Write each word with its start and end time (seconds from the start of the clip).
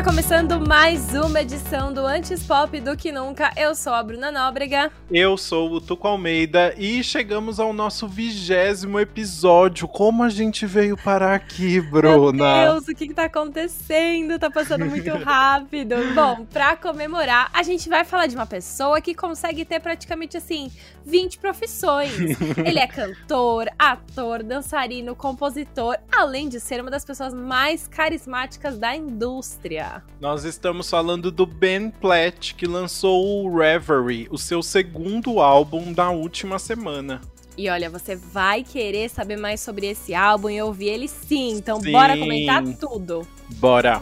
Está 0.00 0.10
começando 0.10 0.66
mais 0.66 1.12
uma 1.12 1.42
edição 1.42 1.92
do 1.92 2.06
Antes 2.06 2.42
Pop 2.42 2.80
do 2.80 2.96
que 2.96 3.12
nunca. 3.12 3.52
Eu 3.54 3.74
sou 3.74 3.92
a 3.92 4.02
Bruna 4.02 4.32
Nóbrega. 4.32 4.90
Eu 5.10 5.36
sou 5.36 5.70
o 5.70 5.78
Tuco 5.78 6.08
Almeida 6.08 6.72
e 6.78 7.04
chegamos 7.04 7.60
ao 7.60 7.70
nosso 7.74 8.08
vigésimo 8.08 8.98
episódio. 8.98 9.86
Como 9.86 10.22
a 10.22 10.30
gente 10.30 10.64
veio 10.64 10.96
parar 10.96 11.34
aqui, 11.34 11.82
Bruna? 11.82 12.62
Meu 12.62 12.72
Deus, 12.72 12.88
o 12.88 12.94
que, 12.94 13.04
está 13.04 13.24
acontecendo? 13.24 14.38
Tá 14.38 14.50
passando 14.50 14.86
muito 14.86 15.10
rápido. 15.22 15.96
Bom, 16.14 16.46
para 16.46 16.76
comemorar, 16.76 17.50
a 17.52 17.62
gente 17.62 17.86
vai 17.86 18.02
falar 18.02 18.26
de 18.26 18.34
uma 18.36 18.46
pessoa 18.46 19.02
que 19.02 19.14
consegue 19.14 19.66
ter 19.66 19.80
praticamente 19.80 20.34
assim 20.34 20.72
20 21.04 21.38
profissões. 21.38 22.14
Ele 22.64 22.78
é 22.78 22.86
cantor, 22.86 23.68
ator, 23.78 24.42
dançarino, 24.42 25.14
compositor, 25.14 25.98
além 26.10 26.48
de 26.48 26.58
ser 26.58 26.80
uma 26.80 26.90
das 26.90 27.04
pessoas 27.04 27.34
mais 27.34 27.86
carismáticas 27.86 28.78
da 28.78 28.96
indústria. 28.96 29.89
Nós 30.20 30.44
estamos 30.44 30.88
falando 30.88 31.30
do 31.30 31.46
Ben 31.46 31.90
Platt, 31.90 32.54
que 32.54 32.66
lançou 32.66 33.44
o 33.44 33.58
Reverie, 33.58 34.28
o 34.30 34.38
seu 34.38 34.62
segundo 34.62 35.40
álbum 35.40 35.92
da 35.92 36.10
última 36.10 36.58
semana. 36.58 37.20
E 37.56 37.68
olha, 37.68 37.90
você 37.90 38.16
vai 38.16 38.62
querer 38.62 39.10
saber 39.10 39.36
mais 39.36 39.60
sobre 39.60 39.86
esse 39.86 40.14
álbum 40.14 40.48
e 40.48 40.62
ouvir 40.62 40.88
ele 40.88 41.08
sim. 41.08 41.52
Então 41.52 41.80
sim. 41.80 41.92
bora 41.92 42.16
comentar 42.16 42.62
tudo. 42.78 43.26
Bora! 43.56 44.00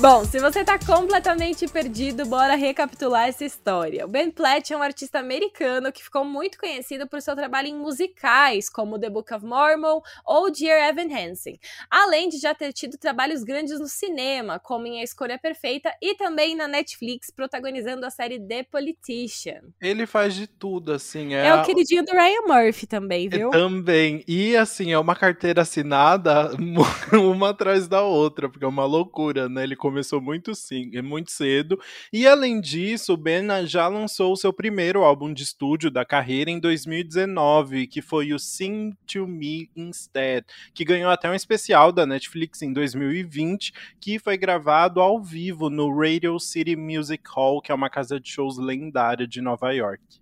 Bom, 0.00 0.24
se 0.24 0.38
você 0.38 0.64
tá 0.64 0.78
completamente 0.78 1.68
perdido, 1.68 2.24
bora 2.24 2.54
recapitular 2.54 3.28
essa 3.28 3.44
história. 3.44 4.06
O 4.06 4.08
Ben 4.08 4.30
Platt 4.30 4.72
é 4.72 4.76
um 4.76 4.80
artista 4.80 5.18
americano 5.18 5.92
que 5.92 6.02
ficou 6.02 6.24
muito 6.24 6.56
conhecido 6.56 7.06
por 7.06 7.20
seu 7.20 7.36
trabalho 7.36 7.68
em 7.68 7.76
musicais, 7.76 8.70
como 8.70 8.98
The 8.98 9.10
Book 9.10 9.34
of 9.34 9.44
Mormon 9.44 10.00
ou 10.24 10.50
Dear 10.50 10.88
Evan 10.88 11.14
Hansen, 11.14 11.60
além 11.90 12.30
de 12.30 12.38
já 12.38 12.54
ter 12.54 12.72
tido 12.72 12.96
trabalhos 12.96 13.44
grandes 13.44 13.78
no 13.78 13.86
cinema, 13.86 14.58
como 14.58 14.86
em 14.86 15.00
A 15.00 15.04
Escolha 15.04 15.38
Perfeita 15.38 15.92
e 16.00 16.14
também 16.14 16.56
na 16.56 16.66
Netflix, 16.66 17.30
protagonizando 17.30 18.06
a 18.06 18.10
série 18.10 18.40
The 18.40 18.62
Politician. 18.62 19.60
Ele 19.82 20.06
faz 20.06 20.34
de 20.34 20.46
tudo, 20.46 20.94
assim. 20.94 21.34
É, 21.34 21.48
é 21.48 21.54
o 21.54 21.62
queridinho 21.62 22.06
do 22.06 22.12
Ryan 22.12 22.46
Murphy 22.46 22.86
também, 22.86 23.28
viu? 23.28 23.48
É, 23.48 23.52
também. 23.52 24.24
E, 24.26 24.56
assim, 24.56 24.92
é 24.92 24.98
uma 24.98 25.14
carteira 25.14 25.60
assinada 25.60 26.52
uma 27.12 27.50
atrás 27.50 27.86
da 27.86 28.00
outra, 28.00 28.48
porque 28.48 28.64
é 28.64 28.68
uma 28.68 28.86
loucura, 28.86 29.46
né? 29.46 29.62
Ele 29.62 29.76
começou 29.90 30.20
muito 30.20 30.54
sim, 30.54 30.90
muito 31.02 31.32
cedo. 31.32 31.78
E 32.12 32.26
além 32.26 32.60
disso, 32.60 33.14
o 33.14 33.16
Ben 33.16 33.40
já 33.66 33.88
lançou 33.88 34.32
o 34.32 34.36
seu 34.36 34.52
primeiro 34.52 35.02
álbum 35.02 35.34
de 35.34 35.42
estúdio 35.42 35.90
da 35.90 36.04
carreira 36.04 36.48
em 36.48 36.60
2019, 36.60 37.88
que 37.88 38.00
foi 38.00 38.32
o 38.32 38.38
Sing 38.38 38.92
to 39.04 39.26
Me 39.26 39.68
Instead, 39.74 40.46
que 40.72 40.84
ganhou 40.84 41.10
até 41.10 41.28
um 41.28 41.34
especial 41.34 41.90
da 41.90 42.06
Netflix 42.06 42.62
em 42.62 42.72
2020, 42.72 43.72
que 44.00 44.20
foi 44.20 44.38
gravado 44.38 45.00
ao 45.00 45.20
vivo 45.20 45.68
no 45.68 45.92
Radio 45.92 46.38
City 46.38 46.76
Music 46.76 47.24
Hall, 47.34 47.60
que 47.60 47.72
é 47.72 47.74
uma 47.74 47.90
casa 47.90 48.20
de 48.20 48.30
shows 48.30 48.58
lendária 48.58 49.26
de 49.26 49.40
Nova 49.40 49.72
York. 49.72 50.20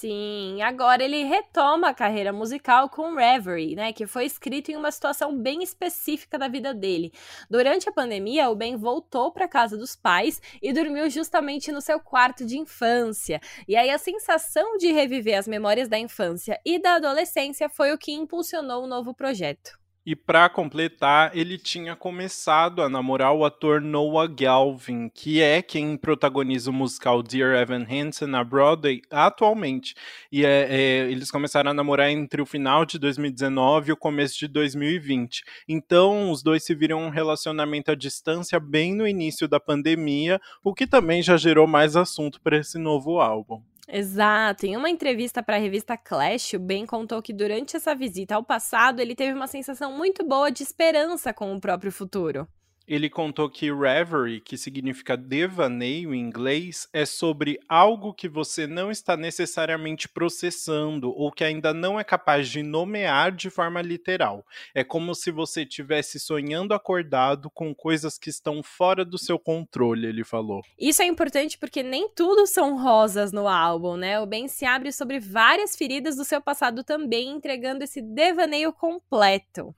Sim, 0.00 0.62
agora 0.62 1.04
ele 1.04 1.24
retoma 1.24 1.90
a 1.90 1.94
carreira 1.94 2.32
musical 2.32 2.88
com 2.88 3.14
Reverie, 3.14 3.76
né, 3.76 3.92
que 3.92 4.06
foi 4.06 4.24
escrito 4.24 4.70
em 4.70 4.76
uma 4.76 4.90
situação 4.90 5.36
bem 5.36 5.62
específica 5.62 6.38
da 6.38 6.48
vida 6.48 6.72
dele. 6.72 7.12
Durante 7.50 7.86
a 7.86 7.92
pandemia, 7.92 8.48
o 8.48 8.56
Ben 8.56 8.76
voltou 8.78 9.30
para 9.30 9.46
casa 9.46 9.76
dos 9.76 9.94
pais 9.94 10.40
e 10.62 10.72
dormiu 10.72 11.10
justamente 11.10 11.70
no 11.70 11.82
seu 11.82 12.00
quarto 12.00 12.46
de 12.46 12.58
infância. 12.58 13.42
E 13.68 13.76
aí 13.76 13.90
a 13.90 13.98
sensação 13.98 14.78
de 14.78 14.90
reviver 14.90 15.38
as 15.38 15.46
memórias 15.46 15.86
da 15.86 15.98
infância 15.98 16.58
e 16.64 16.78
da 16.78 16.94
adolescência 16.94 17.68
foi 17.68 17.92
o 17.92 17.98
que 17.98 18.10
impulsionou 18.10 18.84
o 18.84 18.86
novo 18.86 19.12
projeto. 19.12 19.79
E 20.10 20.16
para 20.16 20.48
completar, 20.48 21.30
ele 21.36 21.56
tinha 21.56 21.94
começado 21.94 22.82
a 22.82 22.88
namorar 22.88 23.32
o 23.32 23.44
ator 23.44 23.80
Noah 23.80 24.26
Galvin, 24.26 25.08
que 25.08 25.40
é 25.40 25.62
quem 25.62 25.96
protagoniza 25.96 26.68
o 26.68 26.72
musical 26.72 27.22
Dear 27.22 27.54
Evan 27.54 27.86
Hansen 27.88 28.26
na 28.26 28.42
Broadway 28.42 29.02
atualmente. 29.08 29.94
E 30.32 30.44
é, 30.44 30.66
é, 30.68 31.12
eles 31.12 31.30
começaram 31.30 31.70
a 31.70 31.74
namorar 31.74 32.10
entre 32.10 32.42
o 32.42 32.44
final 32.44 32.84
de 32.84 32.98
2019 32.98 33.90
e 33.90 33.92
o 33.92 33.96
começo 33.96 34.36
de 34.36 34.48
2020. 34.48 35.44
Então, 35.68 36.32
os 36.32 36.42
dois 36.42 36.64
se 36.64 36.74
viram 36.74 37.02
um 37.02 37.08
relacionamento 37.08 37.92
à 37.92 37.94
distância 37.94 38.58
bem 38.58 38.92
no 38.92 39.06
início 39.06 39.46
da 39.46 39.60
pandemia, 39.60 40.40
o 40.64 40.74
que 40.74 40.88
também 40.88 41.22
já 41.22 41.36
gerou 41.36 41.68
mais 41.68 41.94
assunto 41.94 42.40
para 42.40 42.56
esse 42.56 42.78
novo 42.78 43.20
álbum. 43.20 43.62
Exato. 43.92 44.66
Em 44.66 44.76
uma 44.76 44.88
entrevista 44.88 45.42
para 45.42 45.56
a 45.56 45.58
revista 45.58 45.96
Clash, 45.96 46.54
o 46.54 46.60
Ben 46.60 46.86
contou 46.86 47.20
que 47.20 47.32
durante 47.32 47.76
essa 47.76 47.94
visita 47.94 48.36
ao 48.36 48.44
passado 48.44 49.00
ele 49.00 49.16
teve 49.16 49.32
uma 49.32 49.48
sensação 49.48 49.92
muito 49.96 50.24
boa 50.24 50.50
de 50.50 50.62
esperança 50.62 51.32
com 51.34 51.52
o 51.54 51.60
próprio 51.60 51.90
futuro 51.90 52.46
ele 52.90 53.08
contou 53.08 53.48
que 53.48 53.72
reverie, 53.72 54.40
que 54.40 54.56
significa 54.56 55.16
devaneio 55.16 56.12
em 56.12 56.18
inglês, 56.18 56.88
é 56.92 57.06
sobre 57.06 57.56
algo 57.68 58.12
que 58.12 58.28
você 58.28 58.66
não 58.66 58.90
está 58.90 59.16
necessariamente 59.16 60.08
processando 60.08 61.12
ou 61.12 61.30
que 61.30 61.44
ainda 61.44 61.72
não 61.72 62.00
é 62.00 62.02
capaz 62.02 62.48
de 62.48 62.64
nomear 62.64 63.30
de 63.30 63.48
forma 63.48 63.80
literal. 63.80 64.44
É 64.74 64.82
como 64.82 65.14
se 65.14 65.30
você 65.30 65.62
estivesse 65.62 66.18
sonhando 66.18 66.74
acordado 66.74 67.48
com 67.48 67.72
coisas 67.72 68.18
que 68.18 68.28
estão 68.28 68.60
fora 68.60 69.04
do 69.04 69.18
seu 69.18 69.38
controle, 69.38 70.08
ele 70.08 70.24
falou. 70.24 70.60
Isso 70.76 71.00
é 71.00 71.06
importante 71.06 71.56
porque 71.56 71.84
nem 71.84 72.08
tudo 72.08 72.44
são 72.44 72.76
rosas 72.76 73.30
no 73.30 73.46
álbum, 73.46 73.96
né? 73.96 74.18
O 74.18 74.26
Ben 74.26 74.48
se 74.48 74.64
abre 74.64 74.90
sobre 74.90 75.20
várias 75.20 75.76
feridas 75.76 76.16
do 76.16 76.24
seu 76.24 76.42
passado 76.42 76.82
também, 76.82 77.28
entregando 77.28 77.84
esse 77.84 78.02
devaneio 78.02 78.72
completo. 78.72 79.72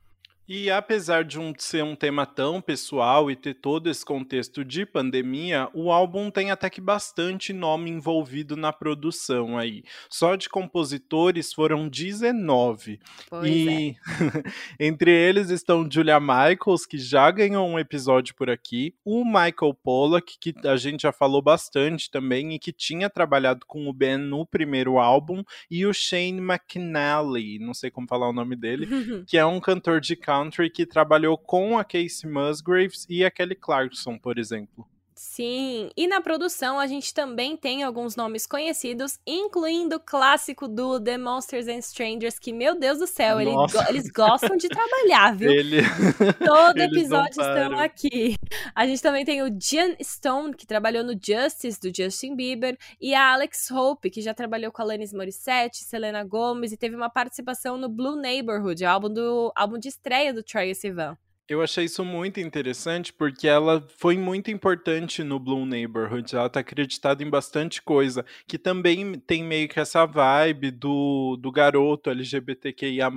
E 0.54 0.70
apesar 0.70 1.24
de 1.24 1.40
um, 1.40 1.54
ser 1.56 1.82
um 1.82 1.96
tema 1.96 2.26
tão 2.26 2.60
pessoal 2.60 3.30
e 3.30 3.34
ter 3.34 3.54
todo 3.54 3.88
esse 3.88 4.04
contexto 4.04 4.62
de 4.62 4.84
pandemia, 4.84 5.70
o 5.72 5.90
álbum 5.90 6.30
tem 6.30 6.50
até 6.50 6.68
que 6.68 6.78
bastante 6.78 7.54
nome 7.54 7.88
envolvido 7.88 8.54
na 8.54 8.70
produção 8.70 9.56
aí. 9.56 9.82
Só 10.10 10.36
de 10.36 10.50
compositores 10.50 11.54
foram 11.54 11.88
19. 11.88 13.00
Pois 13.30 13.50
e 13.50 13.96
é. 13.96 14.42
entre 14.78 15.10
eles 15.10 15.48
estão 15.48 15.88
Julia 15.90 16.20
Michaels, 16.20 16.84
que 16.84 16.98
já 16.98 17.30
ganhou 17.30 17.66
um 17.66 17.78
episódio 17.78 18.34
por 18.34 18.50
aqui, 18.50 18.94
o 19.02 19.24
Michael 19.24 19.72
Pollack, 19.82 20.36
que 20.38 20.54
a 20.68 20.76
gente 20.76 21.00
já 21.00 21.12
falou 21.12 21.40
bastante 21.40 22.10
também 22.10 22.52
e 22.52 22.58
que 22.58 22.74
tinha 22.74 23.08
trabalhado 23.08 23.64
com 23.66 23.88
o 23.88 23.92
Ben 23.92 24.18
no 24.18 24.44
primeiro 24.44 24.98
álbum, 24.98 25.42
e 25.70 25.86
o 25.86 25.94
Shane 25.94 26.42
McNally, 26.42 27.58
não 27.58 27.72
sei 27.72 27.90
como 27.90 28.06
falar 28.06 28.28
o 28.28 28.34
nome 28.34 28.54
dele, 28.54 28.86
que 29.26 29.38
é 29.38 29.46
um 29.46 29.58
cantor 29.58 29.98
de 29.98 30.14
country 30.14 30.41
que 30.70 30.86
trabalhou 30.86 31.36
com 31.36 31.78
a 31.78 31.84
Casey 31.84 32.28
Musgraves 32.28 33.06
e 33.08 33.24
a 33.24 33.30
Kelly 33.30 33.54
Clarkson, 33.54 34.18
por 34.18 34.38
exemplo. 34.38 34.86
Sim, 35.24 35.88
e 35.96 36.08
na 36.08 36.20
produção 36.20 36.80
a 36.80 36.86
gente 36.88 37.14
também 37.14 37.56
tem 37.56 37.84
alguns 37.84 38.16
nomes 38.16 38.44
conhecidos, 38.44 39.20
incluindo 39.24 39.94
o 39.94 40.00
clássico 40.00 40.66
do 40.66 41.00
The 41.00 41.16
Monsters 41.16 41.68
and 41.68 41.78
Strangers, 41.78 42.40
que, 42.40 42.52
meu 42.52 42.76
Deus 42.76 42.98
do 42.98 43.06
céu, 43.06 43.40
ele 43.40 43.52
go 43.52 43.68
eles 43.88 44.10
gostam 44.10 44.56
de 44.56 44.68
trabalhar, 44.68 45.32
viu? 45.38 45.52
Ele... 45.52 45.80
Todo 46.44 46.76
episódio 46.76 47.40
estão 47.40 47.78
aqui. 47.78 48.36
A 48.74 48.84
gente 48.84 49.00
também 49.00 49.24
tem 49.24 49.42
o 49.42 49.46
Jan 49.46 49.94
Stone, 50.02 50.54
que 50.54 50.66
trabalhou 50.66 51.04
no 51.04 51.12
Justice, 51.12 51.80
do 51.80 51.92
Justin 51.96 52.34
Bieber, 52.34 52.76
e 53.00 53.14
a 53.14 53.32
Alex 53.32 53.70
Hope, 53.70 54.10
que 54.10 54.20
já 54.20 54.34
trabalhou 54.34 54.72
com 54.72 54.82
a 54.82 54.84
Alanis 54.84 55.12
Morissette, 55.12 55.84
Selena 55.84 56.24
Gomez, 56.24 56.72
e 56.72 56.76
teve 56.76 56.96
uma 56.96 57.08
participação 57.08 57.78
no 57.78 57.88
Blue 57.88 58.16
Neighborhood, 58.16 58.84
álbum, 58.84 59.08
do, 59.08 59.52
álbum 59.54 59.78
de 59.78 59.86
estreia 59.86 60.34
do 60.34 60.42
Troye 60.42 60.74
Sivan. 60.74 61.16
Eu 61.48 61.60
achei 61.60 61.84
isso 61.84 62.04
muito 62.04 62.40
interessante 62.40 63.12
porque 63.12 63.48
ela 63.48 63.86
foi 63.98 64.16
muito 64.16 64.50
importante 64.50 65.24
no 65.24 65.38
Bloom 65.38 65.66
Neighborhood. 65.66 66.34
Ela 66.34 66.48
tá 66.48 66.60
acreditada 66.60 67.22
em 67.22 67.28
bastante 67.28 67.82
coisa, 67.82 68.24
que 68.46 68.56
também 68.56 69.18
tem 69.18 69.42
meio 69.44 69.68
que 69.68 69.80
essa 69.80 70.06
vibe 70.06 70.70
do, 70.70 71.36
do 71.40 71.50
garoto 71.50 72.10
LGBTQIA, 72.10 73.10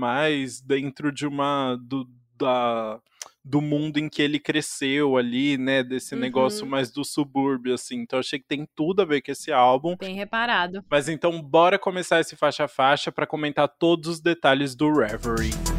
dentro 0.66 1.12
de 1.12 1.27
uma. 1.27 1.77
Do, 1.81 2.10
da, 2.38 3.00
do 3.45 3.62
mundo 3.62 4.00
em 4.00 4.10
que 4.10 4.24
ele 4.24 4.39
cresceu 4.39 5.18
ali, 5.18 5.56
né? 5.56 5.83
Desse 5.83 6.16
uhum. 6.16 6.22
negócio 6.22 6.66
mais 6.66 6.92
do 6.92 7.06
subúrbio, 7.06 7.75
assim. 7.75 7.98
Então 7.98 8.18
achei 8.18 8.39
que 8.39 8.48
tem 8.48 8.68
tudo 8.75 9.04
a 9.04 9.06
ver 9.06 9.22
com 9.22 9.31
esse 9.31 9.51
álbum. 9.51 9.95
Bem 9.95 10.16
reparado. 10.16 10.83
Mas 10.89 11.07
então, 11.07 11.39
bora 11.44 11.77
começar 11.77 12.19
esse 12.19 12.36
faixa 12.36 12.66
a 12.66 12.68
faixa 12.68 13.12
para 13.12 13.27
comentar 13.27 13.69
todos 13.69 14.10
os 14.10 14.19
detalhes 14.19 14.75
do 14.75 14.92
Reverie. 14.92 15.75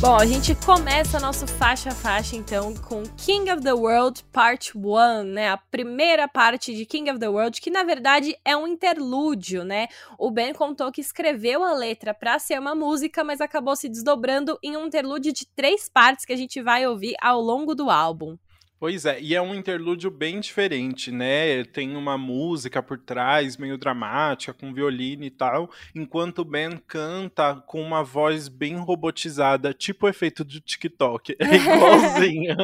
Bom, 0.00 0.14
a 0.14 0.24
gente 0.24 0.54
começa 0.54 1.18
nosso 1.18 1.44
faixa 1.44 1.88
a 1.88 1.92
faixa 1.92 2.36
então 2.36 2.72
com 2.72 3.02
King 3.16 3.50
of 3.50 3.64
the 3.64 3.72
World 3.72 4.22
Part 4.32 4.78
1, 4.78 5.24
né? 5.24 5.48
A 5.48 5.56
primeira 5.56 6.28
parte 6.28 6.72
de 6.72 6.86
King 6.86 7.10
of 7.10 7.18
the 7.18 7.28
World, 7.28 7.60
que 7.60 7.68
na 7.68 7.82
verdade 7.82 8.36
é 8.44 8.56
um 8.56 8.68
interlúdio, 8.68 9.64
né? 9.64 9.88
O 10.16 10.30
Ben 10.30 10.54
contou 10.54 10.92
que 10.92 11.00
escreveu 11.00 11.64
a 11.64 11.72
letra 11.72 12.14
para 12.14 12.38
ser 12.38 12.60
uma 12.60 12.76
música, 12.76 13.24
mas 13.24 13.40
acabou 13.40 13.74
se 13.74 13.88
desdobrando 13.88 14.56
em 14.62 14.76
um 14.76 14.86
interlúdio 14.86 15.32
de 15.32 15.44
três 15.44 15.88
partes 15.88 16.24
que 16.24 16.32
a 16.32 16.36
gente 16.36 16.62
vai 16.62 16.86
ouvir 16.86 17.16
ao 17.20 17.40
longo 17.40 17.74
do 17.74 17.90
álbum. 17.90 18.38
Pois 18.80 19.04
é, 19.04 19.20
e 19.20 19.34
é 19.34 19.42
um 19.42 19.56
interlúdio 19.56 20.08
bem 20.08 20.38
diferente, 20.38 21.10
né? 21.10 21.64
Tem 21.64 21.96
uma 21.96 22.16
música 22.16 22.80
por 22.80 22.96
trás, 22.96 23.56
meio 23.56 23.76
dramática, 23.76 24.54
com 24.54 24.72
violino 24.72 25.24
e 25.24 25.30
tal, 25.30 25.68
enquanto 25.92 26.40
o 26.40 26.44
Ben 26.44 26.78
canta 26.86 27.56
com 27.66 27.82
uma 27.82 28.04
voz 28.04 28.46
bem 28.46 28.76
robotizada, 28.76 29.74
tipo 29.74 30.06
o 30.06 30.08
efeito 30.08 30.44
do 30.44 30.60
TikTok. 30.60 31.34
É 31.40 31.44
igualzinho. 31.56 32.56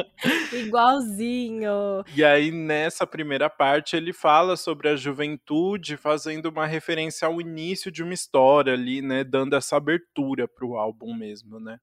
Igualzinho. 0.53 2.05
E 2.15 2.23
aí, 2.23 2.49
nessa 2.49 3.05
primeira 3.05 3.49
parte, 3.49 3.97
ele 3.97 4.13
fala 4.13 4.55
sobre 4.55 4.87
a 4.87 4.95
juventude, 4.95 5.97
fazendo 5.97 6.45
uma 6.45 6.65
referência 6.65 7.27
ao 7.27 7.41
início 7.41 7.91
de 7.91 8.01
uma 8.01 8.13
história 8.13 8.71
ali, 8.71 9.01
né? 9.01 9.25
Dando 9.25 9.53
essa 9.53 9.75
abertura 9.75 10.47
pro 10.47 10.77
álbum 10.77 11.13
mesmo, 11.13 11.59
né? 11.59 11.77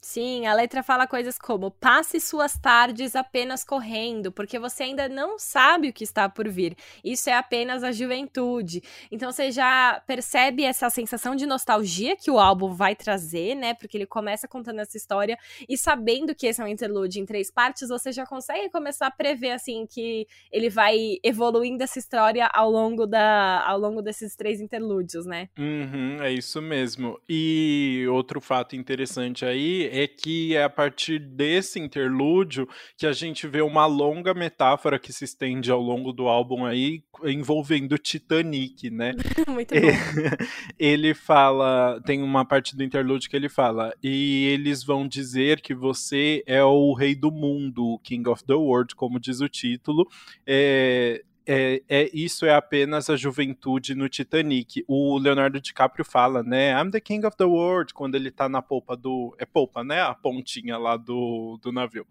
Sim, 0.00 0.46
a 0.46 0.54
letra 0.54 0.82
fala 0.82 1.06
coisas 1.06 1.38
como: 1.38 1.70
passe 1.70 2.18
suas 2.18 2.56
tardes 2.56 3.14
apenas 3.14 3.62
correndo, 3.62 4.32
porque 4.32 4.58
você 4.58 4.84
ainda 4.84 5.08
não 5.10 5.38
sabe 5.38 5.90
o 5.90 5.92
que 5.92 6.04
está 6.04 6.26
por 6.26 6.48
vir. 6.48 6.74
Isso 7.04 7.28
é 7.28 7.34
apenas 7.34 7.84
a 7.84 7.92
juventude. 7.92 8.82
Então 9.12 9.30
você 9.30 9.50
já 9.50 10.02
percebe 10.06 10.64
essa 10.64 10.88
sensação 10.88 11.36
de 11.36 11.44
nostalgia 11.44 12.16
que 12.16 12.30
o 12.30 12.38
álbum 12.38 12.72
vai 12.72 12.96
trazer, 12.96 13.54
né? 13.54 13.74
Porque 13.74 13.98
ele 13.98 14.06
começa 14.06 14.48
contando 14.48 14.80
essa 14.80 14.96
história 14.96 15.38
e 15.68 15.76
sabendo 15.76 16.34
que 16.34 16.46
esse 16.46 16.62
é 16.62 16.64
um 16.64 16.68
interlude 16.68 17.20
em 17.20 17.26
três 17.26 17.50
partes, 17.50 17.90
você 17.90 18.10
já 18.10 18.24
consegue 18.24 18.70
começar 18.70 19.08
a 19.08 19.10
prever 19.10 19.50
assim 19.50 19.86
que 19.86 20.26
ele 20.50 20.70
vai 20.70 21.18
evoluindo 21.22 21.84
essa 21.84 21.98
história 21.98 22.48
ao 22.54 22.70
longo 22.70 23.06
da 23.06 23.62
ao 23.66 23.78
longo 23.78 24.00
desses 24.00 24.34
três 24.34 24.62
interlúdios, 24.62 25.26
né? 25.26 25.50
Uhum, 25.58 26.22
é 26.22 26.32
isso 26.32 26.62
mesmo. 26.62 27.20
E 27.28 28.06
outro 28.10 28.40
fato 28.40 28.74
interessante 28.74 29.44
aí 29.44 29.89
é 29.90 30.06
que 30.06 30.54
é 30.54 30.62
a 30.62 30.70
partir 30.70 31.18
desse 31.18 31.78
interlúdio 31.78 32.68
que 32.96 33.06
a 33.06 33.12
gente 33.12 33.46
vê 33.46 33.60
uma 33.60 33.86
longa 33.86 34.32
metáfora 34.32 34.98
que 34.98 35.12
se 35.12 35.24
estende 35.24 35.70
ao 35.70 35.80
longo 35.80 36.12
do 36.12 36.28
álbum 36.28 36.64
aí, 36.64 37.02
envolvendo 37.24 37.98
Titanic, 37.98 38.90
né? 38.90 39.12
Muito 39.48 39.74
bom. 39.74 39.80
Ele 40.78 41.12
fala, 41.14 42.00
tem 42.04 42.22
uma 42.22 42.44
parte 42.44 42.76
do 42.76 42.84
interlúdio 42.84 43.28
que 43.28 43.36
ele 43.36 43.48
fala, 43.48 43.92
e 44.02 44.46
eles 44.46 44.82
vão 44.84 45.06
dizer 45.06 45.60
que 45.60 45.74
você 45.74 46.42
é 46.46 46.62
o 46.62 46.92
rei 46.94 47.14
do 47.14 47.30
mundo, 47.30 47.84
o 47.84 47.98
King 47.98 48.28
of 48.28 48.44
the 48.44 48.54
World, 48.54 48.94
como 48.94 49.20
diz 49.20 49.40
o 49.40 49.48
título. 49.48 50.06
É, 50.46 51.22
é, 51.52 51.82
é, 51.88 52.10
isso 52.14 52.46
é 52.46 52.54
apenas 52.54 53.10
a 53.10 53.16
juventude 53.16 53.92
no 53.92 54.08
Titanic. 54.08 54.84
O 54.86 55.18
Leonardo 55.18 55.60
DiCaprio 55.60 56.04
fala, 56.04 56.44
né? 56.44 56.70
I'm 56.80 56.92
the 56.92 57.00
king 57.00 57.26
of 57.26 57.36
the 57.36 57.44
world, 57.44 57.92
quando 57.92 58.14
ele 58.14 58.30
tá 58.30 58.48
na 58.48 58.62
polpa 58.62 58.96
do. 58.96 59.34
É 59.36 59.44
polpa, 59.44 59.82
né? 59.82 60.00
A 60.00 60.14
pontinha 60.14 60.78
lá 60.78 60.96
do, 60.96 61.58
do 61.60 61.72
navio. 61.72 62.06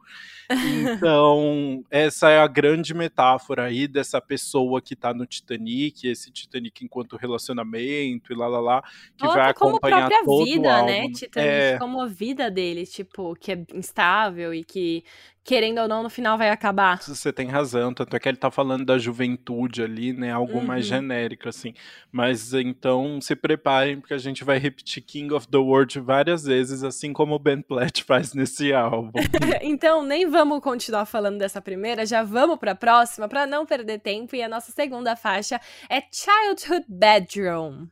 Então, 0.52 1.86
essa 1.90 2.30
é 2.30 2.38
a 2.38 2.48
grande 2.48 2.94
metáfora 2.94 3.64
aí 3.64 3.88
dessa 3.88 4.20
pessoa 4.20 4.82
que 4.82 4.94
tá 4.94 5.14
no 5.14 5.26
Titanic, 5.26 6.06
esse 6.06 6.30
Titanic 6.32 6.84
enquanto 6.84 7.16
relacionamento 7.16 8.34
e 8.34 8.36
lá 8.36 8.50
lá 8.50 8.60
lá, 8.60 8.84
que 9.16 9.26
Outra 9.26 9.42
vai 9.42 9.52
acompanhar 9.52 10.10
como 10.10 10.26
todo 10.26 10.46
vida, 10.46 10.68
o 10.68 10.70
álbum. 10.70 10.86
né? 10.86 11.12
Titanic 11.14 11.50
é... 11.50 11.78
como 11.78 12.02
a 12.02 12.08
vida 12.08 12.52
dele, 12.52 12.86
tipo, 12.86 13.34
que 13.36 13.54
é 13.54 13.66
instável 13.74 14.54
e 14.54 14.66
que 14.66 15.06
querendo 15.44 15.80
ou 15.80 15.88
não, 15.88 16.04
no 16.04 16.10
final 16.10 16.38
vai 16.38 16.50
acabar. 16.50 17.02
Você 17.02 17.34
tem 17.34 17.48
razão, 17.48 17.94
tanto 17.94 18.16
é 18.16 18.20
que 18.20 18.30
ele 18.30 18.38
tá 18.38 18.52
falando 18.52 18.86
da 18.86 18.98
juventude 18.98 19.82
ali, 19.82 20.14
né? 20.14 20.32
Algo 20.32 20.58
uhum. 20.58 20.66
mais 20.66 20.86
genérico, 20.86 21.50
assim. 21.50 21.74
Mas 22.12 22.54
então 22.54 23.20
se 23.22 23.36
preparem, 23.36 24.00
porque 24.00 24.14
a 24.14 24.18
gente 24.18 24.44
vai 24.44 24.58
repetir 24.58 25.04
King 25.04 25.34
of 25.34 25.48
the 25.48 25.58
World 25.58 26.00
várias 26.00 26.44
vezes, 26.44 26.84
assim 26.84 27.14
como 27.14 27.36
o 27.36 27.40
Ben 27.40 27.62
Platt 27.62 28.04
faz 28.04 28.34
nesse 28.34 28.74
álbum. 28.74 29.20
então, 29.62 30.06
nem 30.06 30.30
vamos 30.30 30.62
continuar 30.62 31.06
falando 31.06 31.38
dessa 31.38 31.62
primeira, 31.62 32.06
já 32.06 32.24
vamos 32.24 32.58
pra 32.58 32.76
próxima, 32.76 33.28
para 33.28 33.46
não 33.46 33.66
perder 33.66 34.00
tempo. 34.00 34.36
E 34.36 34.44
a 34.44 34.50
nossa 34.50 34.72
segunda 34.72 35.16
faixa 35.16 35.60
é 35.90 36.02
Childhood 36.12 36.86
Bedroom. 36.88 37.88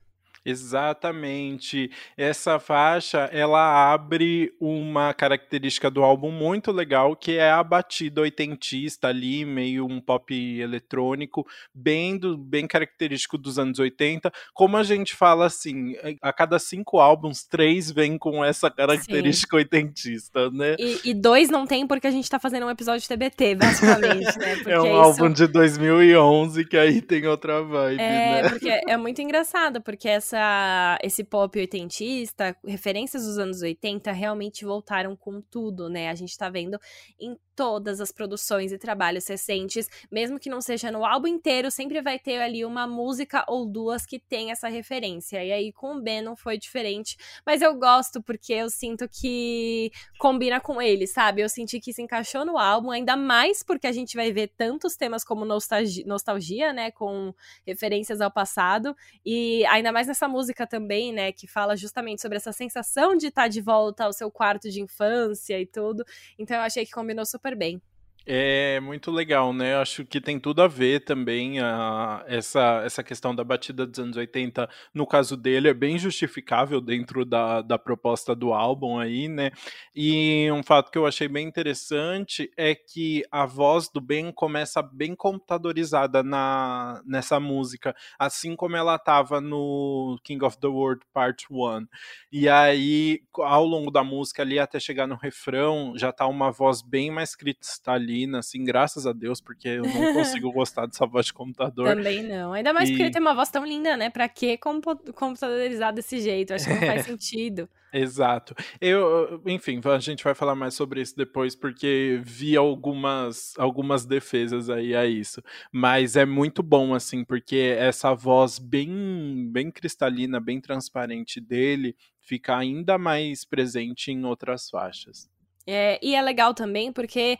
Exatamente. 0.48 1.92
Essa 2.16 2.58
faixa, 2.58 3.30
ela 3.34 3.92
abre 3.92 4.54
uma 4.62 5.14
característica 5.14 5.92
do 5.92 6.02
álbum 6.02 6.32
muito 6.32 6.72
legal, 6.72 7.18
que 7.18 7.34
é 7.34 7.52
a 7.52 7.62
batida 7.62 8.22
oitentista 8.22 9.10
ali, 9.10 9.44
meio 9.44 9.86
um 9.86 10.00
pop 10.00 10.34
eletrônico, 10.34 11.46
bem, 11.74 12.18
do, 12.18 12.38
bem 12.38 12.66
característico 12.66 13.38
dos 13.38 13.60
anos 13.60 13.78
80. 13.78 14.32
Como 14.54 14.78
a 14.78 14.84
gente 14.84 15.16
fala 15.16 15.48
assim, 15.48 15.96
a 16.22 16.32
cada 16.32 16.58
cinco 16.60 17.00
álbuns, 17.00 17.44
três 17.44 17.92
vêm 17.92 18.18
com 18.18 18.44
essa 18.44 18.72
característica 18.72 19.58
Sim. 19.58 19.58
oitentista, 19.58 20.50
né? 20.50 20.78
E, 20.80 21.10
e, 21.10 21.14
dois 21.14 21.50
não 21.50 21.68
tem 21.68 21.86
porque 21.86 22.08
a 22.08 22.12
gente 22.12 22.30
tá 22.30 22.40
fazendo 22.40 22.66
um 22.66 22.70
episódio 22.70 23.02
de 23.02 23.08
TBT, 23.10 23.56
basicamente, 23.56 24.40
né? 24.40 24.56
Porque 24.56 24.72
é 24.72 24.80
um 24.80 24.86
isso... 24.86 24.96
álbum 24.96 25.30
de 25.30 25.46
2011 25.48 26.66
que 26.66 26.78
aí 26.78 27.02
tem 27.02 27.28
outra 27.28 27.62
vibe, 27.62 28.02
é, 28.02 28.44
né? 28.44 28.50
Porque 28.50 28.70
é 28.70 28.96
muito 28.96 29.22
engraçado, 29.22 29.82
porque 29.82 30.08
essa 30.08 30.37
essa, 30.38 30.98
esse 31.02 31.24
pop 31.24 31.58
oitentista, 31.58 32.56
referências 32.66 33.26
dos 33.26 33.38
anos 33.38 33.62
80 33.62 34.12
realmente 34.12 34.64
voltaram 34.64 35.16
com 35.16 35.42
tudo, 35.42 35.90
né? 35.90 36.10
A 36.10 36.16
gente 36.16 36.38
tá 36.38 36.50
vendo 36.50 36.80
em 37.20 37.38
todas 37.58 38.00
as 38.00 38.12
produções 38.12 38.72
e 38.72 38.78
trabalhos 38.78 39.28
recentes, 39.28 39.90
mesmo 40.12 40.40
que 40.40 40.48
não 40.48 40.62
seja 40.62 40.92
no 40.92 41.04
álbum 41.04 41.28
inteiro, 41.28 41.72
sempre 41.72 42.00
vai 42.04 42.20
ter 42.20 42.40
ali 42.40 42.64
uma 42.64 42.86
música 42.86 43.44
ou 43.48 43.66
duas 43.66 44.06
que 44.06 44.20
tem 44.20 44.52
essa 44.52 44.68
referência. 44.68 45.44
E 45.44 45.52
aí 45.52 45.74
com 45.74 45.96
o 45.96 46.02
Ben 46.02 46.22
não 46.22 46.36
foi 46.36 46.56
diferente, 46.60 47.18
mas 47.44 47.64
eu 47.64 47.76
gosto 47.76 48.22
porque 48.22 48.54
eu 48.54 48.70
sinto 48.70 49.10
que 49.10 49.92
combina 50.20 50.62
com 50.62 50.80
ele, 50.80 51.08
sabe? 51.08 51.42
Eu 51.42 51.50
senti 51.50 51.80
que 51.80 51.92
se 51.92 52.02
encaixou 52.02 52.46
no 52.46 52.60
álbum, 52.60 52.92
ainda 52.92 53.18
mais 53.18 53.64
porque 53.64 53.88
a 53.88 53.92
gente 53.92 54.16
vai 54.16 54.32
ver 54.32 54.50
tantos 54.56 54.96
temas 54.96 55.24
como 55.24 55.44
nostalgia, 55.44 56.04
nostalgia 56.06 56.72
né, 56.72 56.92
com 56.92 57.34
referências 57.66 58.22
ao 58.22 58.30
passado, 58.30 58.96
e 59.26 59.66
ainda 59.66 59.92
mais 59.92 60.06
nessa 60.06 60.28
música 60.28 60.68
também, 60.68 61.12
né, 61.12 61.32
que 61.32 61.48
fala 61.48 61.76
justamente 61.76 62.22
sobre 62.22 62.38
essa 62.38 62.52
sensação 62.52 63.16
de 63.16 63.28
estar 63.28 63.48
de 63.48 63.62
volta 63.62 64.06
ao 64.06 64.14
seu 64.14 64.30
quarto 64.30 64.70
de 64.70 64.80
infância 64.80 65.60
e 65.60 65.66
tudo. 65.66 66.06
Então 66.38 66.56
eu 66.56 66.62
achei 66.62 66.86
que 66.86 66.92
combinou 66.92 67.26
super 67.26 67.47
super 67.48 67.56
bem. 67.56 67.82
É 68.30 68.82
muito 68.82 69.10
legal, 69.10 69.54
né? 69.54 69.78
Acho 69.78 70.04
que 70.04 70.20
tem 70.20 70.38
tudo 70.38 70.62
a 70.62 70.68
ver 70.68 71.00
também 71.06 71.62
a, 71.62 72.26
essa, 72.28 72.82
essa 72.84 73.02
questão 73.02 73.34
da 73.34 73.42
batida 73.42 73.88
dos 73.88 73.98
anos 74.00 74.18
80. 74.18 74.70
No 74.94 75.08
caso 75.08 75.38
dele, 75.38 75.70
é 75.70 75.74
bem 75.74 75.98
justificável 75.98 76.82
dentro 76.82 77.24
da, 77.24 77.62
da 77.62 77.80
proposta 77.80 78.36
do 78.36 78.52
álbum 78.54 79.00
aí, 79.00 79.30
né? 79.30 79.52
E 79.96 80.50
um 80.52 80.62
fato 80.62 80.92
que 80.92 80.98
eu 80.98 81.06
achei 81.06 81.30
bem 81.30 81.48
interessante 81.48 82.52
é 82.58 82.76
que 82.76 83.24
a 83.32 83.46
voz 83.46 83.88
do 83.88 84.02
Ben 84.02 84.30
começa 84.34 84.82
bem 84.82 85.16
computadorizada 85.16 86.22
na, 86.22 87.02
nessa 87.06 87.40
música, 87.40 87.96
assim 88.20 88.58
como 88.58 88.76
ela 88.76 88.96
estava 88.96 89.40
no 89.40 90.20
King 90.22 90.44
of 90.44 90.58
the 90.60 90.68
World 90.68 91.02
Part 91.14 91.46
1. 91.50 91.88
E 92.30 92.50
aí, 92.50 93.22
ao 93.38 93.64
longo 93.64 93.90
da 93.90 94.04
música 94.04 94.42
ali, 94.42 94.60
até 94.60 94.82
chegar 94.82 95.08
no 95.08 95.16
refrão, 95.16 95.94
já 95.96 96.12
tá 96.12 96.28
uma 96.28 96.52
voz 96.52 96.82
bem 96.82 97.10
mais 97.10 97.34
cristalina 97.34 98.17
assim, 98.36 98.64
graças 98.64 99.06
a 99.06 99.14
Deus, 99.14 99.42
porque 99.42 99.68
eu 99.68 99.84
não 99.84 100.14
consigo 100.14 100.52
gostar 100.52 100.86
dessa 100.86 101.06
voz 101.06 101.28
de 101.28 101.34
computador. 101.34 101.96
Também 101.96 102.24
não. 102.24 102.54
Ainda 102.54 102.74
mais 102.74 102.90
e... 102.90 102.92
porque 102.94 103.04
ele 103.04 103.12
tem 103.12 103.22
uma 103.22 103.34
voz 103.34 103.50
tão 103.50 103.66
linda, 103.66 103.96
né? 103.98 104.10
Pra 104.10 104.28
que 104.30 104.58
computadorizar 104.58 105.94
desse 105.94 106.20
jeito? 106.20 106.54
Acho 106.54 106.66
que 106.66 106.74
não 106.74 106.88
faz 106.88 107.06
sentido. 107.06 107.70
Exato. 107.94 108.54
Eu, 108.82 109.42
enfim, 109.46 109.80
a 109.84 110.00
gente 110.00 110.24
vai 110.24 110.36
falar 110.36 110.56
mais 110.56 110.74
sobre 110.74 111.02
isso 111.02 111.16
depois, 111.16 111.56
porque 111.56 112.20
vi 112.24 112.56
algumas, 112.56 113.54
algumas 113.58 114.06
defesas 114.06 114.70
aí 114.70 114.96
a 114.96 115.06
isso. 115.06 115.42
Mas 115.72 116.16
é 116.16 116.26
muito 116.26 116.62
bom, 116.62 116.94
assim, 116.94 117.24
porque 117.24 117.76
essa 117.78 118.14
voz 118.14 118.60
bem, 118.60 119.50
bem 119.52 119.72
cristalina, 119.72 120.40
bem 120.40 120.60
transparente 120.60 121.40
dele 121.40 121.96
fica 122.20 122.58
ainda 122.58 122.98
mais 122.98 123.46
presente 123.46 124.12
em 124.12 124.26
outras 124.26 124.70
faixas. 124.70 125.30
É, 125.66 126.00
e 126.02 126.16
é 126.16 126.22
legal 126.22 126.54
também 126.54 126.94
porque 126.94 127.38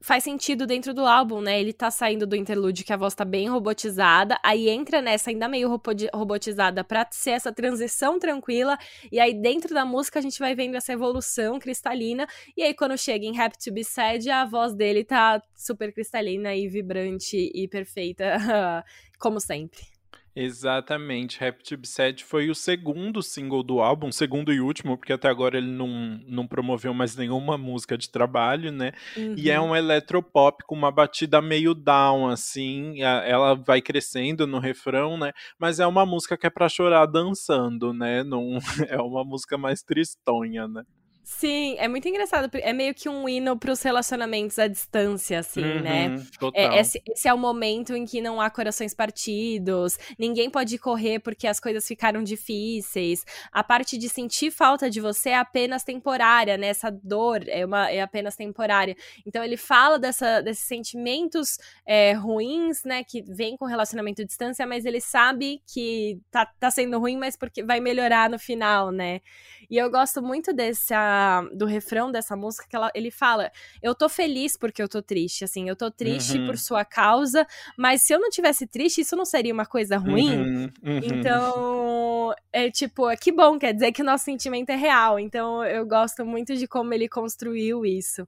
faz 0.00 0.24
sentido 0.24 0.66
dentro 0.66 0.92
do 0.94 1.06
álbum, 1.06 1.40
né? 1.40 1.60
Ele 1.60 1.72
tá 1.72 1.90
saindo 1.90 2.26
do 2.26 2.36
interlude 2.36 2.84
que 2.84 2.92
a 2.92 2.96
voz 2.96 3.14
tá 3.14 3.24
bem 3.24 3.48
robotizada, 3.48 4.38
aí 4.42 4.68
entra 4.68 5.00
nessa 5.02 5.30
ainda 5.30 5.48
meio 5.48 5.68
robotizada 6.12 6.84
pra 6.84 7.06
ser 7.10 7.30
essa 7.30 7.52
transição 7.52 8.18
tranquila, 8.18 8.78
e 9.10 9.18
aí 9.18 9.34
dentro 9.34 9.74
da 9.74 9.84
música 9.84 10.18
a 10.18 10.22
gente 10.22 10.38
vai 10.38 10.54
vendo 10.54 10.76
essa 10.76 10.92
evolução 10.92 11.58
cristalina, 11.58 12.26
e 12.56 12.62
aí 12.62 12.74
quando 12.74 12.96
chega 12.96 13.24
em 13.24 13.38
Happy 13.38 13.58
to 13.58 13.72
Be 13.72 13.84
Sad, 13.84 14.28
a 14.30 14.44
voz 14.44 14.74
dele 14.74 15.04
tá 15.04 15.42
super 15.54 15.92
cristalina 15.92 16.54
e 16.54 16.68
vibrante 16.68 17.50
e 17.54 17.68
perfeita, 17.68 18.84
como 19.18 19.40
sempre. 19.40 19.95
Exatamente. 20.36 21.40
Rap 21.40 21.64
to 21.64 21.78
Be 21.78 21.88
Sad 21.88 22.22
foi 22.22 22.50
o 22.50 22.54
segundo 22.54 23.22
single 23.22 23.62
do 23.62 23.80
álbum, 23.80 24.12
segundo 24.12 24.52
e 24.52 24.60
último, 24.60 24.98
porque 24.98 25.14
até 25.14 25.28
agora 25.28 25.56
ele 25.56 25.70
não, 25.70 26.20
não 26.28 26.46
promoveu 26.46 26.92
mais 26.92 27.16
nenhuma 27.16 27.56
música 27.56 27.96
de 27.96 28.10
trabalho, 28.10 28.70
né? 28.70 28.92
Uhum. 29.16 29.34
E 29.34 29.50
é 29.50 29.58
uhum. 29.58 29.70
um 29.70 29.76
eletropop 29.76 30.62
com 30.66 30.74
uma 30.74 30.92
batida 30.92 31.40
meio 31.40 31.74
down, 31.74 32.28
assim. 32.28 33.00
Ela 33.00 33.54
vai 33.54 33.80
crescendo 33.80 34.46
no 34.46 34.58
refrão, 34.58 35.16
né? 35.16 35.32
Mas 35.58 35.80
é 35.80 35.86
uma 35.86 36.04
música 36.04 36.36
que 36.36 36.46
é 36.46 36.50
pra 36.50 36.68
chorar 36.68 37.06
dançando, 37.06 37.94
né? 37.94 38.22
Não, 38.22 38.58
é 38.90 39.00
uma 39.00 39.24
música 39.24 39.56
mais 39.56 39.82
tristonha, 39.82 40.68
né? 40.68 40.82
Sim, 41.28 41.74
é 41.80 41.88
muito 41.88 42.08
engraçado. 42.08 42.48
É 42.54 42.72
meio 42.72 42.94
que 42.94 43.08
um 43.08 43.28
hino 43.28 43.58
para 43.58 43.72
os 43.72 43.82
relacionamentos 43.82 44.60
à 44.60 44.68
distância, 44.68 45.40
assim, 45.40 45.60
né? 45.60 46.06
uhum, 46.06 46.14
né? 46.14 46.26
É, 46.54 46.78
esse, 46.78 47.02
esse, 47.04 47.26
é 47.26 47.34
o 47.34 47.36
momento 47.36 47.96
em 47.96 48.06
que 48.06 48.20
não 48.20 48.40
há 48.40 48.48
corações 48.48 48.94
partidos, 48.94 49.98
ninguém 50.16 50.48
pode 50.48 50.78
correr 50.78 51.18
porque 51.18 51.48
as 51.48 51.58
coisas 51.58 51.84
ficaram 51.84 52.22
difíceis. 52.22 53.24
A 53.50 53.64
parte 53.64 53.98
de 53.98 54.08
sentir 54.08 54.52
falta 54.52 54.88
de 54.88 55.00
você 55.00 55.30
é 55.30 55.38
apenas 55.38 55.82
temporária, 55.82 56.56
né? 56.56 56.68
Essa 56.68 56.92
dor 56.92 57.42
é, 57.48 57.66
uma, 57.66 57.90
é 57.90 58.00
apenas 58.00 58.36
temporária. 58.36 58.96
Então 59.26 59.42
ele 59.42 59.56
fala 59.56 59.98
dessa, 59.98 60.40
desses 60.40 60.64
sentimentos 60.64 61.58
é, 61.84 62.12
ruins, 62.12 62.84
né? 62.84 63.02
Que 63.02 63.24
vem 63.26 63.56
com 63.56 63.64
relacionamento 63.64 64.22
à 64.22 64.24
distância, 64.24 64.64
mas 64.64 64.84
ele 64.84 65.00
sabe 65.00 65.60
que 65.66 66.20
tá, 66.30 66.46
tá 66.46 66.70
sendo 66.70 67.00
ruim, 67.00 67.16
mas 67.16 67.36
porque 67.36 67.64
vai 67.64 67.80
melhorar 67.80 68.30
no 68.30 68.38
final, 68.38 68.92
né? 68.92 69.20
E 69.68 69.76
eu 69.76 69.90
gosto 69.90 70.22
muito 70.22 70.52
do 71.54 71.66
refrão 71.66 72.10
dessa 72.10 72.36
música 72.36 72.66
que 72.68 72.76
ela, 72.76 72.90
ele 72.94 73.10
fala: 73.10 73.50
"Eu 73.82 73.94
tô 73.94 74.08
feliz 74.08 74.56
porque 74.56 74.82
eu 74.82 74.88
tô 74.88 75.02
triste, 75.02 75.44
assim, 75.44 75.68
eu 75.68 75.76
tô 75.76 75.90
triste 75.90 76.38
uhum. 76.38 76.46
por 76.46 76.58
sua 76.58 76.84
causa, 76.84 77.46
mas 77.76 78.02
se 78.02 78.12
eu 78.12 78.20
não 78.20 78.30
tivesse 78.30 78.66
triste, 78.66 79.00
isso 79.00 79.16
não 79.16 79.24
seria 79.24 79.52
uma 79.52 79.66
coisa 79.66 79.96
ruim". 79.96 80.36
Uhum. 80.36 80.72
Uhum. 80.82 81.00
Então, 81.02 82.34
é 82.52 82.70
tipo, 82.70 83.08
é 83.08 83.16
que 83.16 83.32
bom, 83.32 83.58
quer 83.58 83.72
dizer 83.72 83.92
que 83.92 84.02
o 84.02 84.04
nosso 84.04 84.24
sentimento 84.24 84.70
é 84.70 84.76
real. 84.76 85.18
Então, 85.18 85.64
eu 85.64 85.86
gosto 85.86 86.24
muito 86.24 86.56
de 86.56 86.66
como 86.66 86.92
ele 86.94 87.08
construiu 87.08 87.84
isso. 87.84 88.26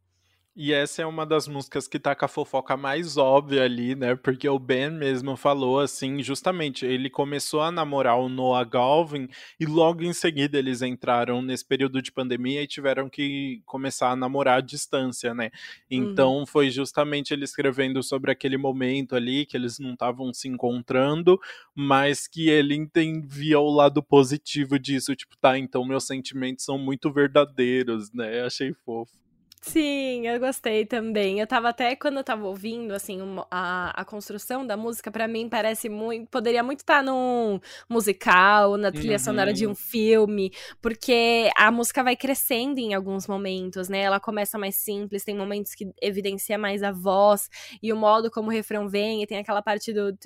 E 0.60 0.72
essa 0.72 1.02
é 1.02 1.06
uma 1.06 1.24
das 1.24 1.46
músicas 1.46 1.86
que 1.86 2.00
tá 2.00 2.16
com 2.16 2.24
a 2.24 2.28
fofoca 2.28 2.76
mais 2.76 3.16
óbvia 3.16 3.62
ali, 3.62 3.94
né? 3.94 4.16
Porque 4.16 4.48
o 4.48 4.58
Ben 4.58 4.90
mesmo 4.90 5.36
falou 5.36 5.78
assim, 5.78 6.20
justamente, 6.20 6.84
ele 6.84 7.08
começou 7.08 7.60
a 7.60 7.70
namorar 7.70 8.18
o 8.18 8.28
Noah 8.28 8.68
Galvin 8.68 9.28
e 9.60 9.64
logo 9.64 10.02
em 10.02 10.12
seguida 10.12 10.58
eles 10.58 10.82
entraram 10.82 11.40
nesse 11.40 11.64
período 11.64 12.02
de 12.02 12.10
pandemia 12.10 12.60
e 12.60 12.66
tiveram 12.66 13.08
que 13.08 13.62
começar 13.66 14.10
a 14.10 14.16
namorar 14.16 14.58
à 14.58 14.60
distância, 14.60 15.32
né? 15.32 15.52
Então 15.88 16.38
uhum. 16.38 16.46
foi 16.46 16.70
justamente 16.70 17.32
ele 17.32 17.44
escrevendo 17.44 18.02
sobre 18.02 18.32
aquele 18.32 18.56
momento 18.56 19.14
ali 19.14 19.46
que 19.46 19.56
eles 19.56 19.78
não 19.78 19.92
estavam 19.92 20.34
se 20.34 20.48
encontrando, 20.48 21.38
mas 21.72 22.26
que 22.26 22.50
ele 22.50 22.74
entendia 22.74 23.60
o 23.60 23.70
lado 23.70 24.02
positivo 24.02 24.76
disso, 24.76 25.14
tipo, 25.14 25.36
tá, 25.36 25.56
então 25.56 25.84
meus 25.84 26.04
sentimentos 26.04 26.64
são 26.64 26.76
muito 26.76 27.12
verdadeiros, 27.12 28.12
né? 28.12 28.40
Achei 28.40 28.74
fofo. 28.84 29.27
Sim, 29.68 30.26
eu 30.26 30.38
gostei 30.40 30.86
também. 30.86 31.40
Eu 31.40 31.46
tava 31.46 31.68
até 31.68 31.94
quando 31.94 32.18
eu 32.18 32.24
tava 32.24 32.46
ouvindo 32.46 32.92
assim 32.92 33.20
uma, 33.20 33.46
a, 33.50 34.00
a 34.00 34.04
construção 34.04 34.66
da 34.66 34.76
música 34.76 35.10
para 35.10 35.28
mim 35.28 35.48
parece 35.48 35.88
muito, 35.88 36.28
poderia 36.28 36.62
muito 36.62 36.80
estar 36.80 36.98
tá 36.98 37.02
num 37.02 37.60
musical, 37.88 38.76
na 38.76 38.90
trilha 38.90 39.12
uhum. 39.12 39.18
sonora 39.18 39.52
de 39.52 39.66
um 39.66 39.70
uhum. 39.70 39.74
filme, 39.74 40.52
porque 40.80 41.50
a 41.56 41.70
música 41.70 42.02
vai 42.02 42.16
crescendo 42.16 42.78
em 42.78 42.94
alguns 42.94 43.26
momentos, 43.26 43.88
né? 43.88 44.00
Ela 44.00 44.18
começa 44.18 44.58
mais 44.58 44.76
simples, 44.76 45.24
tem 45.24 45.36
momentos 45.36 45.74
que 45.74 45.90
evidencia 46.00 46.56
mais 46.56 46.82
a 46.82 46.90
voz 46.90 47.48
e 47.82 47.92
o 47.92 47.96
modo 47.96 48.30
como 48.30 48.48
o 48.48 48.52
refrão 48.52 48.88
vem, 48.88 49.22
e 49.22 49.26
tem 49.26 49.38
aquela 49.38 49.62
parte 49.62 49.92
do 49.92 50.16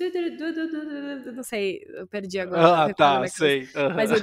não 1.33 1.43
sei, 1.43 1.85
eu 1.89 2.07
perdi 2.07 2.39
agora. 2.39 2.85
Ah, 2.85 2.93
tá, 2.93 3.27
sei. 3.27 3.67
Mas 3.95 4.11
o 4.11 4.15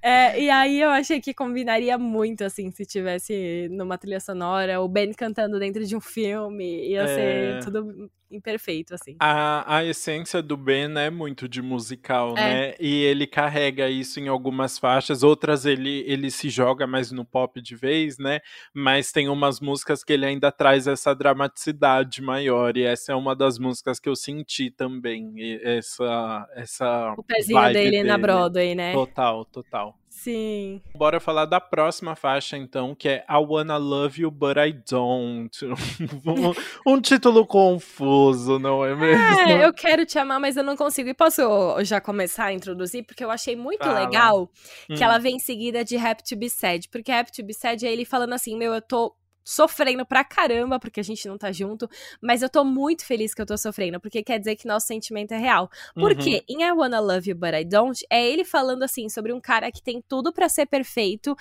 É, 0.00 0.40
e 0.40 0.48
aí 0.48 0.80
eu 0.80 0.90
achei 0.90 1.20
que 1.20 1.34
combinaria 1.34 1.98
muito, 1.98 2.44
assim, 2.44 2.70
se 2.70 2.86
tivesse 2.86 3.68
numa 3.70 3.98
trilha 3.98 4.20
sonora, 4.20 4.80
o 4.80 4.88
Ben 4.88 5.12
cantando 5.12 5.58
dentro 5.58 5.84
de 5.84 5.96
um 5.96 6.00
filme, 6.00 6.88
ia 6.88 7.02
é... 7.02 7.06
ser 7.06 7.64
tudo 7.64 8.10
imperfeito, 8.30 8.94
assim. 8.94 9.16
A, 9.18 9.76
a 9.78 9.84
essência 9.84 10.42
do 10.42 10.56
Ben 10.56 10.96
é 10.98 11.10
muito 11.10 11.48
de 11.48 11.62
musical, 11.62 12.34
é. 12.36 12.42
né? 12.42 12.74
E 12.78 13.02
ele 13.04 13.26
carrega 13.26 13.88
isso 13.88 14.20
em 14.20 14.28
algumas 14.28 14.78
faixas, 14.78 15.22
outras 15.22 15.64
ele, 15.64 16.04
ele 16.06 16.30
se 16.30 16.48
joga 16.48 16.86
mais 16.86 17.10
no 17.10 17.24
pop 17.24 17.60
de 17.60 17.74
vez, 17.74 18.18
né? 18.18 18.40
Mas 18.72 19.12
tem 19.12 19.28
umas 19.28 19.60
músicas 19.60 20.04
que 20.04 20.12
ele 20.12 20.26
ainda 20.26 20.52
traz 20.52 20.86
essa 20.86 21.14
dramaticidade 21.14 22.22
maior, 22.22 22.76
e 22.76 22.82
essa 22.82 23.12
é 23.12 23.14
uma 23.14 23.34
das 23.34 23.58
músicas 23.58 23.98
que 23.98 24.08
eu 24.08 24.16
senti 24.16 24.70
também, 24.70 25.34
essa, 25.62 26.48
essa 26.54 27.14
O 27.16 27.22
pezinho 27.22 27.62
dele, 27.72 27.90
dele 27.90 28.02
na 28.04 28.18
Broadway, 28.18 28.74
né? 28.74 28.92
Total, 28.92 29.44
total. 29.46 29.98
Sim. 30.18 30.82
Bora 30.96 31.20
falar 31.20 31.44
da 31.44 31.60
próxima 31.60 32.16
faixa, 32.16 32.56
então, 32.56 32.92
que 32.92 33.08
é 33.08 33.24
I 33.30 33.36
Wanna 33.36 33.76
Love 33.76 34.22
You 34.22 34.32
But 34.32 34.56
I 34.56 34.72
Don't. 34.72 35.56
um, 36.26 36.94
um 36.94 37.00
título 37.00 37.46
confuso, 37.46 38.58
não 38.58 38.84
é 38.84 38.96
mesmo? 38.96 39.40
É, 39.48 39.64
eu 39.64 39.72
quero 39.72 40.04
te 40.04 40.18
amar, 40.18 40.40
mas 40.40 40.56
eu 40.56 40.64
não 40.64 40.76
consigo. 40.76 41.08
E 41.08 41.14
posso 41.14 41.40
já 41.84 42.00
começar 42.00 42.46
a 42.46 42.52
introduzir? 42.52 43.04
Porque 43.04 43.22
eu 43.24 43.30
achei 43.30 43.54
muito 43.54 43.84
Fala. 43.84 44.00
legal 44.00 44.50
que 44.88 44.94
hum. 44.94 45.04
ela 45.04 45.18
vem 45.18 45.36
em 45.36 45.38
seguida 45.38 45.84
de 45.84 45.96
Happy 45.96 46.24
to 46.24 46.36
Be 46.36 46.50
Sad. 46.50 46.88
Porque 46.88 47.12
Happy 47.12 47.30
to 47.30 47.44
Be 47.44 47.54
Sad 47.54 47.86
é 47.86 47.92
ele 47.92 48.04
falando 48.04 48.32
assim: 48.32 48.58
Meu, 48.58 48.74
eu 48.74 48.82
tô 48.82 49.14
sofrendo 49.48 50.04
pra 50.04 50.22
caramba 50.22 50.78
porque 50.78 51.00
a 51.00 51.02
gente 51.02 51.26
não 51.26 51.38
tá 51.38 51.50
junto, 51.50 51.88
mas 52.20 52.42
eu 52.42 52.50
tô 52.50 52.64
muito 52.64 53.06
feliz 53.06 53.32
que 53.32 53.40
eu 53.40 53.46
tô 53.46 53.56
sofrendo, 53.56 53.98
porque 53.98 54.22
quer 54.22 54.38
dizer 54.38 54.56
que 54.56 54.66
nosso 54.66 54.86
sentimento 54.86 55.32
é 55.32 55.38
real. 55.38 55.70
Porque 55.94 56.44
uhum. 56.48 56.56
em 56.56 56.64
I 56.64 56.72
Wanna 56.72 57.00
Love 57.00 57.30
You 57.30 57.36
But 57.36 57.54
I 57.54 57.64
Don't, 57.64 58.06
é 58.10 58.28
ele 58.28 58.44
falando 58.44 58.82
assim 58.82 59.08
sobre 59.08 59.32
um 59.32 59.40
cara 59.40 59.72
que 59.72 59.82
tem 59.82 60.04
tudo 60.06 60.34
para 60.34 60.50
ser 60.50 60.66
perfeito 60.66 61.34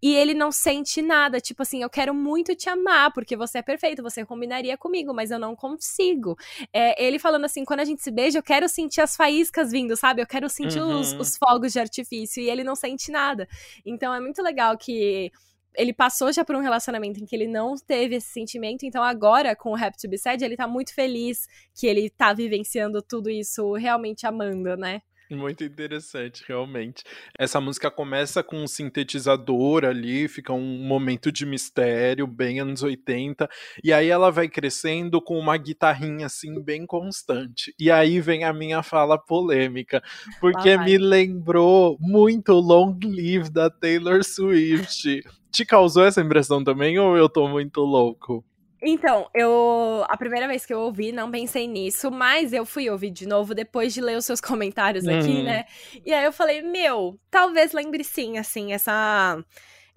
e 0.00 0.14
ele 0.14 0.34
não 0.34 0.52
sente 0.52 1.02
nada, 1.02 1.40
tipo 1.40 1.60
assim, 1.62 1.82
eu 1.82 1.90
quero 1.90 2.14
muito 2.14 2.54
te 2.54 2.70
amar, 2.70 3.12
porque 3.12 3.36
você 3.36 3.58
é 3.58 3.62
perfeito, 3.62 4.04
você 4.04 4.24
combinaria 4.24 4.78
comigo, 4.78 5.12
mas 5.12 5.32
eu 5.32 5.40
não 5.40 5.56
consigo. 5.56 6.36
É, 6.72 7.04
ele 7.04 7.18
falando 7.18 7.44
assim, 7.44 7.64
quando 7.64 7.80
a 7.80 7.84
gente 7.84 8.00
se 8.00 8.12
beija, 8.12 8.38
eu 8.38 8.42
quero 8.42 8.68
sentir 8.68 9.00
as 9.00 9.16
faíscas 9.16 9.72
vindo, 9.72 9.96
sabe? 9.96 10.22
Eu 10.22 10.26
quero 10.28 10.48
sentir 10.48 10.80
uhum. 10.80 11.00
os, 11.00 11.12
os 11.14 11.36
fogos 11.36 11.72
de 11.72 11.80
artifício, 11.80 12.40
e 12.40 12.48
ele 12.48 12.62
não 12.62 12.76
sente 12.76 13.10
nada. 13.10 13.48
Então 13.84 14.14
é 14.14 14.20
muito 14.20 14.40
legal 14.40 14.78
que 14.78 15.32
ele 15.78 15.92
passou 15.92 16.32
já 16.32 16.44
por 16.44 16.56
um 16.56 16.60
relacionamento 16.60 17.20
em 17.20 17.24
que 17.24 17.36
ele 17.36 17.46
não 17.46 17.76
teve 17.76 18.16
esse 18.16 18.28
sentimento, 18.28 18.84
então 18.84 19.02
agora, 19.02 19.54
com 19.54 19.70
o 19.70 19.76
Happy 19.76 19.96
to 19.96 20.08
Be 20.08 20.18
Sad, 20.18 20.44
ele 20.44 20.56
tá 20.56 20.66
muito 20.66 20.92
feliz 20.92 21.46
que 21.72 21.86
ele 21.86 22.10
tá 22.10 22.32
vivenciando 22.32 23.00
tudo 23.00 23.30
isso, 23.30 23.72
realmente 23.74 24.26
amando, 24.26 24.76
né? 24.76 25.00
Muito 25.30 25.62
interessante, 25.62 26.42
realmente. 26.46 27.04
Essa 27.38 27.60
música 27.60 27.90
começa 27.90 28.42
com 28.42 28.62
um 28.62 28.66
sintetizador 28.66 29.84
ali, 29.84 30.26
fica 30.26 30.52
um 30.52 30.78
momento 30.78 31.30
de 31.30 31.44
mistério, 31.44 32.26
bem 32.26 32.60
anos 32.60 32.82
80, 32.82 33.48
e 33.84 33.92
aí 33.92 34.08
ela 34.08 34.30
vai 34.30 34.48
crescendo 34.48 35.20
com 35.20 35.38
uma 35.38 35.56
guitarrinha 35.56 36.26
assim 36.26 36.60
bem 36.62 36.86
constante. 36.86 37.74
E 37.78 37.90
aí 37.90 38.20
vem 38.20 38.44
a 38.44 38.52
minha 38.52 38.82
fala 38.82 39.18
polêmica, 39.18 40.02
porque 40.40 40.76
me 40.78 40.96
lembrou 40.96 41.98
muito 42.00 42.54
Long 42.54 42.98
Live 43.04 43.50
da 43.50 43.68
Taylor 43.68 44.24
Swift. 44.24 45.22
Te 45.50 45.64
causou 45.64 46.04
essa 46.04 46.20
impressão 46.20 46.64
também 46.64 46.98
ou 46.98 47.16
eu 47.16 47.28
tô 47.28 47.48
muito 47.48 47.80
louco? 47.80 48.44
Então, 48.80 49.28
eu. 49.34 50.04
A 50.08 50.16
primeira 50.16 50.46
vez 50.46 50.64
que 50.64 50.72
eu 50.72 50.80
ouvi, 50.80 51.12
não 51.12 51.30
pensei 51.30 51.66
nisso, 51.66 52.10
mas 52.10 52.52
eu 52.52 52.64
fui 52.64 52.88
ouvir 52.88 53.10
de 53.10 53.26
novo 53.26 53.54
depois 53.54 53.92
de 53.92 54.00
ler 54.00 54.16
os 54.16 54.24
seus 54.24 54.40
comentários 54.42 55.06
aqui, 55.06 55.28
uhum. 55.28 55.44
né? 55.44 55.64
E 56.04 56.12
aí 56.12 56.24
eu 56.24 56.32
falei, 56.32 56.62
meu, 56.62 57.18
talvez 57.30 57.72
lembre 57.72 58.04
sim, 58.04 58.38
assim, 58.38 58.72
essa 58.72 59.42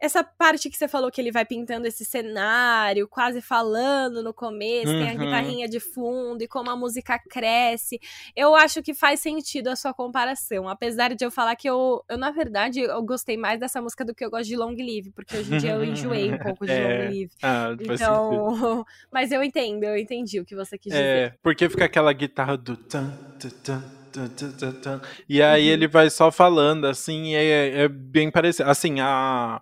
essa 0.01 0.23
parte 0.23 0.67
que 0.67 0.75
você 0.75 0.87
falou 0.87 1.11
que 1.11 1.21
ele 1.21 1.31
vai 1.31 1.45
pintando 1.45 1.85
esse 1.85 2.03
cenário, 2.03 3.07
quase 3.07 3.39
falando 3.39 4.23
no 4.23 4.33
começo, 4.33 4.91
uhum. 4.91 4.99
tem 4.99 5.09
a 5.09 5.13
uhum. 5.13 5.19
guitarrinha 5.19 5.69
de 5.69 5.79
fundo 5.79 6.41
e 6.41 6.47
como 6.47 6.71
a 6.71 6.75
música 6.75 7.19
cresce. 7.29 8.01
Eu 8.35 8.55
acho 8.55 8.81
que 8.81 8.95
faz 8.95 9.19
sentido 9.19 9.67
a 9.67 9.75
sua 9.75 9.93
comparação. 9.93 10.67
Apesar 10.67 11.13
de 11.13 11.23
eu 11.23 11.29
falar 11.29 11.55
que 11.55 11.69
eu, 11.69 12.03
eu 12.09 12.17
na 12.17 12.31
verdade, 12.31 12.79
eu 12.79 13.01
gostei 13.03 13.37
mais 13.37 13.59
dessa 13.59 13.79
música 13.79 14.03
do 14.03 14.15
que 14.15 14.25
eu 14.25 14.31
gosto 14.31 14.47
de 14.47 14.57
Long 14.57 14.75
Live, 14.75 15.11
porque 15.11 15.37
hoje 15.37 15.53
em 15.53 15.57
dia 15.59 15.73
eu 15.73 15.83
enjoei 15.83 16.33
um 16.33 16.37
pouco 16.41 16.65
de 16.65 16.71
é. 16.71 16.81
Long 16.81 17.11
Live. 17.11 17.31
Ah, 17.43 17.75
então, 17.79 18.85
mas 19.13 19.31
eu 19.31 19.43
entendo, 19.43 19.83
eu 19.83 19.95
entendi 19.95 20.39
o 20.39 20.45
que 20.45 20.55
você 20.55 20.79
quis 20.79 20.93
é, 20.93 20.97
dizer. 20.97 21.33
É, 21.33 21.37
porque 21.43 21.69
fica 21.69 21.85
aquela 21.85 22.11
guitarra 22.11 22.57
do 22.57 22.75
tan, 22.75 23.11
tan, 23.39 23.51
tan, 23.61 25.01
e 25.29 25.41
aí 25.41 25.67
uhum. 25.67 25.73
ele 25.73 25.87
vai 25.87 26.09
só 26.09 26.31
falando, 26.31 26.85
assim, 26.85 27.35
é, 27.35 27.83
é 27.83 27.87
bem 27.87 28.31
parecido. 28.31 28.69
Assim, 28.69 28.99
a 28.99 29.61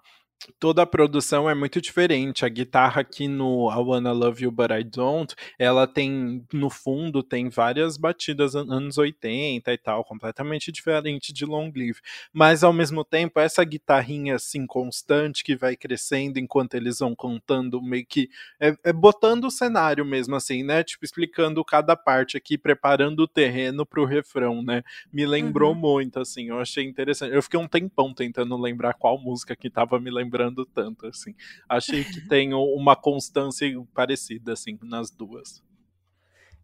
toda 0.59 0.81
a 0.81 0.85
produção 0.85 1.49
é 1.49 1.53
muito 1.53 1.81
diferente. 1.81 2.45
A 2.45 2.49
guitarra 2.49 3.01
aqui 3.01 3.27
no 3.27 3.69
I 3.71 3.77
Wanna 3.77 4.11
Love 4.11 4.43
You 4.43 4.51
But 4.51 4.71
I 4.71 4.83
Don't, 4.83 5.35
ela 5.57 5.85
tem, 5.85 6.45
no 6.53 6.69
fundo, 6.69 7.21
tem 7.21 7.49
várias 7.49 7.97
batidas 7.97 8.55
anos 8.55 8.97
80 8.97 9.71
e 9.71 9.77
tal, 9.77 10.03
completamente 10.03 10.71
diferente 10.71 11.33
de 11.33 11.45
Long 11.45 11.71
Live. 11.75 11.99
Mas, 12.31 12.63
ao 12.63 12.71
mesmo 12.71 13.03
tempo, 13.03 13.39
essa 13.39 13.63
guitarrinha, 13.63 14.35
assim, 14.35 14.65
constante, 14.65 15.43
que 15.43 15.55
vai 15.55 15.75
crescendo 15.75 16.39
enquanto 16.39 16.75
eles 16.75 16.99
vão 16.99 17.13
contando, 17.15 17.81
meio 17.81 18.05
que, 18.05 18.29
é, 18.59 18.75
é 18.83 18.93
botando 18.93 19.45
o 19.45 19.51
cenário 19.51 20.05
mesmo, 20.05 20.35
assim, 20.35 20.63
né? 20.63 20.83
Tipo, 20.83 21.05
explicando 21.05 21.63
cada 21.65 21.95
parte 21.95 22.37
aqui, 22.37 22.57
preparando 22.57 23.21
o 23.21 23.27
terreno 23.27 23.85
pro 23.85 24.05
refrão, 24.05 24.63
né? 24.63 24.83
Me 25.11 25.25
lembrou 25.25 25.73
uhum. 25.73 25.79
muito, 25.79 26.19
assim, 26.19 26.49
eu 26.49 26.59
achei 26.59 26.85
interessante. 26.85 27.33
Eu 27.33 27.43
fiquei 27.43 27.59
um 27.59 27.67
tempão 27.67 28.13
tentando 28.13 28.55
lembrar 28.57 28.93
qual 28.93 29.17
música 29.19 29.55
que 29.55 29.69
tava 29.69 29.99
me 29.99 30.09
lembrando 30.09 30.28
lembrando 30.29 30.65
tanto, 30.65 31.07
assim. 31.07 31.33
Achei 31.67 32.03
que 32.03 32.21
tem 32.27 32.53
uma 32.53 32.95
constância 32.95 33.67
parecida, 33.93 34.53
assim, 34.53 34.77
nas 34.83 35.09
duas. 35.09 35.63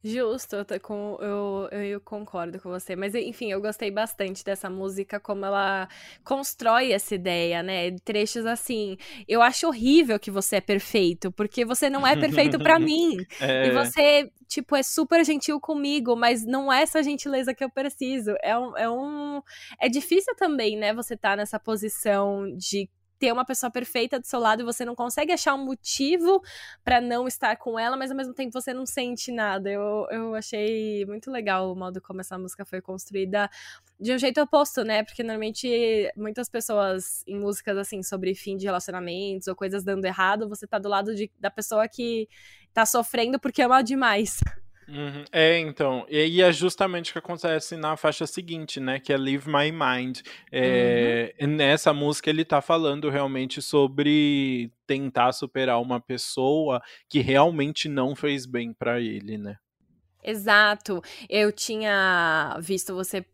Justo, 0.08 0.56
eu, 0.56 0.80
com, 0.82 1.18
eu, 1.20 1.68
eu, 1.72 2.00
concordo 2.00 2.62
com 2.62 2.70
você. 2.70 2.96
Mas, 2.96 3.16
enfim, 3.16 3.52
eu 3.52 3.60
gostei 3.60 3.90
bastante 3.90 4.46
dessa 4.46 4.70
música, 4.70 5.20
como 5.20 5.44
ela 5.44 5.90
constrói 6.24 6.92
essa 6.92 7.16
ideia, 7.16 7.64
né? 7.64 7.90
Trechos 8.06 8.46
assim. 8.46 8.98
Eu 9.28 9.42
acho 9.42 9.66
horrível 9.66 10.20
que 10.20 10.30
você 10.30 10.58
é 10.58 10.62
perfeito, 10.62 11.32
porque 11.32 11.66
você 11.66 11.90
não 11.90 12.06
é 12.06 12.16
perfeito 12.16 12.60
para 12.60 12.78
mim. 12.80 13.18
É... 13.42 13.66
E 13.66 13.72
você, 13.72 14.32
tipo, 14.48 14.76
é 14.76 14.84
super 14.84 15.26
gentil 15.26 15.60
comigo, 15.60 16.16
mas 16.16 16.46
não 16.46 16.72
é 16.72 16.84
essa 16.84 17.02
gentileza 17.02 17.56
que 17.56 17.64
eu 17.64 17.70
preciso. 17.72 18.36
É 18.44 18.56
um. 18.56 18.78
É, 18.78 18.88
um... 18.88 19.42
é 19.82 19.90
difícil 19.90 20.36
também, 20.36 20.78
né? 20.78 20.94
Você 20.94 21.18
tá 21.18 21.36
nessa 21.36 21.60
posição 21.60 22.46
de 22.56 22.88
ter 23.20 23.32
uma 23.32 23.46
pessoa 23.46 23.72
perfeita 23.72 24.20
do 24.20 24.26
seu 24.26 24.40
lado 24.40 24.62
e 24.62 24.66
você 24.66 24.84
não 24.84 24.96
consegue 24.96 25.32
achar 25.32 25.54
um 25.54 25.64
motivo 25.64 26.42
para 26.84 27.00
não 27.00 27.28
estar 27.28 27.56
com 27.58 27.80
ela, 27.80 27.96
mas 27.96 28.12
ao 28.12 28.18
mesmo 28.18 28.34
tempo 28.34 28.52
você 28.52 28.74
não 28.74 28.86
sente 28.86 29.32
nada. 29.32 29.70
Eu, 29.70 30.08
eu 30.12 30.36
achei 30.36 31.06
muito 31.06 31.32
legal 31.32 31.72
o 31.72 31.76
modo 31.76 32.02
como 32.02 32.22
essa 32.22 32.38
música 32.38 32.66
foi 32.66 32.82
construída 32.82 33.50
de 34.00 34.14
um 34.14 34.18
jeito 34.18 34.42
oposto, 34.42 34.84
né? 34.84 35.04
Porque 35.04 35.24
normalmente 35.24 36.12
muitas 36.16 36.50
pessoas 36.50 37.24
em 37.26 37.40
músicas 37.40 37.78
assim 37.78 38.04
sobre 38.04 38.36
fim 38.36 38.58
de 38.58 38.66
relacionamentos 38.66 39.48
ou 39.48 39.56
coisas 39.56 39.84
dando 39.84 40.06
errado, 40.06 40.50
você 40.50 40.68
tá 40.68 40.78
do 40.78 40.90
lado 40.90 41.16
de, 41.16 41.32
da 41.40 41.50
pessoa 41.50 41.88
que 41.88 42.28
tá 42.74 42.86
sofrendo 42.86 43.40
porque 43.40 43.62
ama 43.62 43.82
demais. 43.82 44.40
Uhum. 44.88 45.24
É, 45.32 45.58
então, 45.58 46.06
e 46.08 46.42
é 46.42 46.52
justamente 46.52 47.10
o 47.10 47.14
que 47.14 47.20
acontece 47.20 47.76
na 47.76 47.98
faixa 47.98 48.28
seguinte, 48.28 48.80
né, 48.80 49.00
que 49.00 49.12
é 49.12 49.18
Leave 49.18 49.48
My 49.48 49.72
Mind. 49.72 50.20
É, 50.52 51.34
uhum. 51.42 51.48
Nessa 51.48 51.92
música 51.94 52.30
ele 52.30 52.46
tá 52.46 52.62
falando 52.62 53.10
realmente 53.10 53.62
sobre 53.62 54.72
tentar 54.86 55.32
superar 55.32 55.82
uma 55.82 56.00
pessoa 56.00 56.82
que 57.10 57.20
realmente 57.20 57.90
não 57.90 58.16
fez 58.16 58.46
bem 58.46 58.74
para 58.74 59.00
ele, 59.00 59.38
né? 59.38 59.58
Exato. 60.24 61.02
Eu 61.30 61.52
tinha 61.52 62.58
visto 62.60 62.94
você 62.96 63.26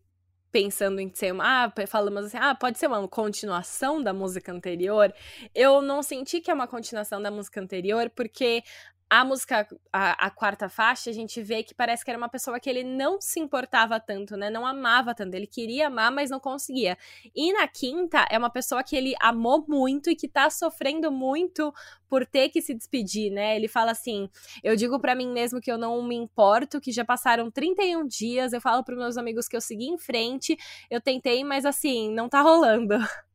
pensando 0.52 1.00
em 1.00 1.10
ser 1.14 1.32
uma. 1.32 1.66
Ah, 1.66 1.88
falamos 1.88 2.26
assim, 2.26 2.38
ah, 2.38 2.54
pode 2.54 2.78
ser 2.78 2.88
uma 2.88 3.08
continuação 3.08 4.04
da 4.04 4.14
música 4.14 4.52
anterior. 4.52 5.14
Eu 5.56 5.82
não 5.82 6.04
senti 6.04 6.42
que 6.42 6.52
é 6.52 6.54
uma 6.54 6.68
continuação 6.68 7.22
da 7.22 7.32
música 7.32 7.62
anterior, 7.62 8.10
porque 8.10 8.62
a 9.12 9.26
música, 9.26 9.68
a, 9.92 10.28
a, 10.28 10.30
quarta 10.30 10.70
faixa, 10.70 11.10
a 11.10 11.14
gente 11.14 11.42
vê 11.44 11.64
que 11.64 11.76
parece 11.76 12.06
que 12.06 12.10
era 12.10 12.18
uma 12.18 12.30
pessoa 12.30 12.62
que 12.62 12.70
ele 12.70 12.82
não 12.82 13.20
se 13.20 13.42
importava 13.42 14.00
tanto, 14.00 14.38
né? 14.38 14.50
Não 14.50 14.66
amava 14.66 15.14
tanto. 15.14 15.36
Ele 15.36 15.46
queria 15.46 15.88
amar, 15.88 16.10
mas 16.14 16.30
não 16.30 16.40
conseguia. 16.40 16.98
E 17.36 17.52
na 17.52 17.68
quinta, 17.68 18.26
é 18.32 18.38
uma 18.38 18.50
pessoa 18.50 18.82
que 18.82 18.96
ele 18.96 19.14
amou 19.20 19.66
muito 19.68 20.10
e 20.10 20.16
que 20.16 20.30
tá 20.30 20.50
sofrendo 20.50 21.12
muito 21.12 21.74
por 22.08 22.26
ter 22.26 22.48
que 22.48 22.62
se 22.62 22.74
despedir, 22.74 23.30
né? 23.34 23.54
Ele 23.58 23.68
fala 23.68 23.92
assim: 23.92 24.30
eu 24.64 24.78
digo 24.78 24.98
para 24.98 25.14
mim 25.14 25.28
mesmo 25.28 25.60
que 25.60 25.70
eu 25.70 25.78
não 25.78 26.02
me 26.02 26.16
importo, 26.16 26.80
que 26.80 26.94
já 26.94 27.04
passaram 27.04 27.52
31 27.52 28.08
dias, 28.08 28.54
eu 28.54 28.62
falo 28.62 28.82
pros 28.82 28.98
meus 28.98 29.18
amigos 29.18 29.46
que 29.46 29.58
eu 29.58 29.62
segui 29.62 29.90
em 29.90 29.98
frente, 29.98 30.58
eu 30.90 31.02
tentei, 31.02 31.44
mas 31.44 31.66
assim, 31.66 32.10
não 32.10 32.30
tá 32.30 32.42
rolando. 32.42 32.96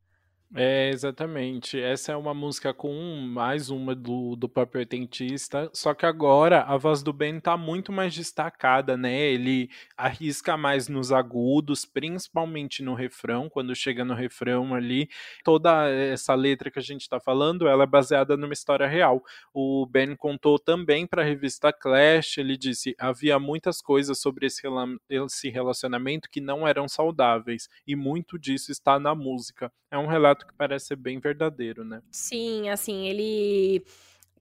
É, 0.54 0.90
exatamente. 0.90 1.78
Essa 1.78 2.12
é 2.12 2.16
uma 2.16 2.32
música 2.32 2.72
com 2.72 2.92
mais 3.20 3.68
uma 3.68 3.96
do, 3.96 4.36
do 4.36 4.48
próprio 4.48 4.78
oitentista, 4.78 5.68
só 5.74 5.92
que 5.92 6.06
agora 6.06 6.62
a 6.62 6.76
voz 6.76 7.02
do 7.02 7.12
Ben 7.12 7.40
tá 7.40 7.56
muito 7.56 7.90
mais 7.90 8.14
destacada, 8.14 8.96
né? 8.96 9.12
Ele 9.22 9.68
arrisca 9.96 10.56
mais 10.56 10.88
nos 10.88 11.10
agudos, 11.10 11.84
principalmente 11.84 12.80
no 12.82 12.94
refrão, 12.94 13.50
quando 13.50 13.74
chega 13.74 14.04
no 14.04 14.14
refrão 14.14 14.72
ali. 14.72 15.08
Toda 15.44 15.90
essa 15.90 16.32
letra 16.34 16.70
que 16.70 16.78
a 16.78 16.82
gente 16.82 17.08
tá 17.08 17.18
falando, 17.18 17.66
ela 17.66 17.82
é 17.82 17.86
baseada 17.86 18.36
numa 18.36 18.52
história 18.52 18.86
real. 18.86 19.22
O 19.52 19.84
Ben 19.84 20.14
contou 20.14 20.60
também 20.60 21.06
para 21.08 21.22
a 21.22 21.24
revista 21.24 21.72
Clash, 21.72 22.38
ele 22.38 22.56
disse: 22.56 22.94
havia 23.00 23.38
muitas 23.40 23.82
coisas 23.82 24.20
sobre 24.20 24.46
esse 24.46 25.50
relacionamento 25.50 26.30
que 26.30 26.40
não 26.40 26.66
eram 26.66 26.88
saudáveis, 26.88 27.68
e 27.84 27.96
muito 27.96 28.38
disso 28.38 28.70
está 28.70 28.98
na 29.00 29.14
música. 29.14 29.72
É 29.90 29.96
um 29.98 30.06
relato 30.06 30.45
que 30.46 30.54
parece 30.54 30.86
ser 30.86 30.96
bem 30.96 31.18
verdadeiro, 31.18 31.84
né? 31.84 32.02
Sim, 32.10 32.68
assim, 32.70 33.06
ele 33.06 33.84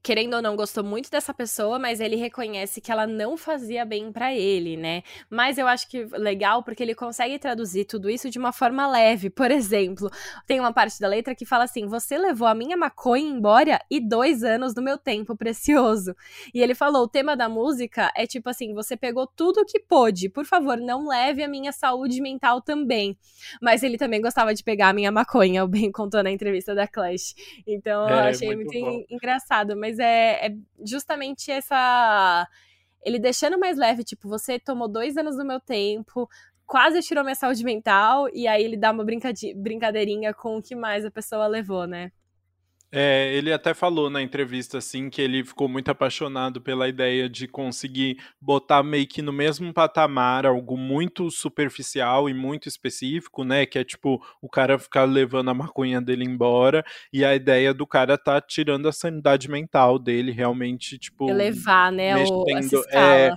querendo 0.06 0.34
ou 0.34 0.40
não, 0.40 0.54
gostou 0.54 0.84
muito 0.84 1.10
dessa 1.10 1.34
pessoa, 1.34 1.80
mas 1.80 1.98
ele 1.98 2.14
reconhece 2.14 2.80
que 2.80 2.92
ela 2.92 3.08
não 3.08 3.36
fazia 3.36 3.84
bem 3.84 4.12
para 4.12 4.32
ele, 4.32 4.76
né? 4.76 5.02
Mas 5.28 5.58
eu 5.58 5.66
acho 5.66 5.90
que 5.90 6.04
legal 6.12 6.62
porque 6.62 6.80
ele 6.80 6.94
consegue 6.94 7.36
traduzir 7.40 7.86
tudo 7.86 8.08
isso 8.08 8.30
de 8.30 8.38
uma 8.38 8.52
forma 8.52 8.86
leve. 8.86 9.28
Por 9.28 9.50
exemplo, 9.50 10.08
tem 10.46 10.60
uma 10.60 10.72
parte 10.72 11.00
da 11.00 11.08
letra 11.08 11.34
que 11.34 11.44
fala 11.44 11.64
assim: 11.64 11.88
Você 11.88 12.16
levou 12.16 12.46
a 12.46 12.54
minha 12.54 12.76
maconha 12.76 13.28
embora 13.28 13.80
e 13.90 13.98
dois 13.98 14.44
anos 14.44 14.72
do 14.72 14.80
meu 14.80 14.96
tempo 14.96 15.36
precioso. 15.36 16.14
E 16.54 16.62
ele 16.62 16.76
falou: 16.76 17.02
o 17.02 17.08
tema 17.08 17.36
da 17.36 17.48
música 17.48 18.12
é 18.14 18.28
tipo 18.28 18.48
assim: 18.48 18.72
você 18.72 18.96
pegou 18.96 19.26
tudo 19.26 19.66
que 19.66 19.80
pôde, 19.80 20.28
por 20.28 20.44
favor, 20.44 20.78
não 20.78 21.08
leve 21.08 21.42
a 21.42 21.48
minha 21.48 21.72
saúde 21.72 22.20
mental 22.20 22.60
também. 22.60 23.18
Mas 23.60 23.82
ele 23.82 23.98
também 23.98 24.20
gostava 24.20 24.54
de 24.54 24.62
pegar 24.62 24.90
a 24.90 24.92
minha 24.92 25.10
maconha, 25.10 25.64
o 25.66 25.68
Ben 25.68 25.90
contou 25.90 26.22
na 26.22 26.30
entrevista 26.30 26.76
da 26.76 26.86
Clash. 26.86 27.34
Então 27.66 28.08
é, 28.08 28.12
eu 28.12 28.18
achei 28.18 28.54
muito, 28.54 28.72
muito 28.78 29.12
engraçado, 29.12 29.76
mas 29.76 29.95
mas 29.96 29.98
é, 29.98 30.46
é 30.46 30.56
justamente 30.84 31.50
essa. 31.50 32.48
Ele 33.04 33.18
deixando 33.18 33.58
mais 33.58 33.76
leve, 33.76 34.04
tipo, 34.04 34.28
você 34.28 34.58
tomou 34.58 34.88
dois 34.88 35.16
anos 35.16 35.36
do 35.36 35.44
meu 35.44 35.60
tempo, 35.60 36.28
quase 36.66 37.00
tirou 37.00 37.22
minha 37.22 37.36
saúde 37.36 37.64
mental, 37.64 38.28
e 38.32 38.48
aí 38.48 38.64
ele 38.64 38.76
dá 38.76 38.90
uma 38.90 39.04
brincadeirinha 39.04 40.34
com 40.34 40.58
o 40.58 40.62
que 40.62 40.74
mais 40.74 41.04
a 41.04 41.10
pessoa 41.10 41.46
levou, 41.46 41.86
né? 41.86 42.10
É, 42.98 43.30
ele 43.34 43.52
até 43.52 43.74
falou 43.74 44.08
na 44.08 44.22
entrevista 44.22 44.78
assim 44.78 45.10
que 45.10 45.20
ele 45.20 45.44
ficou 45.44 45.68
muito 45.68 45.90
apaixonado 45.90 46.62
pela 46.62 46.88
ideia 46.88 47.28
de 47.28 47.46
conseguir 47.46 48.16
botar 48.40 48.82
meio 48.82 49.06
que 49.06 49.20
no 49.20 49.34
mesmo 49.34 49.70
patamar 49.70 50.46
algo 50.46 50.78
muito 50.78 51.30
superficial 51.30 52.26
e 52.26 52.32
muito 52.32 52.70
específico, 52.70 53.44
né? 53.44 53.66
Que 53.66 53.80
é 53.80 53.84
tipo 53.84 54.24
o 54.40 54.48
cara 54.48 54.78
ficar 54.78 55.04
levando 55.04 55.50
a 55.50 55.54
maconha 55.54 56.00
dele 56.00 56.24
embora 56.24 56.82
e 57.12 57.22
a 57.22 57.34
ideia 57.34 57.74
do 57.74 57.86
cara 57.86 58.16
tá 58.16 58.40
tirando 58.40 58.88
a 58.88 58.92
sanidade 58.92 59.50
mental 59.50 59.98
dele 59.98 60.32
realmente, 60.32 60.96
tipo. 60.96 61.28
Elevar, 61.28 61.92
né? 61.92 62.14
Mexendo, 62.14 62.44
o, 62.46 62.56
essa 62.56 62.76
escala. 62.76 63.14
É, 63.14 63.30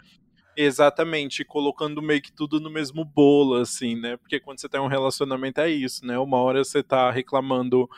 Exatamente, 0.61 1.45
colocando 1.45 2.01
meio 2.01 2.21
que 2.21 2.33
tudo 2.33 2.59
no 2.59 2.69
mesmo 2.69 3.05
bolo, 3.05 3.55
assim, 3.55 3.95
né? 3.95 4.17
Porque 4.17 4.41
quando 4.41 4.59
você 4.59 4.67
tem 4.67 4.81
um 4.81 4.87
relacionamento 4.87 5.61
é 5.61 5.69
isso, 5.69 6.05
né? 6.05 6.19
Uma 6.19 6.35
hora 6.35 6.61
você 6.61 6.83
tá 6.83 7.09
reclamando, 7.09 7.89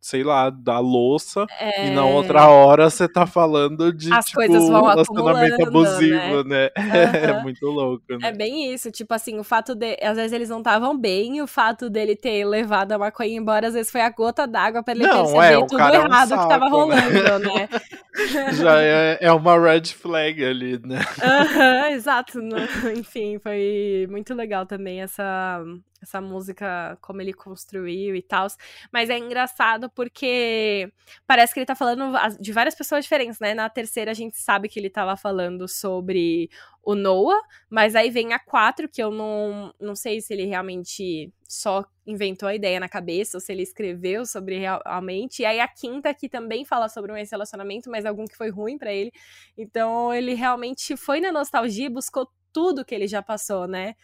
sei 0.00 0.24
lá, 0.24 0.48
da 0.48 0.78
louça, 0.78 1.44
é... 1.60 1.88
e 1.88 1.90
na 1.90 2.06
outra 2.06 2.48
hora 2.48 2.88
você 2.88 3.06
tá 3.06 3.26
falando 3.26 3.92
de, 3.92 4.10
As 4.14 4.24
tipo, 4.24 4.38
coisas 4.38 4.66
vão 4.66 4.86
relacionamento 4.86 5.66
abusivo, 5.66 6.42
né? 6.44 6.70
né? 6.70 6.70
Uhum. 6.78 7.26
É 7.36 7.42
muito 7.42 7.66
louco, 7.66 8.04
né? 8.08 8.28
É 8.28 8.32
bem 8.32 8.72
isso, 8.72 8.90
tipo 8.90 9.12
assim, 9.12 9.38
o 9.38 9.44
fato 9.44 9.74
de. 9.74 9.98
Às 10.02 10.16
vezes 10.16 10.32
eles 10.32 10.48
não 10.48 10.58
estavam 10.58 10.96
bem, 10.96 11.42
o 11.42 11.46
fato 11.46 11.90
dele 11.90 12.16
ter 12.16 12.46
levado 12.46 12.92
a 12.92 12.98
maconha 12.98 13.36
embora, 13.36 13.68
às 13.68 13.74
vezes 13.74 13.92
foi 13.92 14.00
a 14.00 14.08
gota 14.08 14.46
d'água 14.46 14.82
pra 14.82 14.94
ele 14.94 15.06
não, 15.06 15.24
perceber 15.24 15.44
é, 15.44 15.66
tudo 15.66 15.78
errado 15.78 15.94
é 15.94 15.98
um 15.98 16.28
saco, 16.28 16.42
que 16.42 16.48
tava 16.48 16.64
né? 16.64 16.70
rolando, 16.70 17.54
né? 17.54 17.68
Já 18.54 18.80
é, 18.80 19.18
é 19.20 19.32
uma 19.32 19.58
red 19.58 19.84
flag 19.86 20.42
ali, 20.42 20.80
né? 20.82 21.00
Uhum, 21.22 22.05
exato. 22.06 22.38
Enfim, 22.96 23.38
foi 23.38 24.06
muito 24.08 24.32
legal 24.34 24.64
também 24.64 25.02
essa, 25.02 25.62
essa 26.06 26.20
música, 26.20 26.96
como 27.00 27.20
ele 27.20 27.32
construiu 27.32 28.14
e 28.16 28.22
tal. 28.22 28.46
Mas 28.92 29.10
é 29.10 29.18
engraçado 29.18 29.90
porque 29.90 30.90
parece 31.26 31.52
que 31.52 31.60
ele 31.60 31.66
tá 31.66 31.74
falando 31.74 32.12
de 32.40 32.52
várias 32.52 32.74
pessoas 32.74 33.04
diferentes, 33.04 33.38
né? 33.40 33.54
Na 33.54 33.68
terceira 33.68 34.12
a 34.12 34.14
gente 34.14 34.38
sabe 34.38 34.68
que 34.68 34.78
ele 34.78 34.88
tava 34.88 35.16
falando 35.16 35.68
sobre 35.68 36.48
o 36.82 36.94
Noah, 36.94 37.40
mas 37.68 37.96
aí 37.96 38.10
vem 38.10 38.32
a 38.32 38.38
quatro, 38.38 38.88
que 38.88 39.02
eu 39.02 39.10
não, 39.10 39.74
não 39.80 39.96
sei 39.96 40.20
se 40.20 40.32
ele 40.32 40.44
realmente 40.44 41.32
só 41.48 41.84
inventou 42.06 42.48
a 42.48 42.54
ideia 42.54 42.78
na 42.78 42.88
cabeça 42.88 43.36
ou 43.36 43.40
se 43.40 43.52
ele 43.52 43.62
escreveu 43.62 44.24
sobre 44.24 44.58
realmente. 44.58 45.42
E 45.42 45.44
aí 45.44 45.58
a 45.58 45.66
quinta 45.66 46.14
que 46.14 46.28
também 46.28 46.64
fala 46.64 46.88
sobre 46.88 47.10
um 47.10 47.16
relacionamento, 47.16 47.90
mas 47.90 48.06
algum 48.06 48.24
que 48.24 48.36
foi 48.36 48.50
ruim 48.50 48.78
para 48.78 48.92
ele. 48.92 49.12
Então 49.58 50.14
ele 50.14 50.34
realmente 50.34 50.96
foi 50.96 51.20
na 51.20 51.32
nostalgia, 51.32 51.90
buscou 51.90 52.28
tudo 52.52 52.84
que 52.84 52.94
ele 52.94 53.08
já 53.08 53.20
passou, 53.22 53.66
né? 53.66 53.94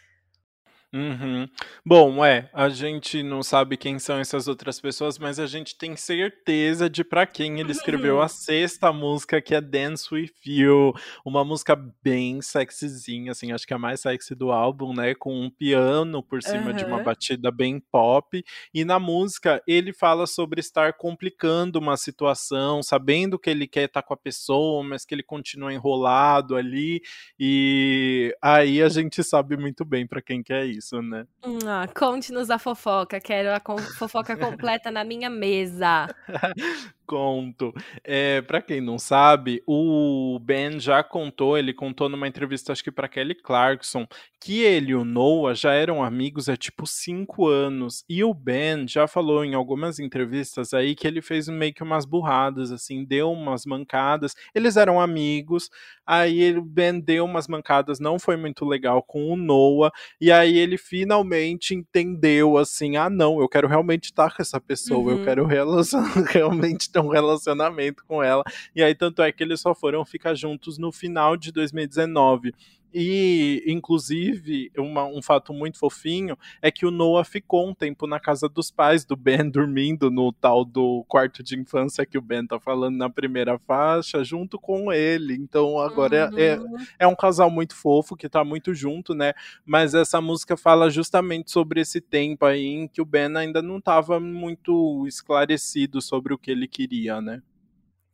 Uhum. 0.95 1.49
Bom, 1.83 2.23
é, 2.23 2.51
a 2.53 2.69
gente 2.69 3.23
não 3.23 3.41
sabe 3.41 3.77
quem 3.77 3.97
são 3.97 4.19
essas 4.19 4.47
outras 4.47 4.79
pessoas, 4.79 5.17
mas 5.17 5.39
a 5.39 5.47
gente 5.47 5.75
tem 5.75 5.95
certeza 5.95 6.87
de 6.87 7.03
para 7.03 7.25
quem 7.25 7.59
ele 7.59 7.71
escreveu 7.71 8.21
a 8.21 8.27
sexta 8.27 8.93
música, 8.93 9.41
que 9.41 9.55
é 9.55 9.59
Dance 9.59 10.13
With 10.13 10.33
You, 10.45 10.93
uma 11.25 11.43
música 11.43 11.75
bem 12.03 12.43
sexyzinha, 12.43 13.31
assim, 13.31 13.51
acho 13.51 13.65
que 13.65 13.73
é 13.73 13.75
a 13.75 13.79
mais 13.79 14.01
sexy 14.01 14.35
do 14.35 14.51
álbum, 14.51 14.93
né, 14.93 15.15
com 15.15 15.33
um 15.35 15.49
piano 15.49 16.21
por 16.21 16.43
cima 16.43 16.71
de 16.71 16.85
uma 16.85 17.01
batida 17.01 17.49
bem 17.49 17.79
pop, 17.79 18.43
e 18.71 18.85
na 18.85 18.99
música 18.99 19.63
ele 19.65 19.93
fala 19.93 20.27
sobre 20.27 20.59
estar 20.59 20.93
complicando 20.93 21.79
uma 21.79 21.97
situação, 21.97 22.83
sabendo 22.83 23.39
que 23.39 23.49
ele 23.49 23.65
quer 23.65 23.85
estar 23.85 24.03
com 24.03 24.13
a 24.13 24.17
pessoa, 24.17 24.83
mas 24.83 25.05
que 25.05 25.15
ele 25.15 25.23
continua 25.23 25.73
enrolado 25.73 26.55
ali, 26.55 27.01
e 27.39 28.31
aí 28.39 28.79
a 28.79 28.89
gente 28.89 29.23
sabe 29.23 29.57
muito 29.57 29.83
bem 29.83 30.05
para 30.05 30.21
quem 30.21 30.43
que 30.43 30.53
é 30.53 30.63
isso 30.67 30.82
isso, 30.83 31.01
né? 31.01 31.25
Ah, 31.65 31.87
conte-nos 31.87 32.49
a 32.49 32.59
fofoca, 32.59 33.19
quero 33.19 33.49
a 33.49 33.61
fofoca 33.97 34.35
completa 34.37 34.91
na 34.91 35.03
minha 35.03 35.29
mesa. 35.29 36.13
Conto. 37.13 37.71
Eh, 38.03 38.41
pra 38.41 38.59
quem 38.59 38.81
não 38.81 38.97
sabe, 38.97 39.61
o 39.67 40.39
Ben 40.41 40.79
já 40.79 41.03
contou, 41.03 41.55
ele 41.55 41.71
contou 41.71 42.09
numa 42.09 42.27
entrevista, 42.27 42.71
acho 42.71 42.83
que 42.83 42.91
pra 42.91 43.07
Kelly 43.07 43.35
Clarkson, 43.35 44.07
que 44.41 44.61
ele 44.61 44.91
e 44.91 44.95
o 44.95 45.05
Noah 45.05 45.53
já 45.53 45.73
eram 45.73 46.03
amigos 46.03 46.49
há 46.49 46.57
tipo 46.57 46.87
5 46.87 47.47
anos. 47.47 48.03
E 48.09 48.23
o 48.23 48.33
Ben 48.33 48.87
já 48.87 49.07
falou 49.07 49.45
em 49.45 49.53
algumas 49.53 49.99
entrevistas 49.99 50.73
aí 50.73 50.95
que 50.95 51.05
ele 51.05 51.21
fez 51.21 51.47
meio 51.47 51.71
que 51.73 51.83
umas 51.83 52.03
burradas, 52.03 52.71
assim, 52.71 53.05
deu 53.05 53.31
umas 53.31 53.63
mancadas. 53.65 54.33
Eles 54.55 54.75
eram 54.75 54.99
amigos, 54.99 55.69
aí 56.05 56.57
o 56.57 56.63
Ben 56.63 56.99
deu 56.99 57.25
umas 57.25 57.47
mancadas, 57.47 57.99
não 57.99 58.17
foi 58.17 58.35
muito 58.37 58.65
legal 58.65 59.03
com 59.03 59.31
o 59.31 59.37
Noah, 59.37 59.91
e 60.19 60.31
aí 60.31 60.57
ele 60.57 60.77
finalmente 60.77 61.75
entendeu 61.75 62.57
assim: 62.57 62.97
ah, 62.97 63.09
não, 63.09 63.39
eu 63.39 63.47
quero 63.47 63.67
realmente 63.67 64.05
estar 64.05 64.33
com 64.35 64.41
essa 64.41 64.59
pessoa, 64.59 65.11
eu 65.11 65.17
Uhum. 65.17 65.19
quero 65.19 65.45
relacion 65.45 66.01
realmente 66.31 66.91
ter 66.91 66.99
um 67.03 67.09
relacionamento 67.09 68.03
com 68.05 68.23
ela. 68.23 68.43
E 68.75 68.81
aí, 68.81 68.95
tanto 68.95 69.21
é 69.21 69.31
que 69.31 69.43
eles 69.43 69.61
só 69.61 69.75
foram 69.75 70.03
ficar 70.05 70.33
juntos 70.35 70.77
no 70.77 70.91
final 70.91 71.37
de 71.37 71.51
2019. 71.51 72.53
E, 72.93 73.63
inclusive, 73.67 74.71
uma, 74.77 75.05
um 75.05 75.21
fato 75.21 75.53
muito 75.53 75.79
fofinho 75.79 76.37
é 76.61 76.69
que 76.71 76.85
o 76.85 76.91
Noah 76.91 77.23
ficou 77.23 77.67
um 77.67 77.73
tempo 77.73 78.05
na 78.05 78.19
casa 78.19 78.47
dos 78.47 78.69
pais 78.69 79.03
do 79.05 79.15
Ben, 79.15 79.49
dormindo 79.49 80.11
no 80.11 80.31
tal 80.31 80.63
do 80.63 81.03
quarto 81.07 81.41
de 81.43 81.59
infância 81.59 82.05
que 82.05 82.17
o 82.17 82.21
Ben 82.21 82.45
tá 82.45 82.59
falando 82.59 82.95
na 82.97 83.09
primeira 83.09 83.57
faixa, 83.59 84.23
junto 84.23 84.59
com 84.59 84.91
ele. 84.91 85.35
Então, 85.35 85.79
agora 85.79 86.31
é, 86.35 86.43
é, 86.51 86.59
Uhum. 86.59 86.75
é 86.99 87.07
um 87.07 87.15
casal 87.15 87.49
muito 87.49 87.75
fofo, 87.75 88.15
que 88.15 88.29
tá 88.29 88.43
muito 88.43 88.73
junto, 88.73 89.13
né? 89.15 89.33
Mas 89.65 89.93
essa 89.93 90.21
música 90.21 90.55
fala 90.55 90.89
justamente 90.89 91.51
sobre 91.51 91.81
esse 91.81 91.99
tempo 91.99 92.45
aí 92.45 92.65
em 92.65 92.87
que 92.87 93.01
o 93.01 93.05
Ben 93.05 93.35
ainda 93.35 93.61
não 93.61 93.81
tava 93.81 94.19
muito 94.19 95.05
esclarecido 95.07 96.01
sobre 96.01 96.33
o 96.33 96.37
que 96.37 96.51
ele 96.51 96.67
queria, 96.67 97.21
né? 97.21 97.41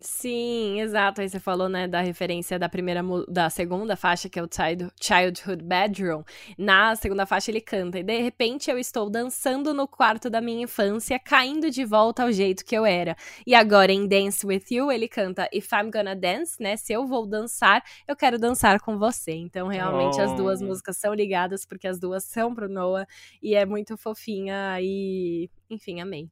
Sim, 0.01 0.79
exato. 0.79 1.19
Aí 1.19 1.27
você 1.27 1.39
falou, 1.41 1.67
né, 1.67 1.85
da 1.85 1.99
referência 1.99 2.57
da 2.57 2.69
primeira 2.69 3.01
da 3.27 3.49
segunda 3.49 3.97
faixa, 3.97 4.29
que 4.29 4.39
é 4.39 4.43
o 4.43 4.47
Child- 4.49 4.89
Childhood 5.01 5.61
Bedroom. 5.61 6.23
Na 6.57 6.95
segunda 6.95 7.25
faixa 7.25 7.51
ele 7.51 7.59
canta: 7.59 7.99
"E 7.99 8.03
de 8.03 8.17
repente 8.21 8.71
eu 8.71 8.77
estou 8.79 9.09
dançando 9.09 9.73
no 9.73 9.85
quarto 9.89 10.29
da 10.29 10.39
minha 10.39 10.63
infância, 10.63 11.19
caindo 11.19 11.69
de 11.69 11.83
volta 11.83 12.23
ao 12.23 12.31
jeito 12.31 12.63
que 12.63 12.75
eu 12.77 12.85
era". 12.85 13.13
E 13.45 13.53
agora 13.53 13.91
em 13.91 14.07
Dance 14.07 14.45
with 14.47 14.63
You 14.71 14.89
ele 14.89 15.07
canta: 15.09 15.49
"If 15.51 15.69
I'm 15.73 15.91
gonna 15.91 16.15
dance", 16.15 16.55
né? 16.61 16.77
Se 16.77 16.93
eu 16.93 17.05
vou 17.05 17.27
dançar, 17.27 17.83
eu 18.07 18.15
quero 18.15 18.39
dançar 18.39 18.79
com 18.79 18.97
você. 18.97 19.33
Então 19.33 19.67
realmente 19.67 20.21
as 20.21 20.33
duas 20.33 20.61
Oh. 20.61 20.65
músicas 20.65 20.97
são 20.97 21.13
ligadas 21.13 21.65
porque 21.65 21.87
as 21.87 21.99
duas 21.99 22.23
são 22.23 22.55
pro 22.55 22.69
Noah 22.69 23.05
e 23.43 23.53
é 23.53 23.65
muito 23.65 23.97
fofinha 23.97 24.77
e, 24.81 25.49
enfim, 25.69 25.99
amei. 25.99 26.29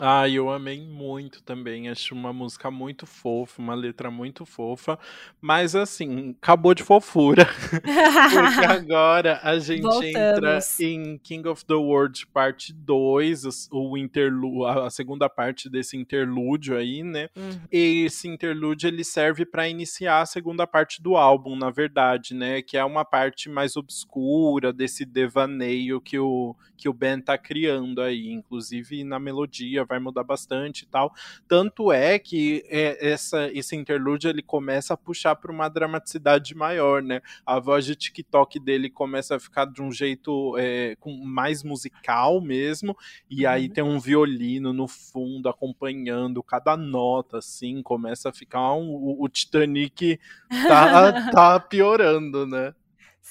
Ah, 0.00 0.28
eu 0.28 0.48
amei 0.48 0.80
muito 0.80 1.42
também. 1.42 1.88
Acho 1.88 2.14
uma 2.14 2.32
música 2.32 2.70
muito 2.70 3.04
fofa, 3.04 3.60
uma 3.60 3.74
letra 3.74 4.10
muito 4.12 4.46
fofa. 4.46 4.96
Mas 5.40 5.74
assim, 5.74 6.36
acabou 6.40 6.72
de 6.72 6.84
fofura. 6.84 7.44
Porque 7.82 8.64
agora 8.64 9.40
a 9.42 9.58
gente 9.58 9.84
entra 10.06 10.60
Voltamos. 10.60 10.80
em 10.80 11.18
King 11.18 11.48
of 11.48 11.64
the 11.64 11.74
World 11.74 12.26
parte 12.28 12.72
2, 12.72 13.44
os- 13.44 13.68
o 13.72 13.96
interlu 13.98 14.64
a 14.66 14.86
a 14.86 14.90
segunda 14.90 15.28
parte 15.28 15.68
desse 15.68 15.96
interlúdio 15.96 16.76
aí, 16.76 17.02
né? 17.02 17.28
Uhum. 17.36 17.60
E 17.72 18.04
esse 18.04 18.28
interlúdio 18.28 18.86
ele 18.86 19.02
serve 19.02 19.44
para 19.44 19.68
iniciar 19.68 20.20
a 20.20 20.26
segunda 20.26 20.66
parte 20.66 21.02
do 21.02 21.16
álbum, 21.16 21.56
na 21.56 21.70
verdade, 21.70 22.34
né? 22.34 22.62
Que 22.62 22.76
é 22.76 22.84
uma 22.84 23.04
parte 23.04 23.48
mais 23.48 23.76
obscura 23.76 24.72
desse 24.72 25.04
devaneio 25.04 26.00
que 26.00 26.18
o, 26.18 26.54
que 26.76 26.88
o 26.88 26.92
Ben 26.92 27.20
tá 27.20 27.36
criando 27.36 28.00
aí. 28.00 28.28
Inclusive 28.30 29.02
na 29.02 29.18
melodia 29.18 29.84
vai 29.88 29.98
mudar 29.98 30.24
bastante 30.24 30.82
e 30.82 30.86
tal. 30.86 31.12
Tanto 31.46 31.90
é 31.92 32.18
que 32.18 32.64
é, 32.68 33.10
essa, 33.10 33.48
esse 33.52 33.74
interlúdio 33.74 34.28
ele 34.30 34.42
começa 34.42 34.94
a 34.94 34.96
puxar 34.96 35.34
para 35.36 35.50
uma 35.52 35.68
dramaticidade 35.68 36.54
maior, 36.54 37.02
né? 37.02 37.20
A 37.44 37.58
voz 37.58 37.84
de 37.84 37.94
TikTok 37.96 38.60
dele 38.60 38.90
começa 38.90 39.36
a 39.36 39.40
ficar 39.40 39.66
de 39.66 39.82
um 39.82 39.90
jeito 39.90 40.56
é, 40.58 40.96
com 41.00 41.12
mais 41.24 41.62
musical 41.62 42.40
mesmo. 42.40 42.96
E 43.30 43.46
aí 43.46 43.68
Uhum. 43.68 43.72
tem 43.72 43.84
um 43.84 43.98
violino 43.98 44.72
no 44.72 44.86
fundo 44.88 45.48
acompanhando 45.48 46.42
cada 46.42 46.76
nota, 46.76 47.38
assim, 47.38 47.82
começa 47.82 48.28
a 48.30 48.32
ficar 48.32 48.72
um, 48.74 48.90
o, 48.90 49.24
o 49.24 49.28
Titanic 49.28 50.18
tá, 50.66 51.12
tá 51.30 51.60
piorando, 51.60 52.46
né? 52.46 52.74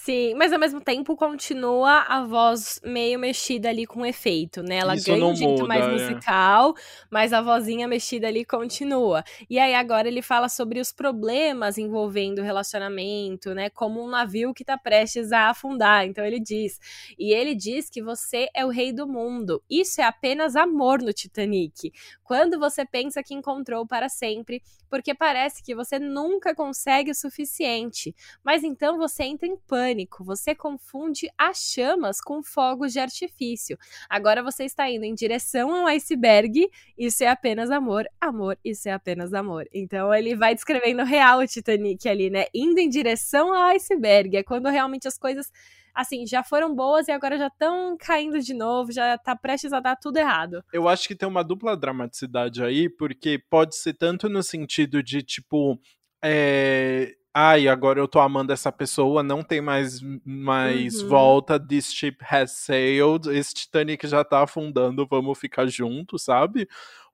Sim, 0.04 0.36
mas 0.36 0.54
ao 0.54 0.60
mesmo 0.60 0.80
tempo 0.80 1.18
continua 1.18 2.02
a 2.08 2.24
voz 2.24 2.80
meio 2.82 3.20
mexida 3.20 3.68
ali 3.68 3.86
com 3.86 4.06
efeito, 4.06 4.64
né? 4.64 4.78
Ela 4.78 4.96
Isso 4.96 5.06
ganha 5.06 5.26
um 5.26 5.36
jeito 5.36 5.68
mais 5.68 5.84
muda, 5.86 5.96
é. 5.96 6.00
musical, 6.00 6.74
mas 7.10 7.34
a 7.34 7.42
vozinha 7.42 7.88
mexida 7.90 8.28
ali 8.28 8.46
continua. 8.46 9.22
E 9.50 9.60
aí 9.60 9.74
agora 9.74 10.08
ele 10.08 10.22
fala 10.22 10.48
sobre 10.48 10.80
os 10.80 10.94
problemas 10.94 11.78
envolvendo 11.78 12.40
o 12.40 12.44
relacionamento, 12.44 13.54
né? 13.54 13.70
Como 13.72 14.02
um 14.02 14.08
navio 14.08 14.54
que 14.54 14.64
tá 14.64 14.78
prestes 14.78 15.34
a 15.34 15.50
afundar. 15.50 16.06
Então 16.06 16.24
ele 16.24 16.40
diz. 16.40 16.80
E 17.18 17.34
ele 17.34 17.54
diz 17.54 17.90
que 17.90 18.02
você 18.02 18.48
é 18.56 18.64
o 18.64 18.70
rei 18.70 18.94
do 18.94 19.08
mundo. 19.08 19.62
Isso 19.70 20.00
é 20.00 20.06
apenas 20.06 20.56
amor 20.56 21.02
no 21.02 21.12
Titanic. 21.12 21.92
Quando 22.24 22.60
você 22.60 22.86
pensa 22.86 23.24
que 23.24 23.34
encontrou 23.34 23.86
para 23.86 24.08
sempre, 24.08 24.62
porque 24.90 25.14
parece 25.14 25.64
que 25.64 25.76
você 25.76 26.00
nunca 26.00 26.56
consegue 26.56 27.12
o 27.12 27.16
suficiente. 27.16 28.16
Mas 28.44 28.64
então 28.64 28.98
você 28.98 29.24
entra 29.24 29.48
em 29.48 29.58
pânico, 29.58 29.87
você 30.20 30.56
confunde 30.56 31.30
as 31.38 31.58
chamas 31.58 32.20
com 32.20 32.42
fogos 32.44 32.94
de 32.94 33.00
artifício. 33.00 33.78
Agora 34.10 34.44
você 34.44 34.64
está 34.64 34.90
indo 34.90 35.04
em 35.04 35.14
direção 35.14 35.74
ao 35.74 35.88
iceberg, 35.88 36.70
isso 36.98 37.24
é 37.24 37.28
apenas 37.28 37.72
amor, 37.72 38.06
amor, 38.20 38.58
isso 38.64 38.90
é 38.90 38.92
apenas 38.92 39.34
amor. 39.34 39.68
Então 39.74 40.14
ele 40.14 40.36
vai 40.36 40.54
descrevendo 40.56 41.04
real 41.04 41.40
o 41.40 41.48
Titanic 41.48 42.08
ali, 42.08 42.30
né? 42.30 42.46
Indo 42.54 42.80
em 42.80 42.90
direção 42.90 43.54
ao 43.54 43.76
iceberg, 43.76 44.38
é 44.38 44.44
quando 44.44 44.70
realmente 44.70 45.08
as 45.08 45.18
coisas 45.18 45.52
assim, 45.98 46.28
já 46.28 46.44
foram 46.44 46.76
boas 46.76 47.08
e 47.08 47.12
agora 47.12 47.38
já 47.38 47.48
estão 47.48 47.98
caindo 47.98 48.40
de 48.40 48.54
novo, 48.54 48.92
já 48.92 49.18
tá 49.18 49.36
prestes 49.36 49.74
a 49.74 49.80
dar 49.80 49.96
tudo 49.96 50.18
errado. 50.18 50.64
Eu 50.72 50.88
acho 50.88 51.08
que 51.08 51.16
tem 51.16 51.28
uma 51.28 51.44
dupla 51.44 51.76
dramaticidade 51.76 52.64
aí, 52.64 52.88
porque 52.88 53.42
pode 53.50 53.76
ser 53.76 53.96
tanto 53.96 54.30
no 54.30 54.44
sentido 54.44 55.02
de, 55.02 55.24
tipo, 55.24 55.80
é... 56.24 57.16
ai, 57.40 57.68
agora 57.68 58.00
eu 58.00 58.08
tô 58.08 58.20
amando 58.20 58.52
essa 58.54 58.72
pessoa, 58.72 59.22
não 59.24 59.44
tem 59.44 59.62
mais, 59.62 60.02
mais 60.26 61.02
Uhum. 61.04 61.10
volta, 61.10 61.60
this 61.60 61.92
ship 61.94 62.18
has 62.28 62.52
sailed, 62.54 63.28
esse 63.30 63.54
Titanic 63.54 64.08
já 64.08 64.24
tá 64.24 64.44
afundando, 64.44 65.06
vamos 65.08 65.38
ficar 65.40 65.68
juntos, 65.68 66.24
sabe? 66.24 66.68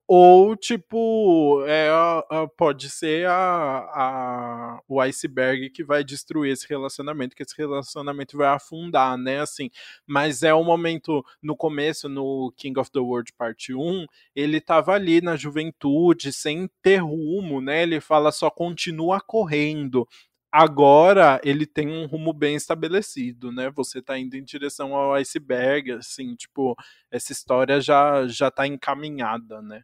Ou, 0.07 0.55
tipo, 0.57 1.63
é, 1.65 1.89
a- 1.89 2.23
a- 2.29 2.47
pode 2.57 2.89
ser 2.89 3.25
a, 3.27 4.79
o 4.87 4.99
iceberg 5.01 5.69
que 5.69 5.83
vai 5.83 6.03
destruir 6.03 6.51
esse 6.51 6.67
relacionamento, 6.67 7.35
que 7.35 7.41
esse 7.43 7.55
relacionamento 7.57 8.37
vai 8.37 8.47
afundar, 8.49 9.17
né? 9.17 9.39
Assim, 9.39 9.69
mas 10.05 10.43
é 10.43 10.53
um 10.53 10.63
momento, 10.63 11.23
no 11.41 11.55
começo, 11.55 12.09
no 12.09 12.51
King 12.57 12.77
of 12.79 12.91
the 12.91 12.99
World 12.99 13.31
Parte 13.37 13.73
1, 13.73 14.05
ele 14.35 14.59
tava 14.61 14.93
ali 14.93 15.21
na 15.21 15.35
juventude, 15.37 16.33
sem 16.33 16.69
ter 16.81 16.97
rumo, 16.97 17.61
né? 17.61 17.83
Ele 17.83 18.01
fala 18.01 18.31
só 18.31 18.49
continua 18.51 19.21
correndo. 19.21 20.07
Agora 20.51 21.41
ele 21.43 21.65
tem 21.65 21.87
um 21.89 22.05
rumo 22.05 22.31
bem 22.33 22.55
estabelecido, 22.55 23.51
né? 23.51 23.71
Você 23.71 24.01
tá 24.01 24.19
indo 24.19 24.35
em 24.35 24.43
direção 24.43 24.93
ao 24.95 25.13
iceberg, 25.15 25.93
assim, 25.93 26.35
tipo, 26.35 26.75
essa 27.09 27.31
história 27.31 27.81
já, 27.81 28.27
já 28.27 28.51
tá 28.51 28.67
encaminhada, 28.67 29.61
né? 29.61 29.81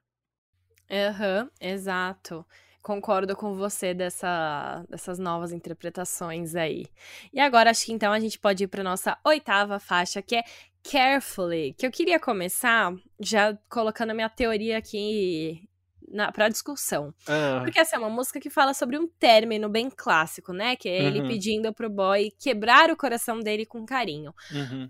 Aham, 0.91 1.49
exato. 1.61 2.45
Concordo 2.81 3.35
com 3.35 3.53
você 3.55 3.93
dessa, 3.93 4.83
dessas 4.89 5.19
novas 5.19 5.51
interpretações 5.51 6.55
aí. 6.55 6.87
E 7.33 7.39
agora 7.39 7.69
acho 7.69 7.85
que 7.85 7.93
então 7.93 8.11
a 8.11 8.19
gente 8.19 8.39
pode 8.39 8.63
ir 8.63 8.67
para 8.67 8.83
nossa 8.83 9.17
oitava 9.23 9.79
faixa, 9.79 10.21
que 10.21 10.35
é 10.37 10.43
Carefully, 10.83 11.73
que 11.77 11.85
eu 11.85 11.91
queria 11.91 12.19
começar 12.19 12.93
já 13.19 13.55
colocando 13.69 14.11
a 14.11 14.13
minha 14.13 14.29
teoria 14.29 14.77
aqui 14.77 15.67
na, 16.07 16.31
para 16.31 16.49
discussão. 16.49 17.13
Ah, 17.27 17.61
Porque 17.63 17.79
essa 17.79 17.97
é 17.97 17.99
uma 17.99 18.09
música 18.09 18.39
que 18.39 18.49
fala 18.49 18.73
sobre 18.73 18.97
um 18.97 19.05
término 19.07 19.69
bem 19.69 19.89
clássico, 19.89 20.53
né? 20.53 20.75
Que 20.77 20.87
é 20.89 21.03
ele 21.05 21.19
Uhum. 21.19 21.27
pedindo 21.27 21.71
pro 21.73 21.89
boy 21.89 22.31
quebrar 22.39 22.89
o 22.89 22.97
coração 22.97 23.39
dele 23.41 23.65
com 23.65 23.85
carinho. 23.85 24.33
uhum. 24.51 24.89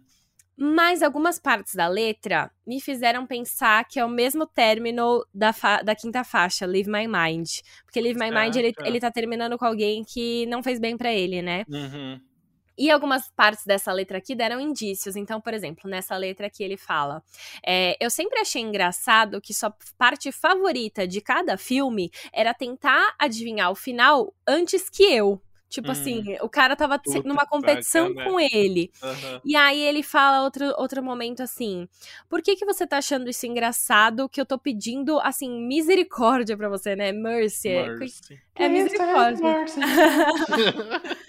Mas 0.60 1.02
algumas 1.02 1.40
partes 1.40 1.74
da 1.74 1.88
letra 1.88 2.52
me 2.68 2.82
fizeram 2.82 3.26
pensar 3.26 3.86
que 3.86 3.98
é 3.98 4.04
o 4.04 4.10
mesmo 4.10 4.46
término 4.46 5.26
da, 5.34 5.54
da 5.84 5.96
quinta 5.96 6.24
faixa, 6.24 6.66
Leave 6.66 6.90
My 6.90 7.08
Mind. 7.08 7.48
Porque 7.86 8.02
Leave 8.02 8.20
My 8.20 8.30
Mind, 8.30 8.56
ele, 8.58 8.74
ele 8.84 9.00
tá 9.00 9.10
terminando 9.10 9.58
com 9.58 9.66
alguém 9.66 10.04
que 10.04 10.46
não 10.48 10.62
fez 10.62 10.78
bem 10.78 10.98
para 10.98 11.14
ele, 11.14 11.42
né? 11.42 11.64
Uhum. 11.70 12.20
E 12.80 12.90
algumas 12.90 13.30
partes 13.32 13.66
dessa 13.66 13.92
letra 13.92 14.20
aqui 14.20 14.34
deram 14.34 14.60
indícios. 14.60 15.18
Então, 15.18 15.42
por 15.42 15.54
exemplo, 15.54 15.90
nessa 15.90 16.16
letra 16.16 16.48
aqui 16.48 16.64
ele 16.64 16.78
fala: 16.78 17.22
é, 17.66 17.98
Eu 18.00 18.10
sempre 18.10 18.40
achei 18.40 18.62
engraçado 18.62 19.42
que 19.42 19.54
sua 19.54 19.74
parte 19.98 20.32
favorita 20.32 21.06
de 21.06 21.20
cada 21.20 21.58
filme 21.58 22.10
era 22.34 22.54
tentar 22.54 23.16
adivinhar 23.20 23.70
o 23.70 23.76
final 23.76 24.34
antes 24.48 24.90
que 24.90 25.04
eu. 25.04 25.42
Tipo 25.70 25.90
hum. 25.90 25.92
assim, 25.92 26.36
o 26.42 26.50
cara 26.50 26.76
tava 26.76 26.98
Puta 26.98 27.22
numa 27.28 27.46
competição 27.46 28.10
bacana. 28.10 28.32
com 28.32 28.40
ele. 28.40 28.92
Uhum. 29.04 29.42
E 29.46 29.56
aí 29.56 29.80
ele 29.80 30.02
fala 30.02 30.44
outro, 30.44 30.74
outro 30.78 31.04
momento 31.04 31.44
assim: 31.44 31.88
Por 32.28 32.42
que 32.42 32.56
que 32.56 32.66
você 32.66 32.88
tá 32.88 32.98
achando 32.98 33.30
isso 33.30 33.46
engraçado 33.46 34.28
que 34.28 34.42
eu 34.42 34.46
tô 34.46 34.58
pedindo, 34.58 35.20
assim, 35.20 35.62
misericórdia 35.62 36.58
pra 36.58 36.68
você, 36.70 36.96
né? 36.96 37.12
Mercy. 37.12 37.70
Mercy. 37.70 38.42
É, 38.56 38.66
é 38.66 38.70
misericórdia. 38.70 39.44
Mercy. 39.44 39.80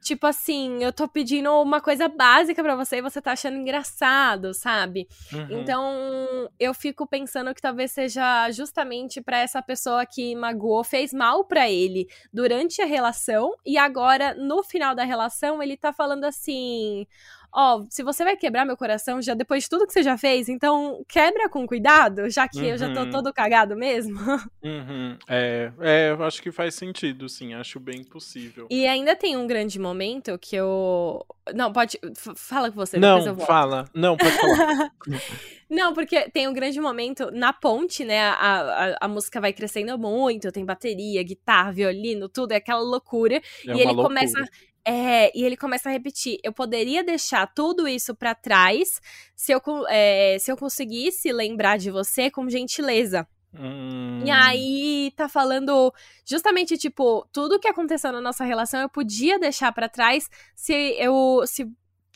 tipo 0.00 0.26
assim, 0.26 0.82
eu 0.82 0.92
tô 0.92 1.08
pedindo 1.08 1.50
uma 1.60 1.80
coisa 1.80 2.08
básica 2.08 2.62
para 2.62 2.76
você 2.76 2.96
e 2.96 3.02
você 3.02 3.20
tá 3.20 3.32
achando 3.32 3.56
engraçado, 3.56 4.52
sabe? 4.54 5.08
Uhum. 5.32 5.60
Então, 5.60 6.50
eu 6.58 6.74
fico 6.74 7.06
pensando 7.06 7.54
que 7.54 7.60
talvez 7.60 7.92
seja 7.92 8.50
justamente 8.50 9.20
para 9.20 9.38
essa 9.38 9.62
pessoa 9.62 10.04
que 10.04 10.34
magoou, 10.34 10.84
fez 10.84 11.12
mal 11.12 11.44
para 11.44 11.68
ele 11.68 12.08
durante 12.32 12.82
a 12.82 12.86
relação 12.86 13.54
e 13.64 13.78
agora 13.78 14.34
no 14.34 14.62
final 14.62 14.94
da 14.94 15.04
relação 15.04 15.62
ele 15.62 15.76
tá 15.76 15.92
falando 15.92 16.24
assim: 16.24 17.06
ó, 17.52 17.78
oh, 17.78 17.86
se 17.90 18.02
você 18.02 18.24
vai 18.24 18.36
quebrar 18.36 18.64
meu 18.64 18.76
coração 18.76 19.20
já 19.22 19.34
depois 19.34 19.64
de 19.64 19.70
tudo 19.70 19.86
que 19.86 19.92
você 19.92 20.02
já 20.02 20.16
fez, 20.16 20.48
então 20.48 21.02
quebra 21.08 21.48
com 21.48 21.66
cuidado, 21.66 22.28
já 22.30 22.46
que 22.48 22.58
uhum. 22.58 22.64
eu 22.64 22.78
já 22.78 22.92
tô 22.92 23.00
uhum. 23.00 23.10
todo 23.10 23.32
cagado 23.32 23.76
mesmo. 23.76 24.18
Uhum. 24.60 25.16
É, 25.28 25.72
é, 25.80 26.10
eu 26.10 26.22
acho 26.24 26.42
que 26.42 26.50
faz 26.50 26.74
sentido, 26.74 27.28
sim, 27.28 27.54
acho 27.54 27.78
bem 27.78 28.02
possível. 28.02 28.66
E 28.70 28.86
ainda 28.86 29.14
tem 29.14 29.36
um 29.36 29.46
grande 29.46 29.78
momento 29.78 30.38
que 30.38 30.56
eu. 30.56 31.24
Não, 31.54 31.72
pode. 31.72 31.98
Fala 32.34 32.70
com 32.70 32.76
você, 32.76 32.98
Não, 32.98 33.18
depois 33.18 33.26
eu 33.26 33.34
volto. 33.34 33.46
fala. 33.46 33.84
Não, 33.94 34.16
pode 34.16 34.32
falar. 34.32 34.90
Não, 35.70 35.92
porque 35.92 36.28
tem 36.30 36.48
um 36.48 36.52
grande 36.52 36.80
momento 36.80 37.30
na 37.30 37.52
ponte, 37.52 38.04
né? 38.04 38.20
A, 38.20 38.32
a, 38.32 38.96
a, 39.02 39.08
música 39.08 39.40
vai 39.40 39.52
crescendo 39.52 39.98
muito, 39.98 40.50
tem 40.50 40.64
bateria, 40.64 41.22
guitarra, 41.22 41.72
violino, 41.72 42.28
tudo, 42.28 42.52
é 42.52 42.56
aquela 42.56 42.80
loucura. 42.80 43.36
É 43.36 43.40
e 43.66 43.70
ele 43.70 43.84
loucura. 43.92 44.08
começa 44.08 44.48
é, 44.88 45.30
e 45.34 45.44
ele 45.44 45.56
começa 45.56 45.90
a 45.90 45.92
repetir: 45.92 46.38
eu 46.42 46.50
poderia 46.50 47.04
deixar 47.04 47.46
tudo 47.46 47.86
isso 47.86 48.14
para 48.14 48.34
trás 48.34 49.00
se 49.36 49.52
eu, 49.52 49.60
é, 49.88 50.38
se 50.40 50.50
eu 50.50 50.56
conseguisse 50.56 51.30
lembrar 51.30 51.76
de 51.76 51.90
você 51.90 52.30
com 52.30 52.48
gentileza. 52.48 53.28
Hum. 53.52 54.22
E 54.24 54.30
aí 54.30 55.12
tá 55.16 55.28
falando 55.28 55.92
justamente 56.24 56.76
tipo 56.76 57.26
tudo 57.32 57.58
que 57.58 57.68
aconteceu 57.68 58.12
na 58.12 58.20
nossa 58.20 58.44
relação 58.44 58.78
eu 58.78 58.90
podia 58.90 59.38
deixar 59.38 59.72
para 59.72 59.88
trás 59.88 60.28
se 60.54 60.74
eu 60.98 61.42
se 61.46 61.66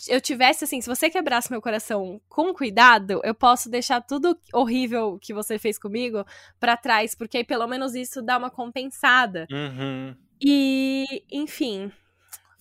eu 0.09 0.21
tivesse 0.21 0.65
assim, 0.65 0.81
se 0.81 0.89
você 0.89 1.09
quebrasse 1.09 1.51
meu 1.51 1.63
coração 1.63 2.21
com 2.29 2.53
cuidado, 2.53 3.21
eu 3.23 3.35
posso 3.35 3.71
deixar 3.71 4.01
tudo 4.01 4.37
horrível 4.53 5.19
que 5.21 5.33
você 5.33 5.59
fez 5.59 5.79
comigo 5.79 6.25
para 6.59 6.77
trás, 6.77 7.15
porque 7.15 7.39
aí 7.39 7.45
pelo 7.45 7.67
menos 7.69 7.95
isso 7.95 8.21
dá 8.21 8.37
uma 8.37 8.51
compensada. 8.51 9.47
Uhum. 9.51 10.17
E, 10.41 11.23
enfim, 11.31 11.93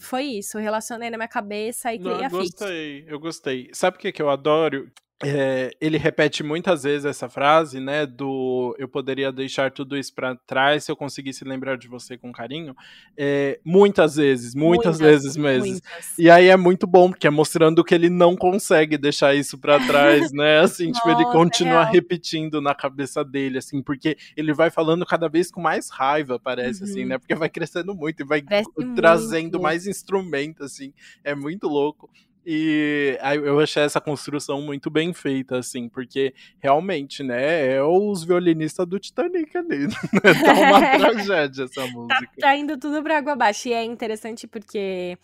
foi 0.02 0.24
isso. 0.24 0.58
Relacionei 0.58 1.10
na 1.10 1.18
minha 1.18 1.28
cabeça 1.28 1.94
e 1.94 2.00
criei 2.00 2.18
Não, 2.18 2.26
a 2.26 2.30
fic. 2.30 2.34
Eu 2.34 2.40
gostei, 2.40 3.06
eu 3.08 3.20
gostei. 3.20 3.70
Sabe 3.74 3.98
o 3.98 4.00
que, 4.00 4.12
que 4.12 4.22
eu 4.22 4.30
adoro? 4.30 4.92
É, 5.24 5.72
ele 5.80 5.98
repete 5.98 6.44
muitas 6.44 6.84
vezes 6.84 7.06
essa 7.06 7.30
frase, 7.30 7.80
né? 7.80 8.06
Do 8.06 8.76
eu 8.78 8.88
poderia 8.88 9.32
deixar 9.32 9.72
tudo 9.72 9.98
isso 9.98 10.14
para 10.14 10.36
trás 10.36 10.84
se 10.84 10.92
eu 10.92 10.96
conseguisse 10.96 11.44
lembrar 11.44 11.78
de 11.78 11.88
você 11.88 12.18
com 12.18 12.32
carinho. 12.32 12.76
É, 13.18 13.60
muitas 13.64 14.16
vezes, 14.16 14.56
muitas, 14.56 15.00
muitas 15.00 15.00
vezes 15.00 15.38
mesmo. 15.38 15.68
Muitas. 15.68 16.18
E 16.18 16.30
aí 16.30 16.48
é 16.48 16.58
muito 16.58 16.88
bom, 16.88 17.10
porque 17.10 17.28
é 17.28 17.30
mostrando 17.30 17.84
que 17.84 17.94
ele 17.94 18.10
não 18.10 18.36
consegue 18.36 18.98
deixar 18.98 19.36
isso 19.36 19.58
para 19.58 19.80
trás, 19.86 20.32
né? 20.32 20.60
Assim, 20.62 20.88
Nossa, 20.88 21.00
tipo, 21.00 21.10
ele 21.10 21.32
continua 21.32 21.82
é 21.82 21.92
repetindo 21.92 22.62
na 22.62 22.74
cabeça 22.74 23.24
dele, 23.24 23.58
assim, 23.58 23.82
porque 23.82 24.18
ele 24.36 24.54
vai 24.54 24.70
falando 24.70 25.06
cada 25.06 25.28
vez 25.28 25.52
com 25.52 25.62
mais 25.62 25.90
raiva, 25.90 26.40
parece, 26.40 26.84
uhum. 26.84 26.90
assim, 26.90 27.06
né? 27.06 27.18
Porque 27.18 27.36
vai 27.36 27.50
crescendo 27.50 27.96
muito 27.96 28.22
e 28.22 28.26
vai 28.26 28.42
parece 28.42 28.70
trazendo 28.96 29.54
muito. 29.54 29.62
mais 29.62 29.88
instrumento, 29.88 30.64
assim. 30.64 30.94
É 31.24 31.34
muito 31.34 31.68
louco. 31.68 32.10
E 32.46 33.18
eu 33.44 33.60
achei 33.60 33.84
essa 33.84 34.02
construção 34.02 34.62
muito 34.62 34.90
bem 34.90 35.14
feita, 35.14 35.58
assim, 35.60 35.88
porque 35.88 36.34
realmente, 36.60 37.22
né, 37.22 37.76
é 37.76 37.84
os 37.84 38.24
violinistas 38.24 38.88
do 38.88 39.00
Titanic 39.00 39.56
ali. 39.58 39.88
Né? 40.12 40.34
Tá 40.44 40.54
uma 40.54 40.82
tragédia 40.98 41.64
essa 41.64 41.82
tá 41.82 41.88
música. 41.88 42.20
Tá, 42.20 42.28
tá 42.40 42.56
indo 42.56 42.78
tudo 42.78 43.02
pra 43.02 43.18
água 43.18 43.34
abaixo. 43.34 43.70
E 43.70 43.74
é 43.74 43.84
interessante 43.84 44.48
porque 44.48 45.18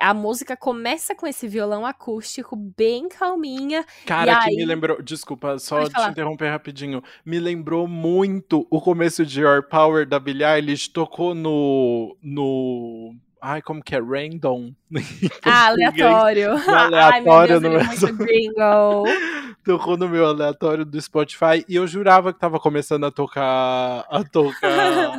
a 0.00 0.14
música 0.14 0.56
começa 0.56 1.14
com 1.14 1.26
esse 1.26 1.48
violão 1.48 1.84
acústico 1.84 2.54
bem 2.56 3.08
calminha. 3.08 3.84
Cara, 4.06 4.44
que 4.44 4.56
me 4.56 4.64
lembrou. 4.64 5.02
Desculpa, 5.02 5.58
só 5.58 5.88
te 5.88 6.10
interromper 6.10 6.50
rapidinho. 6.50 7.02
Me 7.24 7.38
lembrou 7.38 7.88
muito 7.88 8.66
o 8.70 8.80
começo 8.80 9.26
de 9.26 9.40
Your 9.40 9.62
Power 9.62 10.06
da 10.06 10.18
Billie 10.18 10.44
Eilish. 10.44 10.88
Tocou 10.88 11.34
no. 11.34 12.16
no 12.22 13.14
Ai, 13.40 13.62
como 13.62 13.82
que 13.82 13.94
é? 13.94 14.00
Random. 14.00 14.72
Ah, 15.44 15.66
aleatório. 15.68 16.52
aleatório 16.52 16.96
Ai, 16.96 17.20
meu 17.20 17.46
Deus, 17.46 17.62
no 17.62 17.70
meu... 17.70 17.84
muito 17.84 18.16
gringo. 18.18 19.04
Tocou 19.64 19.96
no 19.96 20.08
meu 20.08 20.26
aleatório 20.26 20.84
do 20.84 21.00
Spotify 21.00 21.64
e 21.68 21.76
eu 21.76 21.86
jurava 21.86 22.32
que 22.32 22.38
tava 22.38 22.58
começando 22.58 23.04
a 23.04 23.10
tocar 23.10 24.06
a 24.08 24.24
tocar 24.24 25.12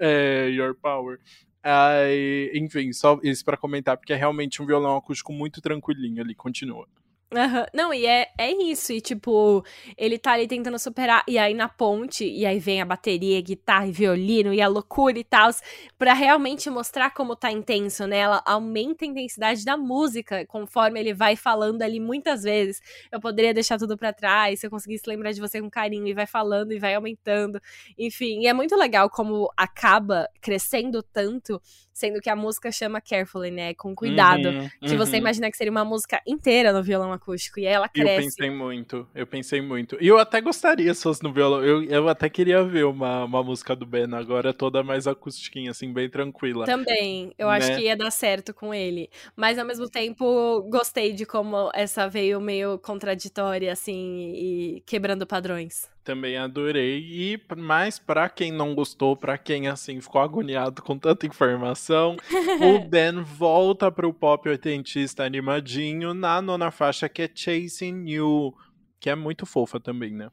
é, 0.00 0.48
Your 0.50 0.74
Power. 0.74 1.18
Ai, 1.62 2.50
enfim, 2.54 2.92
só 2.92 3.18
isso 3.22 3.44
para 3.44 3.56
comentar, 3.56 3.96
porque 3.96 4.12
é 4.12 4.16
realmente 4.16 4.60
um 4.62 4.66
violão 4.66 4.96
acústico 4.96 5.32
muito 5.32 5.62
tranquilinho 5.62 6.22
ali, 6.22 6.34
continua. 6.34 6.86
Uhum. 7.32 7.66
Não, 7.74 7.92
e 7.92 8.06
é, 8.06 8.28
é 8.38 8.52
isso. 8.52 8.92
E, 8.92 9.00
tipo, 9.00 9.64
ele 9.98 10.18
tá 10.18 10.32
ali 10.32 10.46
tentando 10.46 10.78
superar. 10.78 11.24
E 11.26 11.36
aí 11.36 11.52
na 11.52 11.68
ponte, 11.68 12.24
e 12.24 12.46
aí 12.46 12.60
vem 12.60 12.80
a 12.80 12.84
bateria, 12.84 13.40
guitarra 13.40 13.88
e 13.88 13.92
violino 13.92 14.54
e 14.54 14.60
a 14.60 14.68
loucura 14.68 15.18
e 15.18 15.24
tal. 15.24 15.50
para 15.98 16.12
realmente 16.14 16.70
mostrar 16.70 17.10
como 17.10 17.34
tá 17.34 17.50
intenso, 17.50 18.06
né? 18.06 18.18
Ela 18.18 18.42
aumenta 18.46 19.04
a 19.04 19.08
intensidade 19.08 19.64
da 19.64 19.76
música 19.76 20.46
conforme 20.46 21.00
ele 21.00 21.12
vai 21.12 21.34
falando 21.34 21.82
ali 21.82 21.98
muitas 21.98 22.44
vezes. 22.44 22.80
Eu 23.10 23.20
poderia 23.20 23.52
deixar 23.52 23.78
tudo 23.78 23.96
para 23.96 24.12
trás 24.12 24.60
se 24.60 24.66
eu 24.66 24.70
conseguisse 24.70 25.04
lembrar 25.08 25.32
de 25.32 25.40
você 25.40 25.60
com 25.60 25.68
carinho. 25.70 26.06
E 26.06 26.14
vai 26.14 26.26
falando 26.26 26.72
e 26.72 26.78
vai 26.78 26.94
aumentando. 26.94 27.60
Enfim, 27.98 28.42
e 28.42 28.46
é 28.46 28.52
muito 28.52 28.76
legal 28.76 29.10
como 29.10 29.50
acaba 29.56 30.28
crescendo 30.40 31.02
tanto 31.02 31.60
sendo 31.94 32.20
que 32.20 32.28
a 32.28 32.34
música 32.34 32.72
chama 32.72 33.00
Carefully, 33.00 33.52
né? 33.52 33.72
Com 33.74 33.94
cuidado. 33.94 34.48
Uhum, 34.48 34.68
que 34.80 34.96
você 34.96 35.12
uhum. 35.12 35.18
imagina 35.18 35.48
que 35.50 35.56
seria 35.56 35.70
uma 35.70 35.84
música 35.84 36.20
inteira 36.26 36.72
no 36.72 36.82
violão 36.82 37.12
acústico. 37.12 37.60
E 37.60 37.64
ela 37.64 37.88
cresce. 37.88 38.10
Eu 38.10 38.22
pensei 38.24 38.50
muito, 38.50 39.08
eu 39.14 39.26
pensei 39.26 39.62
muito. 39.62 39.96
E 40.00 40.08
eu 40.08 40.18
até 40.18 40.40
gostaria 40.40 40.92
se 40.92 41.04
fosse 41.04 41.22
no 41.22 41.32
violão. 41.32 41.64
Eu, 41.64 41.84
eu 41.84 42.08
até 42.08 42.28
queria 42.28 42.64
ver 42.64 42.84
uma, 42.84 43.24
uma 43.24 43.42
música 43.44 43.76
do 43.76 43.86
Ben 43.86 44.12
agora 44.12 44.52
toda 44.52 44.82
mais 44.82 45.06
acústica, 45.06 45.54
assim, 45.70 45.92
bem 45.92 46.10
tranquila. 46.10 46.66
Também. 46.66 47.32
Eu 47.38 47.46
né? 47.46 47.56
acho 47.56 47.76
que 47.76 47.82
ia 47.82 47.96
dar 47.96 48.10
certo 48.10 48.52
com 48.52 48.74
ele. 48.74 49.08
Mas 49.36 49.56
ao 49.56 49.64
mesmo 49.64 49.88
tempo, 49.88 50.62
gostei 50.68 51.12
de 51.12 51.24
como 51.24 51.70
essa 51.72 52.08
veio 52.08 52.40
meio 52.40 52.76
contraditória, 52.78 53.72
assim, 53.72 54.32
e 54.34 54.82
quebrando 54.84 55.24
padrões. 55.24 55.93
Também 56.04 56.36
adorei. 56.36 56.98
E 56.98 57.40
mais 57.56 57.98
para 57.98 58.28
quem 58.28 58.52
não 58.52 58.74
gostou, 58.74 59.16
para 59.16 59.38
quem 59.38 59.68
assim 59.68 60.00
ficou 60.02 60.20
agoniado 60.20 60.82
com 60.82 60.98
tanta 60.98 61.26
informação, 61.26 62.16
o 62.60 62.78
Ben 62.86 63.22
volta 63.22 63.90
pro 63.90 64.12
pop 64.12 64.46
oitentista 64.46 65.24
animadinho 65.24 66.12
na 66.12 66.42
nona 66.42 66.70
faixa 66.70 67.08
que 67.08 67.22
é 67.22 67.30
Chasing 67.34 68.06
You, 68.06 68.54
que 69.00 69.08
é 69.08 69.14
muito 69.14 69.46
fofa 69.46 69.80
também, 69.80 70.12
né? 70.12 70.28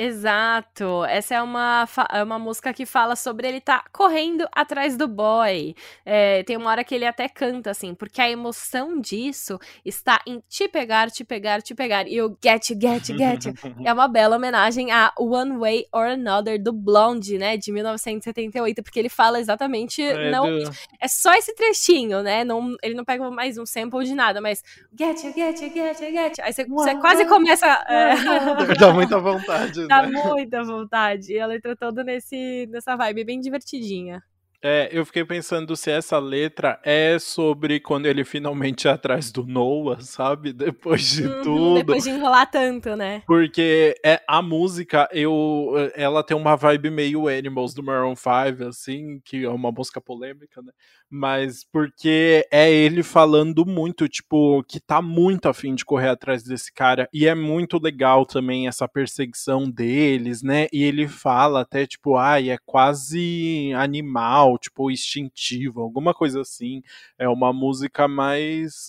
Exato. 0.00 1.04
Essa 1.06 1.34
é 1.34 1.42
uma, 1.42 1.84
é 2.12 2.22
uma 2.22 2.38
música 2.38 2.72
que 2.72 2.86
fala 2.86 3.16
sobre 3.16 3.48
ele 3.48 3.60
tá 3.60 3.82
correndo 3.92 4.46
atrás 4.52 4.96
do 4.96 5.08
boy. 5.08 5.74
É, 6.06 6.44
tem 6.44 6.56
uma 6.56 6.70
hora 6.70 6.84
que 6.84 6.94
ele 6.94 7.04
até 7.04 7.28
canta 7.28 7.72
assim, 7.72 7.96
porque 7.96 8.20
a 8.20 8.30
emoção 8.30 9.00
disso 9.00 9.58
está 9.84 10.20
em 10.24 10.40
te 10.48 10.68
pegar, 10.68 11.10
te 11.10 11.24
pegar, 11.24 11.60
te 11.62 11.74
pegar. 11.74 12.06
E 12.06 12.22
o 12.22 12.28
get, 12.40 12.68
get, 12.80 13.06
get 13.06 13.46
é 13.84 13.92
uma 13.92 14.06
bela 14.06 14.36
homenagem 14.36 14.92
a 14.92 15.12
One 15.18 15.58
Way 15.58 15.86
or 15.92 16.06
Another 16.06 16.62
do 16.62 16.72
Blonde, 16.72 17.36
né, 17.36 17.56
de 17.56 17.72
1978, 17.72 18.84
porque 18.84 19.00
ele 19.00 19.08
fala 19.08 19.40
exatamente 19.40 20.00
é, 20.00 20.30
não 20.30 20.44
do... 20.44 20.70
é 21.00 21.08
só 21.08 21.34
esse 21.34 21.52
trechinho, 21.56 22.22
né? 22.22 22.44
Não, 22.44 22.76
ele 22.84 22.94
não 22.94 23.04
pega 23.04 23.28
mais 23.32 23.58
um 23.58 23.66
sample 23.66 24.04
de 24.04 24.14
nada, 24.14 24.40
mas 24.40 24.62
get, 24.96 25.18
get, 25.34 25.58
get, 25.58 25.98
get. 25.98 26.38
Aí 26.38 26.52
você, 26.52 26.64
você 26.66 26.94
quase 26.94 27.24
começa 27.24 27.66
é... 27.88 28.14
dá 28.78 28.92
muita 28.92 29.18
vontade. 29.18 29.87
Dá 29.88 30.02
muita 30.06 30.62
vontade. 30.64 31.32
E 31.34 31.40
a 31.40 31.46
letra 31.46 31.76
toda 31.76 32.04
nesse, 32.04 32.66
nessa 32.70 32.96
vibe 32.96 33.24
bem 33.24 33.40
divertidinha. 33.40 34.22
É, 34.62 34.88
eu 34.90 35.06
fiquei 35.06 35.24
pensando 35.24 35.76
se 35.76 35.88
essa 35.90 36.18
letra 36.18 36.80
é 36.82 37.16
sobre 37.18 37.78
quando 37.78 38.06
ele 38.06 38.24
finalmente 38.24 38.88
é 38.88 38.90
atrás 38.90 39.30
do 39.30 39.46
Noah, 39.46 40.00
sabe? 40.00 40.52
Depois 40.52 41.10
de 41.10 41.26
uhum, 41.26 41.42
tudo. 41.42 41.74
Depois 41.74 42.02
de 42.02 42.10
enrolar 42.10 42.50
tanto, 42.50 42.96
né? 42.96 43.22
Porque 43.26 43.94
é, 44.04 44.20
a 44.26 44.42
música, 44.42 45.08
eu, 45.12 45.74
ela 45.94 46.24
tem 46.24 46.36
uma 46.36 46.56
vibe 46.56 46.90
meio 46.90 47.28
Animals 47.28 47.72
do 47.72 47.84
Maroon 47.84 48.16
5, 48.16 48.68
assim, 48.68 49.20
que 49.24 49.44
é 49.44 49.48
uma 49.48 49.70
música 49.70 50.00
polêmica, 50.00 50.60
né? 50.60 50.72
Mas 51.10 51.64
porque 51.64 52.46
é 52.52 52.70
ele 52.70 53.02
falando 53.02 53.64
muito, 53.64 54.08
tipo, 54.08 54.62
que 54.64 54.78
tá 54.78 55.00
muito 55.00 55.48
afim 55.48 55.74
de 55.74 55.84
correr 55.84 56.08
atrás 56.08 56.42
desse 56.42 56.72
cara. 56.72 57.08
E 57.12 57.26
é 57.26 57.34
muito 57.34 57.78
legal 57.80 58.26
também 58.26 58.68
essa 58.68 58.86
perseguição 58.86 59.70
deles, 59.70 60.42
né? 60.42 60.66
E 60.72 60.82
ele 60.82 61.08
fala 61.08 61.60
até, 61.60 61.86
tipo, 61.86 62.16
ai, 62.16 62.50
ah, 62.50 62.54
é 62.54 62.58
quase 62.66 63.72
animal, 63.74 64.47
tipo, 64.56 64.90
instintivo, 64.90 65.80
alguma 65.82 66.14
coisa 66.14 66.40
assim. 66.40 66.82
É 67.18 67.28
uma 67.28 67.52
música 67.52 68.06
mais 68.06 68.86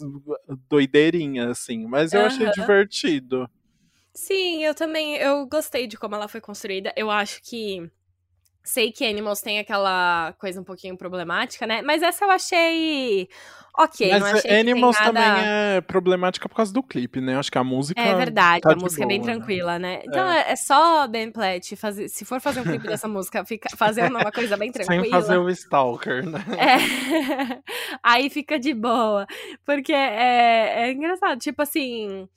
doideirinha, 0.70 1.50
assim. 1.50 1.86
Mas 1.88 2.14
eu 2.14 2.22
uhum. 2.22 2.28
achei 2.28 2.52
divertido. 2.52 3.50
Sim, 4.14 4.64
eu 4.64 4.76
também, 4.76 5.16
eu 5.16 5.46
gostei 5.48 5.88
de 5.88 5.98
como 5.98 6.16
ela 6.16 6.28
foi 6.28 6.42
construída. 6.42 6.94
Eu 6.96 7.10
acho 7.10 7.42
que 7.42 7.90
Sei 8.70 8.92
que 8.92 9.04
Animals 9.04 9.42
tem 9.42 9.58
aquela 9.58 10.32
coisa 10.34 10.62
um 10.62 10.64
pouquinho 10.64 10.96
problemática, 10.96 11.66
né? 11.66 11.82
Mas 11.82 12.04
essa 12.04 12.24
eu 12.24 12.30
achei 12.30 13.28
ok. 13.76 14.12
Mas 14.12 14.22
não 14.22 14.28
achei 14.28 14.60
Animals 14.60 14.96
nada... 15.00 15.12
também 15.12 15.44
é 15.44 15.82
problemática 15.82 16.48
por 16.48 16.56
causa 16.56 16.72
do 16.72 16.84
clipe, 16.84 17.20
né? 17.20 17.36
Acho 17.36 17.52
que 17.52 17.58
a 17.58 17.64
música. 17.64 18.00
É 18.00 18.14
verdade, 18.14 18.62
tá 18.62 18.74
a 18.74 18.76
música 18.76 19.02
boa, 19.02 19.12
é 19.12 19.18
bem 19.18 19.24
tranquila, 19.24 19.80
né? 19.80 20.02
Então 20.06 20.24
é, 20.24 20.52
é 20.52 20.56
só 20.56 21.08
Ben 21.08 21.32
Platt 21.32 21.76
fazer. 21.76 22.10
Se 22.10 22.24
for 22.24 22.40
fazer 22.40 22.60
um 22.60 22.64
clipe 22.64 22.88
dessa 22.88 23.08
música, 23.10 23.44
fica, 23.44 23.76
fazer 23.76 24.08
uma 24.08 24.32
coisa 24.32 24.56
bem 24.56 24.72
tranquila. 24.72 25.02
Sem 25.02 25.10
fazer 25.10 25.38
o 25.40 25.50
Stalker, 25.50 26.24
né? 26.30 26.46
É. 26.56 27.58
Aí 28.04 28.30
fica 28.30 28.60
de 28.60 28.76
boa. 28.76 29.26
Porque 29.66 29.94
é, 29.94 30.84
é 30.84 30.92
engraçado. 30.92 31.40
Tipo 31.40 31.64
assim 31.64 32.30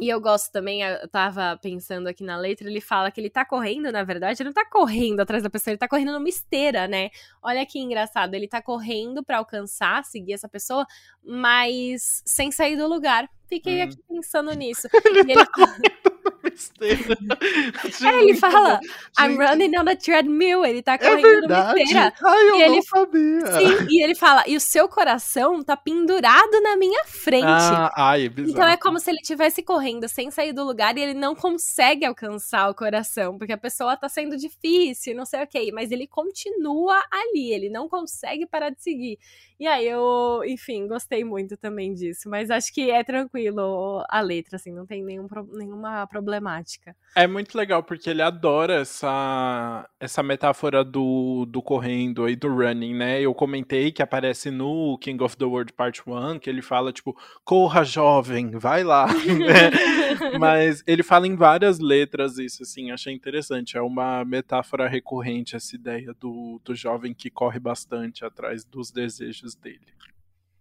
e 0.00 0.08
eu 0.08 0.20
gosto 0.20 0.52
também, 0.52 0.82
eu 0.82 1.08
tava 1.08 1.58
pensando 1.62 2.06
aqui 2.06 2.22
na 2.22 2.36
letra, 2.36 2.68
ele 2.68 2.80
fala 2.80 3.10
que 3.10 3.20
ele 3.20 3.30
tá 3.30 3.44
correndo, 3.44 3.90
na 3.90 4.04
verdade, 4.04 4.42
ele 4.42 4.50
não 4.50 4.54
tá 4.54 4.64
correndo 4.64 5.20
atrás 5.20 5.42
da 5.42 5.48
pessoa, 5.48 5.72
ele 5.72 5.78
tá 5.78 5.88
correndo 5.88 6.12
numa 6.12 6.28
esteira, 6.28 6.86
né? 6.86 7.10
Olha 7.42 7.64
que 7.64 7.78
engraçado, 7.78 8.34
ele 8.34 8.46
tá 8.46 8.60
correndo 8.60 9.24
para 9.24 9.38
alcançar, 9.38 10.04
seguir 10.04 10.34
essa 10.34 10.48
pessoa, 10.48 10.86
mas 11.24 12.22
sem 12.26 12.52
sair 12.52 12.76
do 12.76 12.86
lugar. 12.86 13.28
Fiquei 13.48 13.80
hum. 13.80 13.84
aqui 13.84 13.96
pensando 14.08 14.52
nisso. 14.52 14.88
ele, 15.04 15.32
e 15.32 15.34
tá 15.34 15.46
correndo 15.46 16.15
esteira. 16.56 17.16
É, 18.06 18.22
ele 18.22 18.34
fala, 18.34 18.80
I'm 19.18 19.36
running 19.36 19.76
on 19.78 19.88
a 19.88 19.96
treadmill. 19.96 20.64
Ele 20.64 20.82
tá 20.82 20.94
é 20.94 20.98
correndo 20.98 21.52
é 21.52 21.82
esteira. 21.82 22.12
Ai, 22.22 22.38
eu 22.38 22.46
e 22.46 22.50
não 22.50 22.60
ele, 22.60 22.82
sabia. 22.82 23.46
Sim, 23.46 23.86
e 23.90 24.02
ele 24.02 24.14
fala, 24.14 24.44
e 24.46 24.56
o 24.56 24.60
seu 24.60 24.88
coração 24.88 25.62
tá 25.62 25.76
pendurado 25.76 26.60
na 26.62 26.76
minha 26.76 27.04
frente. 27.04 27.46
Ah, 27.46 27.92
ai, 27.96 28.28
bizarro. 28.28 28.50
Então 28.50 28.68
é 28.68 28.76
como 28.76 28.98
se 28.98 29.10
ele 29.10 29.20
estivesse 29.20 29.62
correndo 29.62 30.08
sem 30.08 30.30
sair 30.30 30.52
do 30.52 30.64
lugar 30.64 30.96
e 30.96 31.02
ele 31.02 31.14
não 31.14 31.34
consegue 31.34 32.04
alcançar 32.04 32.68
o 32.68 32.74
coração, 32.74 33.38
porque 33.38 33.52
a 33.52 33.58
pessoa 33.58 33.96
tá 33.96 34.08
sendo 34.08 34.36
difícil, 34.36 35.14
não 35.14 35.24
sei 35.24 35.42
o 35.42 35.46
que, 35.46 35.72
mas 35.72 35.90
ele 35.90 36.06
continua 36.06 37.02
ali, 37.10 37.52
ele 37.52 37.68
não 37.68 37.88
consegue 37.88 38.46
parar 38.46 38.70
de 38.70 38.82
seguir. 38.82 39.18
E 39.58 39.66
aí 39.66 39.86
eu, 39.86 40.42
enfim, 40.44 40.86
gostei 40.86 41.24
muito 41.24 41.56
também 41.56 41.94
disso, 41.94 42.28
mas 42.28 42.50
acho 42.50 42.72
que 42.72 42.90
é 42.90 43.02
tranquilo 43.02 44.04
a 44.08 44.20
letra, 44.20 44.56
assim, 44.56 44.70
não 44.70 44.86
tem 44.86 45.02
nenhum, 45.02 45.26
nenhuma 45.52 46.06
problemática. 46.46 46.94
É 47.14 47.26
muito 47.26 47.56
legal 47.56 47.82
porque 47.82 48.10
ele 48.10 48.22
adora 48.22 48.74
essa, 48.80 49.88
essa 49.98 50.22
metáfora 50.22 50.84
do, 50.84 51.44
do 51.46 51.60
correndo 51.60 52.28
e 52.28 52.36
do 52.36 52.48
running, 52.48 52.94
né? 52.94 53.20
Eu 53.20 53.34
comentei 53.34 53.90
que 53.90 54.02
aparece 54.02 54.50
no 54.50 54.96
King 54.98 55.22
of 55.22 55.36
the 55.36 55.44
World 55.44 55.72
Part 55.72 56.02
1, 56.06 56.38
que 56.38 56.48
ele 56.48 56.62
fala, 56.62 56.92
tipo, 56.92 57.16
corra 57.44 57.84
jovem, 57.84 58.50
vai 58.50 58.84
lá. 58.84 59.06
né? 59.12 60.38
Mas 60.38 60.82
ele 60.86 61.02
fala 61.02 61.26
em 61.26 61.34
várias 61.34 61.78
letras 61.78 62.38
isso, 62.38 62.62
assim, 62.62 62.90
achei 62.90 63.12
interessante. 63.12 63.76
É 63.76 63.82
uma 63.82 64.24
metáfora 64.24 64.86
recorrente 64.86 65.56
essa 65.56 65.74
ideia 65.74 66.14
do, 66.20 66.60
do 66.64 66.74
jovem 66.74 67.12
que 67.12 67.30
corre 67.30 67.58
bastante 67.58 68.24
atrás 68.24 68.64
dos 68.64 68.90
desejos 68.90 69.54
dele. 69.54 69.96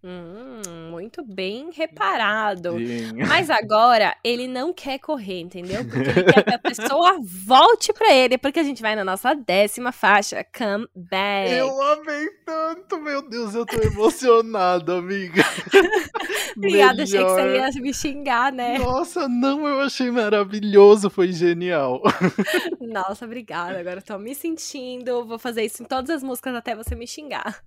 Hum, 0.07 0.91
muito 0.91 1.23
bem 1.23 1.71
reparado. 1.73 2.77
Sim. 2.77 3.23
Mas 3.27 3.49
agora 3.49 4.15
ele 4.23 4.47
não 4.47 4.71
quer 4.71 4.99
correr, 4.99 5.39
entendeu? 5.39 5.83
Porque 5.83 6.09
ele 6.11 6.31
quer 6.31 6.43
que 6.43 6.53
a 6.53 6.59
pessoa 6.59 7.17
volte 7.25 7.91
pra 7.91 8.13
ele, 8.13 8.37
porque 8.37 8.59
a 8.59 8.63
gente 8.63 8.83
vai 8.83 8.95
na 8.95 9.03
nossa 9.03 9.33
décima 9.33 9.91
faixa, 9.91 10.45
Come 10.55 10.87
Back. 10.95 11.51
Eu 11.51 11.81
amei 11.81 12.29
tanto, 12.45 13.01
meu 13.01 13.27
Deus, 13.27 13.55
eu 13.55 13.65
tô 13.65 13.81
emocionado, 13.81 14.93
amiga. 14.93 15.41
Obrigada, 16.55 17.01
achei 17.01 17.23
que 17.23 17.29
você 17.31 17.55
ia 17.57 17.81
me 17.81 17.93
xingar, 17.93 18.51
né? 18.51 18.77
Nossa, 18.77 19.27
não, 19.27 19.67
eu 19.67 19.81
achei 19.81 20.11
maravilhoso, 20.11 21.09
foi 21.09 21.31
genial. 21.31 22.01
Nossa, 22.79 23.25
obrigada. 23.25 23.79
Agora 23.79 23.97
eu 23.97 24.03
tô 24.03 24.19
me 24.19 24.35
sentindo, 24.35 25.25
vou 25.25 25.39
fazer 25.39 25.63
isso 25.63 25.81
em 25.81 25.85
todas 25.85 26.11
as 26.11 26.21
músicas 26.21 26.53
até 26.53 26.75
você 26.75 26.93
me 26.93 27.07
xingar. 27.07 27.59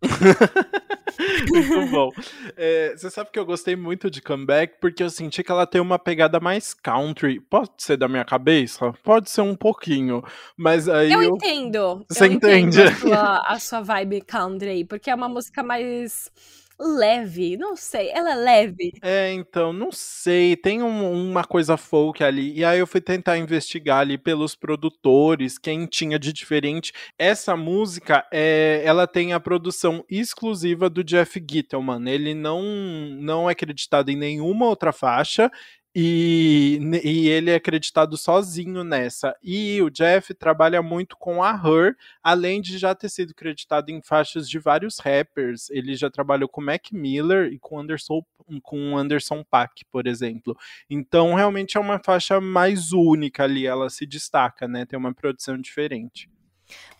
Muito 1.48 1.86
bom. 1.90 2.10
É, 2.56 2.94
você 2.96 3.10
sabe 3.10 3.30
que 3.30 3.38
eu 3.38 3.44
gostei 3.44 3.76
muito 3.76 4.10
de 4.10 4.20
Comeback 4.20 4.74
porque 4.80 5.02
eu 5.02 5.10
senti 5.10 5.42
que 5.42 5.50
ela 5.50 5.66
tem 5.66 5.80
uma 5.80 5.98
pegada 5.98 6.40
mais 6.40 6.74
country. 6.74 7.40
Pode 7.40 7.70
ser 7.78 7.96
da 7.96 8.08
minha 8.08 8.24
cabeça? 8.24 8.92
Pode 9.02 9.30
ser 9.30 9.42
um 9.42 9.56
pouquinho. 9.56 10.22
Mas 10.56 10.88
aí. 10.88 11.12
Eu, 11.12 11.22
eu... 11.22 11.34
entendo. 11.34 12.04
Você 12.08 12.24
eu 12.24 12.32
entende? 12.32 12.80
Entendo 12.80 12.88
a, 12.88 12.96
sua, 12.96 13.42
a 13.46 13.58
sua 13.58 13.80
vibe 13.80 14.20
country, 14.22 14.84
porque 14.84 15.10
é 15.10 15.14
uma 15.14 15.28
música 15.28 15.62
mais 15.62 16.30
leve, 16.78 17.56
não 17.56 17.74
sei, 17.74 18.10
ela 18.10 18.32
é 18.32 18.34
leve. 18.34 18.92
É, 19.02 19.32
então, 19.32 19.72
não 19.72 19.90
sei, 19.90 20.56
tem 20.56 20.82
um, 20.82 21.30
uma 21.30 21.44
coisa 21.44 21.76
folk 21.76 22.22
ali, 22.22 22.56
e 22.56 22.64
aí 22.64 22.78
eu 22.78 22.86
fui 22.86 23.00
tentar 23.00 23.36
investigar 23.36 23.98
ali 23.98 24.16
pelos 24.16 24.54
produtores, 24.54 25.58
quem 25.58 25.86
tinha 25.86 26.18
de 26.18 26.32
diferente. 26.32 26.92
Essa 27.18 27.56
música, 27.56 28.26
é, 28.32 28.82
ela 28.84 29.06
tem 29.06 29.32
a 29.32 29.40
produção 29.40 30.04
exclusiva 30.08 30.88
do 30.88 31.02
Jeff 31.02 31.42
Gittelman, 31.50 32.08
ele 32.08 32.34
não, 32.34 32.62
não 33.18 33.48
é 33.48 33.52
acreditado 33.52 34.10
em 34.10 34.16
nenhuma 34.16 34.66
outra 34.66 34.92
faixa, 34.92 35.50
e, 36.00 36.78
e, 37.02 37.28
ele 37.28 37.50
é 37.50 37.56
acreditado 37.56 38.16
sozinho 38.16 38.84
nessa. 38.84 39.34
E 39.42 39.82
o 39.82 39.90
Jeff 39.90 40.32
trabalha 40.32 40.80
muito 40.80 41.16
com 41.16 41.42
a 41.42 41.50
Her, 41.50 41.96
além 42.22 42.60
de 42.60 42.78
já 42.78 42.94
ter 42.94 43.08
sido 43.08 43.32
acreditado 43.32 43.90
em 43.90 44.00
faixas 44.00 44.48
de 44.48 44.60
vários 44.60 45.00
rappers. 45.00 45.68
Ele 45.70 45.96
já 45.96 46.08
trabalhou 46.08 46.48
com 46.48 46.60
Mac 46.60 46.92
Miller 46.92 47.52
e 47.52 47.58
com 47.58 47.80
Anderson, 47.80 48.22
com 48.62 48.96
Anderson 48.96 49.42
Paak, 49.42 49.84
por 49.90 50.06
exemplo. 50.06 50.56
Então, 50.88 51.34
realmente 51.34 51.76
é 51.76 51.80
uma 51.80 51.98
faixa 51.98 52.40
mais 52.40 52.92
única 52.92 53.42
ali, 53.42 53.66
ela 53.66 53.90
se 53.90 54.06
destaca, 54.06 54.68
né? 54.68 54.86
Tem 54.86 54.96
uma 54.96 55.12
produção 55.12 55.58
diferente. 55.58 56.30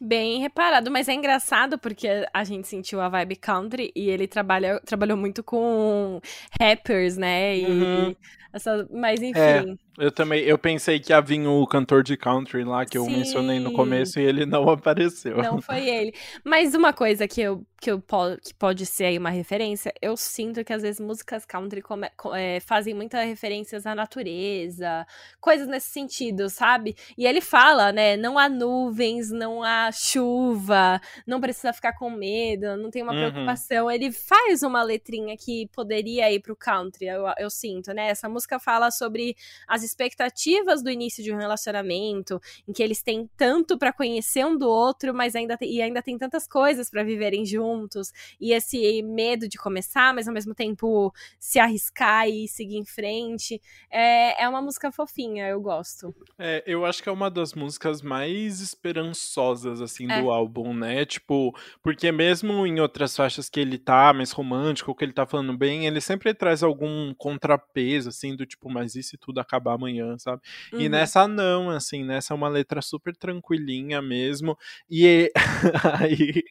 Bem 0.01 0.41
reparado, 0.41 0.91
mas 0.91 1.09
é 1.09 1.15
engraçado 1.15 1.79
porque 1.79 2.09
a 2.33 2.45
gente 2.45 2.69
sentiu 2.69 3.01
a 3.01 3.09
vibe 3.09 3.37
country 3.37 3.93
e 3.95 4.09
ele 4.09 4.27
trabalha, 4.27 4.81
trabalhou 4.81 5.17
muito 5.17 5.43
com 5.43 6.21
rappers, 6.61 7.17
né? 7.17 7.59
E, 7.59 7.67
uhum. 7.67 8.17
essa, 8.53 8.89
mas 8.91 9.21
é, 9.21 9.27
enfim. 9.27 9.73
É. 9.73 9.88
Eu 9.99 10.13
também, 10.13 10.43
eu 10.45 10.57
pensei 10.57 11.01
que 11.01 11.13
havia 11.13 11.51
o 11.51 11.67
cantor 11.67 12.05
de 12.05 12.17
country 12.17 12.63
lá 12.63 12.87
que 12.87 12.97
eu 12.97 13.05
Sim. 13.05 13.17
mencionei 13.17 13.59
no 13.59 13.73
começo 13.73 14.21
e 14.21 14.23
ele 14.23 14.47
não 14.47 14.69
apareceu. 14.71 15.37
Não 15.39 15.61
foi 15.61 15.89
ele. 15.89 16.15
Mas 16.45 16.75
uma 16.75 16.93
coisa 16.93 17.27
que 17.27 17.41
eu, 17.41 17.67
que 17.81 17.91
eu 17.91 18.03
que 18.43 18.55
pode 18.55 18.87
ser 18.87 19.07
aí 19.07 19.19
uma 19.19 19.31
referência, 19.31 19.93
eu 20.01 20.17
sinto 20.17 20.65
que 20.65 20.73
às 20.73 20.83
vezes 20.83 21.01
músicas 21.01 21.45
country 21.45 21.83
come, 21.83 22.09
é, 22.35 22.61
fazem 22.61 22.95
muitas 22.95 23.25
referências 23.25 23.87
à 23.87 23.95
natureza, 23.95 25.05
coisas 25.41 25.67
nesse 25.67 25.89
sentido, 25.89 26.49
sabe? 26.49 26.97
E 27.17 27.27
ele 27.27 27.41
fala, 27.41 27.93
né, 27.93 28.17
não 28.17 28.39
há 28.39 28.49
nuvens, 28.49 29.31
não 29.31 29.63
há 29.63 29.91
chuva, 29.93 31.01
não 31.27 31.41
precisa 31.41 31.73
ficar 31.73 31.93
com 31.95 32.09
medo, 32.11 32.77
não 32.77 32.91
tem 32.91 33.03
uma 33.03 33.13
uhum. 33.13 33.31
preocupação. 33.31 33.91
Ele 33.91 34.13
faz 34.13 34.63
uma 34.63 34.83
letrinha 34.83 35.37
que 35.37 35.69
poderia 35.73 36.33
ir 36.33 36.41
pro 36.41 36.57
country, 36.57 37.07
eu, 37.07 37.25
eu 37.39 37.51
sinto, 37.51 37.93
né? 37.93 38.09
Essa 38.09 38.29
música 38.29 38.59
fala 38.61 38.91
sobre 38.91 39.37
as 39.67 39.88
expectativas 39.91 40.83
do 40.83 40.91
início 40.91 41.23
de 41.23 41.33
um 41.33 41.37
relacionamento, 41.37 42.41
em 42.67 42.73
que 42.73 42.83
eles 42.83 43.03
têm 43.03 43.29
tanto 43.37 43.79
para 43.79 43.93
conhecer 43.93 44.45
um 44.45 44.57
do 44.57 44.69
outro, 44.69 45.15
mas 45.15 45.35
ainda 45.35 45.57
tem, 45.57 45.73
e 45.73 45.83
ainda 45.83 46.03
tem 46.03 46.17
tantas 46.19 46.47
coisas 46.47 46.91
para 46.91 47.03
viverem 47.03 47.45
juntos, 47.45 48.13
e 48.41 48.53
esse 48.53 49.03
medo 49.03 49.49
de 49.49 49.59
começar, 49.59 50.15
mas 50.15 50.29
ao 50.29 50.35
mesmo 50.35 50.55
tempo 50.55 51.13
se 51.39 51.59
arriscar 51.59 52.29
e 52.29 52.49
seguir 52.49 52.77
em 52.77 52.85
frente. 52.85 53.61
É, 53.91 54.45
é 54.45 54.49
uma 54.49 54.63
música 54.63 54.91
fofinha, 54.93 55.49
eu 55.49 55.61
gosto. 55.61 56.15
É, 56.39 56.63
eu 56.67 56.85
acho 56.85 57.03
que 57.03 57.09
é 57.09 57.13
uma 57.13 57.31
das 57.31 57.55
músicas 57.55 58.03
mais 58.03 58.61
esperançosas, 58.61 59.81
assim, 59.81 60.11
é. 60.11 60.21
do 60.21 60.31
álbum, 60.31 60.73
né? 60.75 61.05
Tipo, 61.05 61.55
porque 61.83 62.11
mesmo 62.13 62.67
em 62.67 62.81
outras 62.81 63.17
faixas 63.17 63.49
que 63.49 63.61
ele 63.61 63.79
tá 63.79 64.13
mais 64.13 64.33
romântico, 64.33 64.95
que 64.95 65.05
ele 65.05 65.13
tá 65.13 65.27
falando 65.27 65.57
bem, 65.57 65.87
ele 65.87 66.01
sempre 66.01 66.33
traz 66.35 66.63
algum 66.63 67.15
contrapeso, 67.15 68.09
assim, 68.09 68.35
do 68.37 68.47
tipo, 68.47 68.71
mas 68.71 68.95
e 68.95 69.03
se 69.03 69.17
tudo 69.17 69.41
acabar 69.41 69.68
acabar 69.69 69.75
amanhã, 69.75 70.17
sabe? 70.19 70.41
Uhum. 70.73 70.81
E 70.81 70.89
nessa 70.89 71.29
não, 71.29 71.71
assim, 71.71 72.05
nessa 72.05 72.33
é 72.33 72.37
uma 72.37 72.49
letra 72.49 72.81
super 72.81 73.15
tranquilinha 73.15 74.01
mesmo. 74.01 74.57
E 74.91 75.31
aí 76.01 76.43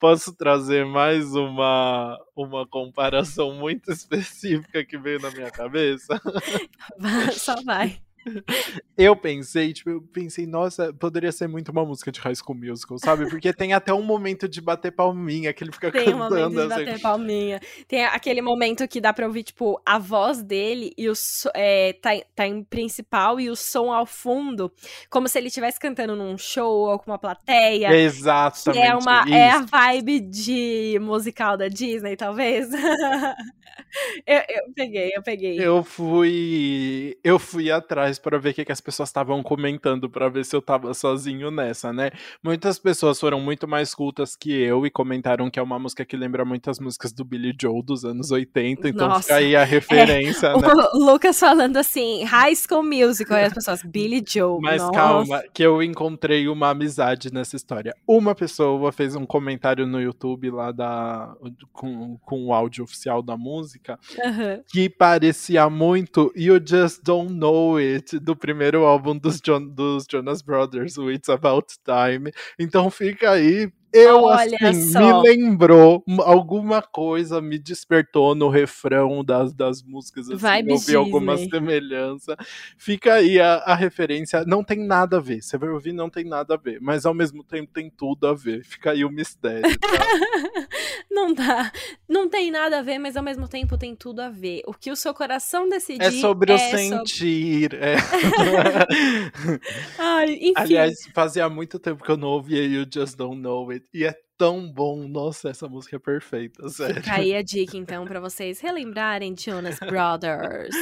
posso 0.00 0.34
trazer 0.34 0.84
mais 0.84 1.34
uma, 1.34 2.18
uma 2.34 2.66
comparação 2.66 3.54
muito 3.54 3.90
específica 3.92 4.84
que 4.84 4.98
veio 4.98 5.20
na 5.20 5.30
minha 5.30 5.50
cabeça? 5.50 6.20
Só 7.32 7.54
vai. 7.62 8.00
Eu 8.96 9.14
pensei, 9.14 9.74
tipo, 9.74 9.90
eu 9.90 10.00
pensei, 10.00 10.46
nossa, 10.46 10.92
poderia 10.92 11.30
ser 11.30 11.46
muito 11.46 11.70
uma 11.70 11.84
música 11.84 12.10
de 12.10 12.18
High 12.18 12.34
School 12.34 12.56
Musical, 12.56 12.98
sabe? 12.98 13.28
Porque 13.28 13.52
tem 13.52 13.74
até 13.74 13.92
um 13.92 14.02
momento 14.02 14.48
de 14.48 14.58
bater 14.60 14.90
palminha, 14.90 15.52
que 15.52 15.62
ele 15.62 15.70
fica 15.70 15.92
tem 15.92 16.06
cantando. 16.06 16.34
Tem 16.34 16.44
um 16.44 16.48
momento 16.48 16.68
de 16.68 16.72
assim. 16.72 16.84
bater 16.84 17.00
palminha. 17.00 17.60
Tem 17.86 18.04
aquele 18.06 18.40
momento 18.40 18.88
que 18.88 19.00
dá 19.00 19.12
pra 19.12 19.26
ouvir, 19.26 19.42
tipo, 19.42 19.80
a 19.84 19.98
voz 19.98 20.42
dele 20.42 20.92
e 20.96 21.10
o 21.10 21.12
é, 21.54 21.92
tá, 21.94 22.10
tá 22.34 22.46
em 22.46 22.64
principal 22.64 23.38
e 23.38 23.50
o 23.50 23.56
som 23.56 23.92
ao 23.92 24.06
fundo, 24.06 24.72
como 25.10 25.28
se 25.28 25.38
ele 25.38 25.48
estivesse 25.48 25.78
cantando 25.78 26.16
num 26.16 26.38
show 26.38 26.88
ou 26.88 26.98
com 26.98 27.10
uma 27.10 27.18
plateia. 27.18 27.94
Exatamente. 27.94 28.80
Que 28.80 28.86
é, 28.86 28.94
uma, 28.94 29.24
isso. 29.24 29.34
é 29.34 29.50
a 29.50 29.60
vibe 29.60 30.20
de 30.20 30.98
musical 31.02 31.56
da 31.56 31.68
Disney, 31.68 32.16
talvez. 32.16 32.68
eu, 34.26 34.38
eu 34.48 34.72
peguei, 34.74 35.12
eu 35.14 35.22
peguei. 35.22 35.58
Eu 35.60 35.84
fui. 35.84 37.18
Eu 37.22 37.38
fui 37.38 37.70
atrás 37.70 38.15
para 38.18 38.38
ver 38.38 38.50
o 38.50 38.54
que, 38.54 38.64
que 38.64 38.72
as 38.72 38.80
pessoas 38.80 39.08
estavam 39.08 39.42
comentando, 39.42 40.08
para 40.08 40.28
ver 40.28 40.44
se 40.44 40.54
eu 40.54 40.62
tava 40.62 40.92
sozinho 40.94 41.50
nessa, 41.50 41.92
né? 41.92 42.10
Muitas 42.42 42.78
pessoas 42.78 43.18
foram 43.18 43.40
muito 43.40 43.66
mais 43.66 43.94
cultas 43.94 44.36
que 44.36 44.52
eu 44.52 44.86
e 44.86 44.90
comentaram 44.90 45.50
que 45.50 45.58
é 45.58 45.62
uma 45.62 45.78
música 45.78 46.04
que 46.04 46.16
lembra 46.16 46.44
muitas 46.44 46.78
músicas 46.78 47.12
do 47.12 47.24
Billy 47.24 47.54
Joel 47.60 47.82
dos 47.82 48.04
anos 48.04 48.30
80, 48.30 48.88
então 48.88 49.08
Nossa, 49.08 49.22
fica 49.22 49.36
aí 49.36 49.56
a 49.56 49.64
referência, 49.64 50.48
é, 50.48 50.60
né? 50.60 50.68
O 50.94 50.98
Lucas 50.98 51.38
falando 51.38 51.76
assim, 51.76 52.24
High 52.24 52.54
School 52.56 52.82
Musical, 52.82 53.38
e 53.38 53.44
as 53.44 53.52
pessoas, 53.52 53.82
Billy 53.82 54.22
Joel. 54.26 54.58
Mas 54.60 54.80
nossa. 54.80 54.92
calma, 54.92 55.42
que 55.52 55.62
eu 55.62 55.82
encontrei 55.82 56.48
uma 56.48 56.70
amizade 56.70 57.32
nessa 57.32 57.56
história. 57.56 57.94
Uma 58.06 58.34
pessoa 58.34 58.92
fez 58.92 59.16
um 59.16 59.26
comentário 59.26 59.86
no 59.86 60.00
YouTube 60.00 60.50
lá 60.50 60.72
da 60.72 61.34
com, 61.72 62.16
com 62.18 62.46
o 62.46 62.52
áudio 62.52 62.84
oficial 62.84 63.22
da 63.22 63.36
música 63.36 63.98
uhum. 64.18 64.62
que 64.68 64.88
parecia 64.88 65.68
muito 65.68 66.32
You 66.36 66.60
Just 66.64 67.02
Don't 67.02 67.32
Know 67.32 67.76
It 67.76 68.05
do 68.14 68.36
primeiro 68.36 68.84
álbum 68.84 69.16
dos, 69.16 69.40
dos 69.72 70.06
Jonas 70.10 70.42
Brothers, 70.42 70.96
o 70.98 71.10
It's 71.10 71.28
About 71.28 71.66
Time. 71.84 72.32
Então 72.58 72.90
fica 72.90 73.30
aí 73.30 73.70
eu, 73.96 74.22
Olha 74.24 74.58
assim, 74.62 74.90
só. 74.90 75.22
me 75.22 75.28
lembrou, 75.28 76.04
alguma 76.24 76.82
coisa 76.82 77.40
me 77.40 77.58
despertou 77.58 78.34
no 78.34 78.48
refrão 78.48 79.24
das, 79.24 79.52
das 79.52 79.82
músicas, 79.82 80.28
assim, 80.28 80.36
Vibe 80.36 80.70
eu 80.70 80.78
vi 80.78 80.96
alguma 80.96 81.36
Disney. 81.36 81.50
semelhança. 81.50 82.36
Fica 82.76 83.14
aí 83.14 83.40
a, 83.40 83.54
a 83.56 83.74
referência, 83.74 84.44
não 84.44 84.62
tem 84.62 84.78
nada 84.78 85.18
a 85.18 85.20
ver, 85.20 85.42
você 85.42 85.56
vai 85.56 85.68
ouvir, 85.68 85.92
não 85.92 86.10
tem 86.10 86.24
nada 86.24 86.54
a 86.54 86.56
ver, 86.56 86.78
mas 86.80 87.06
ao 87.06 87.14
mesmo 87.14 87.42
tempo 87.42 87.72
tem 87.72 87.90
tudo 87.90 88.26
a 88.26 88.34
ver, 88.34 88.64
fica 88.64 88.92
aí 88.92 89.04
o 89.04 89.10
mistério. 89.10 89.62
Tá? 89.78 89.88
não 91.10 91.32
dá, 91.32 91.72
não 92.08 92.28
tem 92.28 92.50
nada 92.50 92.78
a 92.78 92.82
ver, 92.82 92.98
mas 92.98 93.16
ao 93.16 93.22
mesmo 93.22 93.48
tempo 93.48 93.78
tem 93.78 93.94
tudo 93.94 94.20
a 94.20 94.28
ver. 94.28 94.62
O 94.66 94.72
que 94.72 94.90
o 94.90 94.96
seu 94.96 95.14
coração 95.14 95.68
decidir 95.68 96.02
É 96.02 96.10
sobre 96.10 96.52
o 96.52 96.54
é 96.54 96.58
sentir. 96.58 97.70
Sobre... 97.70 97.78
É. 97.78 97.96
Ai, 99.98 100.32
enfim. 100.40 100.54
Aliás, 100.56 100.94
fazia 101.14 101.48
muito 101.48 101.78
tempo 101.78 102.04
que 102.04 102.10
eu 102.10 102.16
não 102.16 102.28
ouvia 102.28 102.64
You 102.64 102.86
Just 102.92 103.16
Don't 103.16 103.40
Know 103.40 103.70
It. 103.70 103.85
E 103.92 104.04
é 104.04 104.25
tão 104.36 104.70
bom. 104.70 105.08
Nossa, 105.08 105.48
essa 105.48 105.68
música 105.68 105.96
é 105.96 105.98
perfeita, 105.98 106.68
sério. 106.68 106.96
Fica 106.96 107.16
aí 107.16 107.34
a 107.34 107.42
dica, 107.42 107.76
então, 107.76 108.04
pra 108.04 108.20
vocês 108.20 108.60
relembrarem 108.60 109.34
Jonas 109.36 109.78
Brothers. 109.78 110.74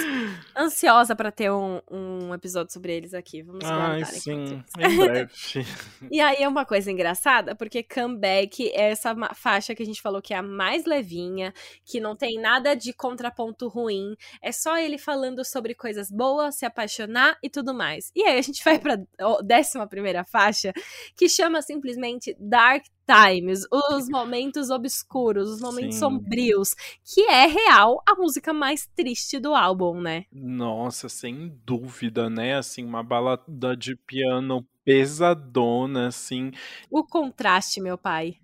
Ansiosa 0.57 1.14
pra 1.14 1.30
ter 1.30 1.50
um, 1.50 1.80
um 1.90 2.34
episódio 2.34 2.72
sobre 2.72 2.94
eles 2.94 3.14
aqui. 3.14 3.42
Vamos 3.42 3.64
Ai, 3.64 4.00
guardar 4.00 4.07
sim, 4.07 4.62
em 4.78 4.96
breve. 4.96 5.32
e 6.11 6.20
aí 6.20 6.42
é 6.42 6.48
uma 6.48 6.64
coisa 6.64 6.90
engraçada, 6.90 7.55
porque 7.55 7.82
Comeback 7.82 8.68
é 8.70 8.90
essa 8.90 9.14
faixa 9.34 9.74
que 9.74 9.82
a 9.82 9.86
gente 9.86 10.02
falou 10.02 10.20
que 10.20 10.34
é 10.34 10.38
a 10.38 10.42
mais 10.42 10.84
levinha, 10.84 11.52
que 11.84 12.00
não 12.00 12.16
tem 12.16 12.40
nada 12.40 12.74
de 12.74 12.92
contraponto 12.92 13.68
ruim, 13.68 14.16
é 14.42 14.50
só 14.52 14.76
ele 14.76 14.98
falando 14.98 15.44
sobre 15.44 15.74
coisas 15.74 16.11
boas, 16.11 16.57
se 16.57 16.66
apaixonar 16.66 17.38
e 17.42 17.48
tudo 17.48 17.72
mais. 17.72 18.11
E 18.14 18.22
aí 18.24 18.38
a 18.38 18.42
gente 18.42 18.64
vai 18.64 18.78
pra 18.78 18.98
décima 19.44 19.86
primeira 19.86 20.24
faixa, 20.24 20.72
que 21.16 21.28
chama 21.28 21.62
simplesmente 21.62 22.36
Dark 22.38 22.84
Times, 23.07 23.66
os 23.70 24.09
momentos 24.09 24.70
obscuros, 24.70 25.50
os 25.50 25.61
momentos 25.61 25.94
Sim. 25.94 26.00
sombrios, 26.00 26.74
que 27.05 27.22
é 27.22 27.46
real 27.46 28.02
a 28.07 28.14
música 28.14 28.52
mais 28.52 28.86
triste 28.96 29.38
do 29.38 29.55
álbum, 29.55 30.00
né? 30.00 30.24
Nossa, 30.32 31.09
sem 31.09 31.57
dúvida, 31.64 32.30
né? 32.30 32.57
Assim, 32.57 32.84
uma 32.84 33.02
balada 33.02 33.76
de 33.76 33.96
piano 33.96 34.66
pesadona, 34.84 36.09
assim. 36.09 36.50
O 36.90 37.05
contraste, 37.05 37.80
meu 37.80 37.96
pai. 37.96 38.36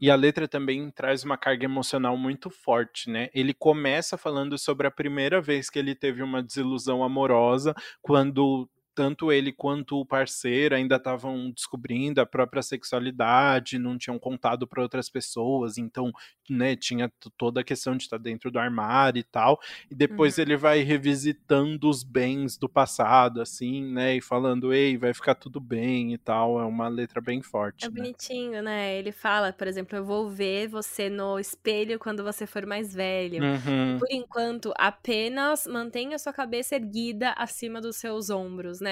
E 0.00 0.10
a 0.10 0.16
letra 0.16 0.48
também 0.48 0.90
traz 0.90 1.22
uma 1.22 1.36
carga 1.36 1.64
emocional 1.64 2.16
muito 2.16 2.48
forte, 2.48 3.10
né? 3.10 3.28
Ele 3.34 3.52
começa 3.52 4.16
falando 4.16 4.56
sobre 4.56 4.86
a 4.86 4.90
primeira 4.90 5.40
vez 5.40 5.68
que 5.68 5.78
ele 5.78 5.94
teve 5.94 6.22
uma 6.22 6.42
desilusão 6.42 7.04
amorosa, 7.04 7.74
quando 8.00 8.68
tanto 8.96 9.30
ele 9.30 9.52
quanto 9.52 10.00
o 10.00 10.06
parceiro 10.06 10.74
ainda 10.74 10.96
estavam 10.96 11.50
descobrindo 11.52 12.20
a 12.20 12.26
própria 12.26 12.62
sexualidade, 12.62 13.78
não 13.78 13.98
tinham 13.98 14.18
contado 14.18 14.66
para 14.66 14.82
outras 14.82 15.10
pessoas, 15.10 15.78
então, 15.78 16.10
né, 16.50 16.74
tinha 16.76 17.12
toda 17.36 17.60
a 17.60 17.64
questão 17.64 17.96
de 17.96 18.04
estar 18.04 18.18
dentro 18.18 18.50
do 18.50 18.58
armário 18.58 19.20
e 19.20 19.22
tal. 19.24 19.60
E 19.90 19.94
depois 19.94 20.38
Uhum. 20.38 20.42
ele 20.42 20.56
vai 20.56 20.80
revisitando 20.80 21.88
os 21.90 22.02
bens 22.02 22.56
do 22.58 22.68
passado, 22.68 23.40
assim, 23.42 23.84
né, 23.92 24.16
e 24.16 24.20
falando, 24.22 24.72
ei, 24.72 24.96
vai 24.96 25.12
ficar 25.14 25.34
tudo 25.34 25.60
bem 25.60 26.14
e 26.14 26.18
tal. 26.18 26.58
É 26.60 26.64
uma 26.64 26.88
letra 26.88 27.20
bem 27.20 27.42
forte, 27.42 27.84
É 27.84 27.90
né? 27.94 28.06
bonitinho, 28.06 28.62
né? 28.62 28.96
Ele 28.96 29.12
fala, 29.12 29.52
por 29.52 29.66
exemplo, 29.66 29.96
eu 29.98 30.04
vou 30.04 30.30
ver 30.30 30.66
você 30.68 31.10
no 31.10 31.38
espelho 31.38 31.98
quando 31.98 32.24
você 32.24 32.46
for 32.46 32.64
mais 32.64 32.94
velho. 32.94 33.44
Uhum. 33.44 33.98
Por 33.98 34.08
enquanto, 34.10 34.72
apenas 34.78 35.66
mantenha 35.66 36.18
sua 36.18 36.32
cabeça 36.32 36.74
erguida 36.76 37.32
acima 37.32 37.80
dos 37.80 37.96
seus 37.96 38.30
ombros, 38.30 38.80
né? 38.80 38.85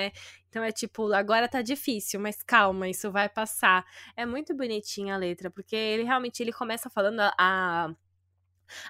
Então 0.49 0.63
é 0.65 0.71
tipo, 0.73 1.13
agora 1.13 1.49
tá 1.49 1.63
difícil, 1.63 2.21
mas 2.21 2.43
calma, 2.43 2.89
isso 2.89 3.11
vai 3.11 3.29
passar. 3.29 3.85
É 4.17 4.25
muito 4.27 4.55
bonitinha 4.57 5.15
a 5.15 5.19
letra, 5.19 5.51
porque 5.51 5.75
ele 5.77 6.05
realmente 6.05 6.41
ele 6.43 6.53
começa 6.53 6.89
falando 6.91 7.21
a, 7.21 7.35
a 7.39 7.95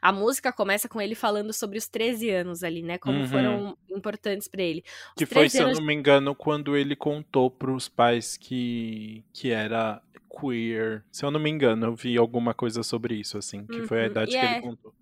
a 0.01 0.13
música 0.13 0.53
começa 0.53 0.89
com 0.89 1.01
ele 1.01 1.15
falando 1.15 1.53
sobre 1.53 1.79
os 1.79 1.89
13 1.89 2.31
anos 2.31 2.63
ali, 2.63 2.83
né? 2.83 2.99
Como 2.99 3.19
Uhum. 3.19 3.27
foram 3.27 3.77
importantes 3.91 4.49
pra 4.49 4.63
ele. 4.63 4.83
Os 4.87 5.15
Que 5.17 5.27
foi, 5.27 5.49
13 5.49 5.57
se 5.57 5.63
eu 5.63 5.69
não 5.69 5.81
me 5.83 5.95
engano, 5.95 6.35
quando 6.35 6.77
ele 6.77 6.97
contou 6.97 7.51
pros 7.51 7.89
pais 7.89 8.37
que, 8.37 9.25
que 9.33 9.51
era 9.51 10.01
queer. 10.41 11.05
Se 11.13 11.25
eu 11.25 11.31
não 11.31 11.39
me 11.41 11.51
engano, 11.51 11.87
eu 11.87 11.95
vi 11.95 12.17
alguma 12.17 12.55
coisa 12.55 12.83
sobre 12.83 13.15
isso, 13.15 13.39
assim, 13.39 13.67
que 13.67 13.83
foi 13.83 13.99
a 13.99 14.01
Uhum. 14.03 14.11
idade 14.11 14.31
E 14.33 14.39
que 14.39 14.45
é- 14.45 14.45
ele 14.45 14.61
contou. 14.61 14.93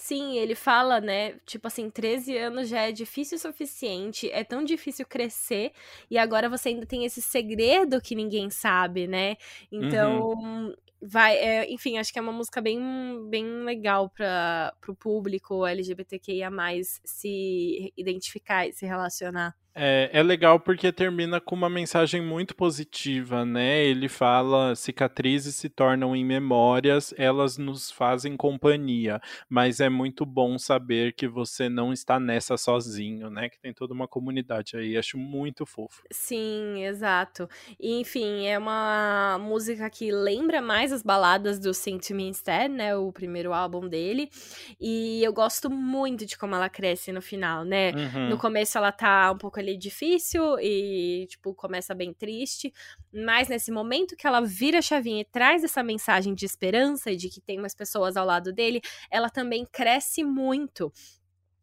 Sim, 0.00 0.38
ele 0.38 0.54
fala, 0.54 1.00
né? 1.00 1.32
Tipo 1.44 1.66
assim, 1.66 1.90
13 1.90 2.36
anos 2.38 2.68
já 2.68 2.82
é 2.82 2.92
difícil 2.92 3.36
o 3.36 3.40
suficiente, 3.40 4.30
é 4.30 4.44
tão 4.44 4.62
difícil 4.62 5.04
crescer, 5.04 5.72
e 6.08 6.16
agora 6.16 6.48
você 6.48 6.68
ainda 6.68 6.86
tem 6.86 7.04
esse 7.04 7.20
segredo 7.20 8.00
que 8.00 8.14
ninguém 8.14 8.48
sabe, 8.48 9.08
né? 9.08 9.36
Então, 9.72 10.72
vai. 11.02 11.36
é, 11.36 11.68
enfim, 11.72 11.98
acho 11.98 12.12
que 12.12 12.18
é 12.18 12.22
uma 12.22 12.32
música 12.32 12.60
bem, 12.60 12.78
bem 13.28 13.44
legal 13.64 14.08
para 14.08 14.72
o 14.86 14.94
público 14.94 15.66
LGBTQIA 15.66 16.48
se 17.04 17.92
identificar 17.96 18.68
e 18.68 18.72
se 18.72 18.86
relacionar. 18.86 19.56
É, 19.80 20.10
é 20.12 20.22
legal 20.24 20.58
porque 20.58 20.90
termina 20.90 21.40
com 21.40 21.54
uma 21.54 21.70
mensagem 21.70 22.20
muito 22.20 22.56
positiva, 22.56 23.44
né? 23.44 23.84
Ele 23.84 24.08
fala: 24.08 24.74
cicatrizes 24.74 25.54
se 25.54 25.68
tornam 25.68 26.16
em 26.16 26.24
memórias, 26.24 27.14
elas 27.16 27.56
nos 27.56 27.90
fazem 27.90 28.36
companhia, 28.36 29.20
mas 29.48 29.78
é 29.78 29.88
muito 29.88 30.26
bom 30.26 30.58
saber 30.58 31.12
que 31.12 31.28
você 31.28 31.68
não 31.68 31.92
está 31.92 32.18
nessa 32.18 32.56
sozinho, 32.56 33.30
né? 33.30 33.48
Que 33.48 33.60
tem 33.60 33.72
toda 33.72 33.94
uma 33.94 34.08
comunidade 34.08 34.76
aí. 34.76 34.96
Acho 34.96 35.16
muito 35.16 35.64
fofo. 35.64 36.02
Sim, 36.10 36.84
exato. 36.84 37.48
E, 37.78 38.00
enfim, 38.00 38.46
é 38.46 38.58
uma 38.58 39.38
música 39.40 39.88
que 39.88 40.10
lembra 40.10 40.60
mais 40.60 40.92
as 40.92 41.04
baladas 41.04 41.58
do 41.60 41.70
Me 42.10 42.28
Instead, 42.28 42.68
né? 42.68 42.96
O 42.96 43.12
primeiro 43.12 43.52
álbum 43.52 43.88
dele. 43.88 44.28
E 44.80 45.22
eu 45.22 45.32
gosto 45.32 45.70
muito 45.70 46.26
de 46.26 46.36
como 46.36 46.56
ela 46.56 46.68
cresce 46.68 47.12
no 47.12 47.22
final, 47.22 47.64
né? 47.64 47.92
Uhum. 47.92 48.30
No 48.30 48.38
começo 48.38 48.76
ela 48.76 48.90
tá 48.90 49.30
um 49.30 49.38
pouco 49.38 49.60
ali 49.68 49.78
difícil 49.78 50.58
e, 50.60 51.26
tipo, 51.28 51.54
começa 51.54 51.94
bem 51.94 52.12
triste. 52.12 52.72
Mas 53.12 53.48
nesse 53.48 53.70
momento 53.70 54.16
que 54.16 54.26
ela 54.26 54.40
vira 54.40 54.78
a 54.78 54.82
chavinha 54.82 55.20
e 55.20 55.24
traz 55.24 55.62
essa 55.64 55.82
mensagem 55.82 56.34
de 56.34 56.44
esperança 56.44 57.10
e 57.10 57.16
de 57.16 57.28
que 57.28 57.40
tem 57.40 57.58
umas 57.58 57.74
pessoas 57.74 58.16
ao 58.16 58.26
lado 58.26 58.52
dele, 58.52 58.80
ela 59.10 59.30
também 59.30 59.66
cresce 59.70 60.24
muito. 60.24 60.92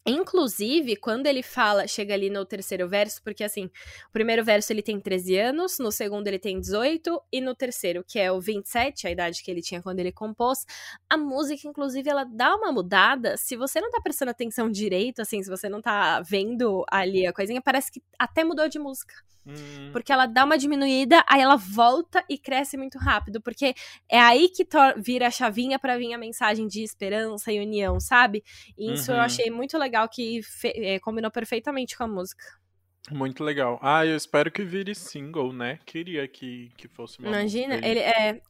Inclusive, 0.07 0.95
quando 0.97 1.25
ele 1.25 1.41
fala, 1.41 1.87
chega 1.87 2.13
ali 2.13 2.29
no 2.29 2.45
terceiro 2.45 2.87
verso, 2.87 3.23
porque 3.23 3.43
assim, 3.43 3.65
o 4.07 4.11
primeiro 4.11 4.43
verso 4.43 4.71
ele 4.71 4.83
tem 4.83 4.99
13 4.99 5.35
anos, 5.39 5.79
no 5.79 5.91
segundo 5.91 6.27
ele 6.27 6.37
tem 6.37 6.59
18, 6.59 7.19
e 7.31 7.41
no 7.41 7.55
terceiro, 7.55 8.03
que 8.07 8.19
é 8.19 8.31
o 8.31 8.39
27, 8.39 9.07
a 9.07 9.11
idade 9.11 9.41
que 9.41 9.49
ele 9.49 9.63
tinha 9.63 9.81
quando 9.81 9.99
ele 9.99 10.11
compôs, 10.11 10.63
a 11.09 11.17
música, 11.17 11.67
inclusive, 11.67 12.07
ela 12.07 12.23
dá 12.23 12.55
uma 12.55 12.71
mudada. 12.71 13.35
Se 13.35 13.55
você 13.55 13.81
não 13.81 13.89
tá 13.89 13.99
prestando 13.99 14.29
atenção 14.29 14.69
direito, 14.69 15.23
assim, 15.23 15.41
se 15.41 15.49
você 15.49 15.67
não 15.67 15.81
tá 15.81 16.21
vendo 16.21 16.85
ali 16.87 17.25
a 17.25 17.33
coisinha, 17.33 17.61
parece 17.61 17.91
que 17.91 18.03
até 18.19 18.43
mudou 18.43 18.69
de 18.69 18.77
música. 18.77 19.15
Hum. 19.45 19.89
Porque 19.91 20.11
ela 20.11 20.25
dá 20.25 20.43
uma 20.43 20.57
diminuída, 20.57 21.23
aí 21.27 21.41
ela 21.41 21.55
volta 21.55 22.23
e 22.29 22.37
cresce 22.37 22.77
muito 22.77 22.97
rápido. 22.97 23.41
Porque 23.41 23.75
é 24.09 24.19
aí 24.19 24.49
que 24.49 24.67
vira 24.97 25.27
a 25.27 25.31
chavinha 25.31 25.77
para 25.77 25.97
vir 25.97 26.13
a 26.13 26.17
mensagem 26.17 26.67
de 26.67 26.81
esperança 26.81 27.51
e 27.51 27.59
união, 27.59 27.99
sabe? 27.99 28.43
E 28.77 28.93
isso 28.93 29.11
uhum. 29.11 29.17
eu 29.17 29.23
achei 29.23 29.49
muito 29.49 29.77
legal 29.77 30.07
que 30.09 30.41
é, 30.63 30.99
combinou 30.99 31.31
perfeitamente 31.31 31.97
com 31.97 32.03
a 32.03 32.07
música. 32.07 32.43
Muito 33.11 33.43
legal. 33.43 33.79
Ah, 33.83 34.03
eu 34.05 34.15
espero 34.15 34.51
que 34.51 34.63
vire 34.63 34.95
single, 34.95 35.53
né? 35.53 35.79
Queria 35.85 36.27
que, 36.27 36.71
que 36.75 36.87
fosse 36.87 37.19
uma 37.19 37.27
Imagina, 37.27 37.75
ele 37.75 37.99
é. 37.99 38.41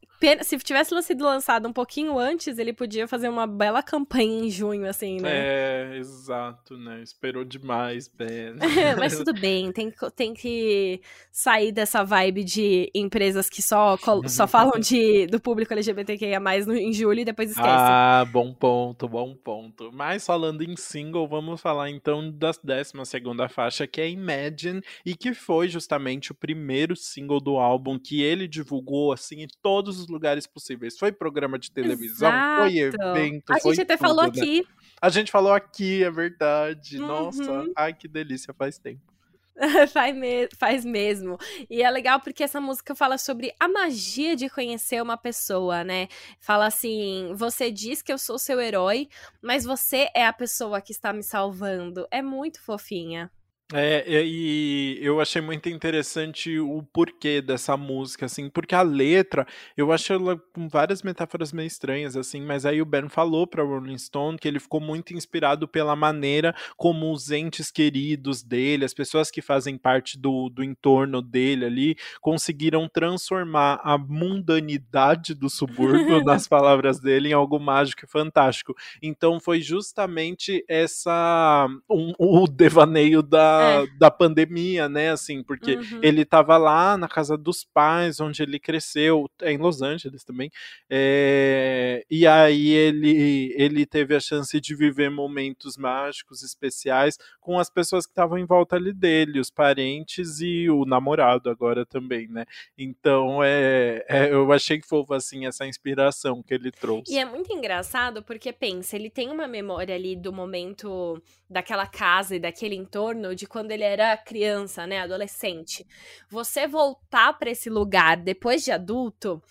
Se 0.42 0.58
tivesse 0.58 1.02
sido 1.02 1.24
lançado 1.24 1.68
um 1.68 1.72
pouquinho 1.72 2.18
antes, 2.18 2.58
ele 2.58 2.72
podia 2.72 3.06
fazer 3.06 3.28
uma 3.28 3.46
bela 3.46 3.82
campanha 3.82 4.46
em 4.46 4.50
junho, 4.50 4.88
assim, 4.88 5.20
né? 5.20 5.30
É, 5.30 5.96
exato, 5.98 6.76
né? 6.76 7.02
Esperou 7.02 7.44
demais, 7.44 8.08
Ben. 8.08 8.56
Mas 8.98 9.16
tudo 9.18 9.34
bem, 9.34 9.70
tem, 9.72 9.92
tem 10.14 10.32
que 10.32 11.00
sair 11.30 11.70
dessa 11.70 12.02
vibe 12.02 12.44
de 12.44 12.90
empresas 12.94 13.50
que 13.50 13.60
só, 13.60 13.96
só 14.26 14.46
falam 14.46 14.80
de, 14.80 15.26
do 15.26 15.38
público 15.38 15.72
LGBTQIA 15.72 16.40
no, 16.66 16.74
em 16.74 16.92
julho 16.92 17.20
e 17.20 17.24
depois 17.24 17.50
esquecem. 17.50 17.72
Ah, 17.72 18.26
bom 18.30 18.54
ponto, 18.54 19.08
bom 19.08 19.34
ponto. 19.34 19.90
Mas 19.92 20.24
falando 20.24 20.62
em 20.62 20.76
single, 20.76 21.28
vamos 21.28 21.60
falar 21.60 21.90
então 21.90 22.30
da 22.30 22.52
12 22.52 22.92
segunda 23.04 23.48
faixa, 23.48 23.86
que 23.86 24.00
é 24.00 24.08
Imagine, 24.08 24.80
e 25.04 25.14
que 25.14 25.34
foi 25.34 25.68
justamente 25.68 26.32
o 26.32 26.34
primeiro 26.34 26.96
single 26.96 27.40
do 27.40 27.56
álbum 27.58 27.98
que 27.98 28.22
ele 28.22 28.48
divulgou, 28.48 29.12
assim, 29.12 29.42
em 29.42 29.48
todos 29.62 30.00
os 30.00 30.05
lugares 30.06 30.46
possíveis. 30.46 30.98
Foi 30.98 31.12
programa 31.12 31.58
de 31.58 31.70
televisão, 31.70 32.28
Exato. 32.28 32.62
foi 32.62 32.78
evento. 32.78 33.52
A 33.52 33.58
gente 33.58 33.80
até 33.80 33.96
tudo, 33.96 34.06
falou 34.08 34.24
né? 34.24 34.28
aqui. 34.28 34.66
A 35.00 35.08
gente 35.08 35.30
falou 35.30 35.52
aqui, 35.52 36.02
é 36.02 36.10
verdade. 36.10 36.98
Uhum. 36.98 37.06
Nossa, 37.06 37.64
ai 37.76 37.92
que 37.92 38.08
delícia, 38.08 38.54
faz 38.54 38.78
tempo. 38.78 39.16
faz, 39.92 40.14
me 40.14 40.48
faz 40.58 40.84
mesmo. 40.84 41.38
E 41.68 41.82
é 41.82 41.90
legal 41.90 42.20
porque 42.20 42.44
essa 42.44 42.60
música 42.60 42.94
fala 42.94 43.16
sobre 43.16 43.54
a 43.58 43.68
magia 43.68 44.36
de 44.36 44.50
conhecer 44.50 45.02
uma 45.02 45.16
pessoa, 45.16 45.82
né? 45.82 46.08
Fala 46.38 46.66
assim: 46.66 47.32
você 47.34 47.70
diz 47.70 48.02
que 48.02 48.12
eu 48.12 48.18
sou 48.18 48.38
seu 48.38 48.60
herói, 48.60 49.08
mas 49.42 49.64
você 49.64 50.08
é 50.14 50.26
a 50.26 50.32
pessoa 50.32 50.80
que 50.80 50.92
está 50.92 51.12
me 51.12 51.22
salvando. 51.22 52.06
É 52.10 52.20
muito 52.20 52.62
fofinha. 52.62 53.30
É, 53.74 54.04
e 54.24 54.96
eu 55.02 55.20
achei 55.20 55.42
muito 55.42 55.68
interessante 55.68 56.56
o 56.60 56.84
porquê 56.92 57.42
dessa 57.42 57.76
música, 57.76 58.26
assim, 58.26 58.48
porque 58.48 58.76
a 58.76 58.82
letra, 58.82 59.44
eu 59.76 59.90
acho 59.90 60.12
ela 60.12 60.40
com 60.54 60.68
várias 60.68 61.02
metáforas 61.02 61.52
meio 61.52 61.66
estranhas, 61.66 62.16
assim, 62.16 62.40
mas 62.40 62.64
aí 62.64 62.80
o 62.80 62.86
Ben 62.86 63.08
falou 63.08 63.44
pra 63.44 63.64
Rolling 63.64 63.98
Stone 63.98 64.38
que 64.38 64.46
ele 64.46 64.60
ficou 64.60 64.80
muito 64.80 65.14
inspirado 65.14 65.66
pela 65.66 65.96
maneira 65.96 66.54
como 66.76 67.10
os 67.12 67.32
entes 67.32 67.68
queridos 67.72 68.40
dele, 68.40 68.84
as 68.84 68.94
pessoas 68.94 69.32
que 69.32 69.42
fazem 69.42 69.76
parte 69.76 70.16
do, 70.16 70.48
do 70.48 70.62
entorno 70.62 71.20
dele 71.20 71.64
ali, 71.64 71.96
conseguiram 72.20 72.88
transformar 72.88 73.80
a 73.82 73.98
mundanidade 73.98 75.34
do 75.34 75.50
subúrbio, 75.50 76.22
nas 76.22 76.46
palavras 76.46 77.00
dele, 77.00 77.30
em 77.30 77.32
algo 77.32 77.58
mágico 77.58 78.04
e 78.04 78.08
fantástico. 78.08 78.76
Então 79.02 79.40
foi 79.40 79.60
justamente 79.60 80.64
essa, 80.68 81.66
um, 81.90 82.12
o 82.16 82.46
devaneio 82.46 83.24
da 83.24 83.55
é. 83.62 83.86
da 83.98 84.10
pandemia, 84.10 84.88
né? 84.88 85.10
Assim, 85.10 85.42
porque 85.42 85.76
uhum. 85.76 86.00
ele 86.02 86.22
estava 86.22 86.56
lá 86.56 86.96
na 86.96 87.08
casa 87.08 87.36
dos 87.36 87.64
pais, 87.64 88.20
onde 88.20 88.42
ele 88.42 88.58
cresceu, 88.58 89.30
é 89.40 89.52
em 89.52 89.58
Los 89.58 89.82
Angeles 89.82 90.24
também. 90.24 90.50
É, 90.88 92.04
e 92.10 92.26
aí 92.26 92.68
ele, 92.70 93.54
ele 93.56 93.86
teve 93.86 94.14
a 94.14 94.20
chance 94.20 94.60
de 94.60 94.74
viver 94.74 95.10
momentos 95.10 95.76
mágicos, 95.76 96.42
especiais, 96.42 97.18
com 97.40 97.58
as 97.58 97.70
pessoas 97.70 98.06
que 98.06 98.12
estavam 98.12 98.38
em 98.38 98.46
volta 98.46 98.76
ali 98.76 98.92
dele, 98.92 99.40
os 99.40 99.50
parentes 99.50 100.40
e 100.40 100.68
o 100.70 100.84
namorado 100.84 101.50
agora 101.50 101.84
também, 101.84 102.28
né? 102.28 102.44
Então 102.76 103.42
é, 103.42 104.04
é 104.08 104.32
eu 104.32 104.52
achei 104.52 104.80
que 104.80 104.86
foi 104.86 105.04
assim 105.10 105.46
essa 105.46 105.66
inspiração 105.66 106.42
que 106.42 106.54
ele 106.54 106.70
trouxe. 106.70 107.12
E 107.12 107.18
é 107.18 107.24
muito 107.24 107.52
engraçado 107.52 108.22
porque 108.22 108.52
pensa, 108.52 108.96
ele 108.96 109.10
tem 109.10 109.30
uma 109.30 109.46
memória 109.46 109.94
ali 109.94 110.16
do 110.16 110.32
momento 110.32 111.22
daquela 111.48 111.86
casa 111.86 112.36
e 112.36 112.40
daquele 112.40 112.74
entorno 112.74 113.34
de 113.34 113.45
quando 113.46 113.70
ele 113.70 113.84
era 113.84 114.16
criança, 114.16 114.86
né, 114.86 115.00
adolescente. 115.00 115.86
Você 116.30 116.66
voltar 116.66 117.32
para 117.38 117.50
esse 117.50 117.70
lugar 117.70 118.16
depois 118.16 118.64
de 118.64 118.72
adulto 118.72 119.42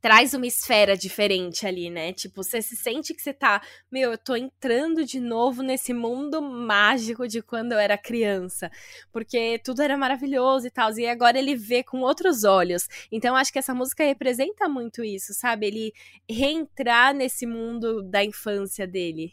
traz 0.00 0.34
uma 0.34 0.46
esfera 0.46 0.96
diferente 0.96 1.66
ali, 1.66 1.90
né? 1.90 2.12
Tipo, 2.12 2.44
você 2.44 2.62
se 2.62 2.76
sente 2.76 3.12
que 3.14 3.20
você 3.20 3.32
tá, 3.32 3.60
meu, 3.90 4.12
eu 4.12 4.18
tô 4.18 4.36
entrando 4.36 5.04
de 5.04 5.18
novo 5.18 5.62
nesse 5.62 5.92
mundo 5.92 6.40
mágico 6.40 7.26
de 7.26 7.42
quando 7.42 7.72
eu 7.72 7.78
era 7.78 7.98
criança, 7.98 8.70
porque 9.10 9.60
tudo 9.64 9.82
era 9.82 9.96
maravilhoso 9.96 10.66
e 10.66 10.70
tal, 10.70 10.92
e 10.96 11.08
agora 11.08 11.38
ele 11.38 11.56
vê 11.56 11.82
com 11.82 12.02
outros 12.02 12.44
olhos. 12.44 12.88
Então 13.10 13.34
acho 13.34 13.52
que 13.52 13.58
essa 13.58 13.74
música 13.74 14.04
representa 14.04 14.68
muito 14.68 15.02
isso, 15.02 15.34
sabe? 15.34 15.66
Ele 15.66 15.92
reentrar 16.30 17.14
nesse 17.14 17.46
mundo 17.46 18.02
da 18.02 18.24
infância 18.24 18.86
dele. 18.86 19.32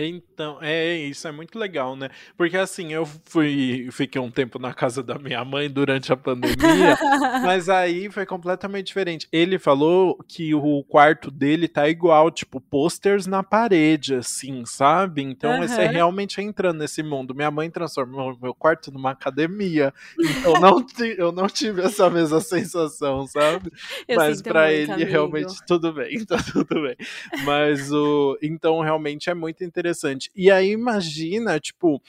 Então, 0.00 0.58
é 0.62 0.96
isso, 0.96 1.26
é 1.26 1.32
muito 1.32 1.58
legal, 1.58 1.96
né? 1.96 2.08
Porque 2.36 2.56
assim, 2.56 2.92
eu 2.92 3.04
fui, 3.24 3.88
fiquei 3.90 4.20
um 4.20 4.30
tempo 4.30 4.56
na 4.56 4.72
casa 4.72 5.02
da 5.02 5.18
minha 5.18 5.44
mãe 5.44 5.68
durante 5.68 6.12
a 6.12 6.16
pandemia, 6.16 6.96
mas 7.42 7.68
aí 7.68 8.08
foi 8.08 8.24
completamente 8.24 8.86
diferente. 8.86 9.26
Ele 9.32 9.58
falou 9.58 10.16
que 10.28 10.54
o 10.54 10.84
quarto 10.84 11.32
dele 11.32 11.66
tá 11.66 11.88
igual, 11.88 12.30
tipo, 12.30 12.60
posters 12.60 13.26
na 13.26 13.42
parede, 13.42 14.14
assim, 14.14 14.64
sabe? 14.64 15.20
Então, 15.20 15.58
uhum. 15.58 15.66
você 15.66 15.88
realmente 15.88 16.40
entrando 16.40 16.78
nesse 16.78 17.02
mundo. 17.02 17.34
Minha 17.34 17.50
mãe 17.50 17.68
transformou 17.68 18.38
meu 18.40 18.54
quarto 18.54 18.92
numa 18.92 19.10
academia, 19.10 19.92
então 20.16 20.60
não 20.60 20.86
eu 21.16 21.32
não 21.32 21.48
tive 21.48 21.82
essa 21.82 22.08
mesma 22.08 22.40
sensação, 22.40 23.26
sabe? 23.26 23.72
Eu 24.06 24.14
mas 24.14 24.40
para 24.40 24.72
ele, 24.72 24.92
amigo. 24.92 25.10
realmente, 25.10 25.56
tudo 25.66 25.92
bem, 25.92 26.22
tá 26.24 26.36
tudo 26.52 26.82
bem. 26.82 26.96
Mas 27.44 27.92
o. 27.92 28.38
Então, 28.40 28.80
realmente 28.80 29.28
é 29.28 29.34
muito 29.34 29.64
interessante 29.64 29.87
interessante. 29.88 30.30
E 30.34 30.50
aí 30.50 30.70
imagina, 30.70 31.58
tipo, 31.58 32.02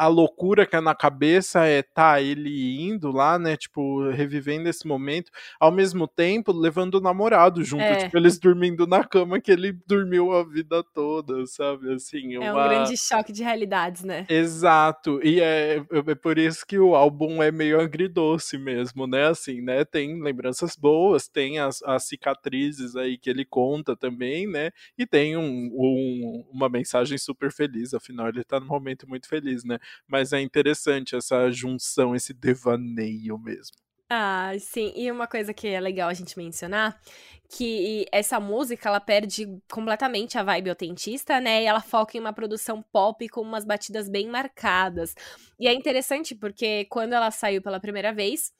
a 0.00 0.06
loucura 0.06 0.64
que 0.64 0.74
é 0.74 0.80
na 0.80 0.94
cabeça 0.94 1.66
é 1.66 1.82
tá 1.82 2.22
ele 2.22 2.80
indo 2.80 3.10
lá, 3.10 3.38
né, 3.38 3.54
tipo, 3.54 4.08
revivendo 4.08 4.66
esse 4.66 4.86
momento, 4.88 5.30
ao 5.60 5.70
mesmo 5.70 6.08
tempo 6.08 6.52
levando 6.52 6.94
o 6.94 7.00
namorado 7.02 7.62
junto, 7.62 7.82
é. 7.82 8.04
tipo, 8.04 8.16
eles 8.16 8.38
dormindo 8.38 8.86
na 8.86 9.04
cama 9.04 9.38
que 9.38 9.52
ele 9.52 9.74
dormiu 9.86 10.32
a 10.32 10.42
vida 10.42 10.82
toda, 10.94 11.44
sabe, 11.44 11.92
assim. 11.92 12.38
Uma... 12.38 12.46
É 12.46 12.50
um 12.50 12.68
grande 12.68 12.96
choque 12.96 13.30
de 13.30 13.42
realidades, 13.42 14.02
né? 14.02 14.24
Exato, 14.26 15.20
e 15.22 15.38
é, 15.38 15.84
é 15.92 16.14
por 16.14 16.38
isso 16.38 16.64
que 16.66 16.78
o 16.78 16.94
álbum 16.94 17.42
é 17.42 17.52
meio 17.52 17.78
agridoce 17.78 18.56
mesmo, 18.56 19.06
né, 19.06 19.26
assim, 19.26 19.60
né, 19.60 19.84
tem 19.84 20.22
lembranças 20.22 20.76
boas, 20.76 21.28
tem 21.28 21.58
as, 21.58 21.82
as 21.82 22.04
cicatrizes 22.04 22.96
aí 22.96 23.18
que 23.18 23.28
ele 23.28 23.44
conta 23.44 23.94
também, 23.94 24.46
né, 24.46 24.70
e 24.96 25.06
tem 25.06 25.36
um, 25.36 25.70
um, 25.74 26.48
uma 26.50 26.70
mensagem 26.70 27.18
super 27.18 27.52
feliz, 27.52 27.92
afinal 27.92 28.28
ele 28.28 28.42
tá 28.42 28.58
num 28.58 28.66
momento 28.66 29.06
muito 29.06 29.28
feliz, 29.28 29.62
né, 29.62 29.78
mas 30.06 30.32
é 30.32 30.40
interessante 30.40 31.16
essa 31.16 31.50
junção, 31.50 32.14
esse 32.14 32.32
devaneio 32.32 33.38
mesmo. 33.38 33.76
Ah, 34.12 34.52
sim. 34.58 34.92
E 34.96 35.08
uma 35.10 35.28
coisa 35.28 35.54
que 35.54 35.68
é 35.68 35.78
legal 35.78 36.08
a 36.08 36.14
gente 36.14 36.36
mencionar, 36.36 37.00
que 37.48 38.06
essa 38.10 38.40
música, 38.40 38.88
ela 38.88 38.98
perde 38.98 39.46
completamente 39.70 40.36
a 40.36 40.42
vibe 40.42 40.70
autentista, 40.70 41.40
né? 41.40 41.62
E 41.62 41.66
ela 41.66 41.80
foca 41.80 42.16
em 42.16 42.20
uma 42.20 42.32
produção 42.32 42.82
pop 42.92 43.28
com 43.28 43.40
umas 43.40 43.64
batidas 43.64 44.08
bem 44.08 44.26
marcadas. 44.28 45.14
E 45.60 45.68
é 45.68 45.72
interessante 45.72 46.34
porque 46.34 46.86
quando 46.86 47.12
ela 47.12 47.30
saiu 47.30 47.62
pela 47.62 47.78
primeira 47.78 48.12
vez, 48.12 48.52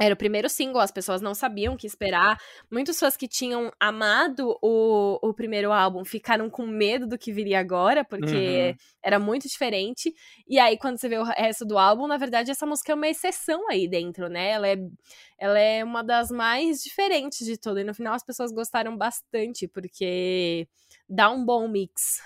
era 0.00 0.12
o 0.12 0.16
primeiro 0.16 0.48
single, 0.48 0.80
as 0.80 0.90
pessoas 0.90 1.20
não 1.20 1.34
sabiam 1.34 1.74
o 1.74 1.76
que 1.76 1.86
esperar. 1.86 2.40
Muitas 2.70 2.96
pessoas 2.96 3.16
que 3.16 3.28
tinham 3.28 3.70
amado 3.78 4.58
o, 4.60 5.18
o 5.22 5.32
primeiro 5.32 5.72
álbum 5.72 6.04
ficaram 6.04 6.50
com 6.50 6.66
medo 6.66 7.06
do 7.06 7.16
que 7.16 7.32
viria 7.32 7.60
agora, 7.60 8.04
porque 8.04 8.70
uhum. 8.70 8.76
era 9.02 9.18
muito 9.20 9.48
diferente. 9.48 10.12
E 10.48 10.58
aí, 10.58 10.76
quando 10.76 10.98
você 10.98 11.08
vê 11.08 11.18
o 11.18 11.22
resto 11.22 11.64
do 11.64 11.78
álbum, 11.78 12.08
na 12.08 12.16
verdade, 12.16 12.50
essa 12.50 12.66
música 12.66 12.90
é 12.90 12.94
uma 12.94 13.08
exceção 13.08 13.68
aí 13.70 13.86
dentro, 13.86 14.28
né? 14.28 14.50
Ela 14.50 14.68
é, 14.68 14.76
ela 15.38 15.58
é 15.58 15.84
uma 15.84 16.02
das 16.02 16.28
mais 16.30 16.82
diferentes 16.82 17.46
de 17.46 17.56
todas. 17.56 17.82
E 17.82 17.86
no 17.86 17.94
final, 17.94 18.14
as 18.14 18.24
pessoas 18.24 18.50
gostaram 18.50 18.96
bastante, 18.96 19.68
porque 19.68 20.66
dá 21.08 21.30
um 21.30 21.44
bom 21.44 21.68
mix. 21.68 22.20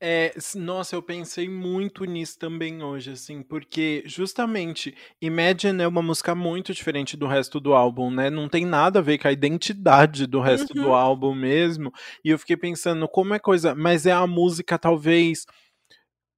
É, 0.00 0.32
nossa, 0.54 0.94
eu 0.94 1.02
pensei 1.02 1.48
muito 1.48 2.04
nisso 2.04 2.38
também 2.38 2.82
hoje, 2.84 3.10
assim, 3.10 3.42
porque 3.42 4.04
justamente 4.06 4.94
Imagine 5.20 5.82
é 5.82 5.88
uma 5.88 6.00
música 6.00 6.36
muito 6.36 6.72
diferente 6.72 7.16
do 7.16 7.26
resto 7.26 7.58
do 7.58 7.74
álbum, 7.74 8.08
né? 8.08 8.30
Não 8.30 8.48
tem 8.48 8.64
nada 8.64 9.00
a 9.00 9.02
ver 9.02 9.18
com 9.18 9.26
a 9.26 9.32
identidade 9.32 10.26
do 10.26 10.40
resto 10.40 10.76
uhum. 10.76 10.84
do 10.84 10.92
álbum 10.92 11.34
mesmo. 11.34 11.92
E 12.24 12.30
eu 12.30 12.38
fiquei 12.38 12.56
pensando 12.56 13.08
como 13.08 13.34
é 13.34 13.40
coisa, 13.40 13.74
mas 13.74 14.06
é 14.06 14.12
a 14.12 14.26
música 14.26 14.78
talvez 14.78 15.44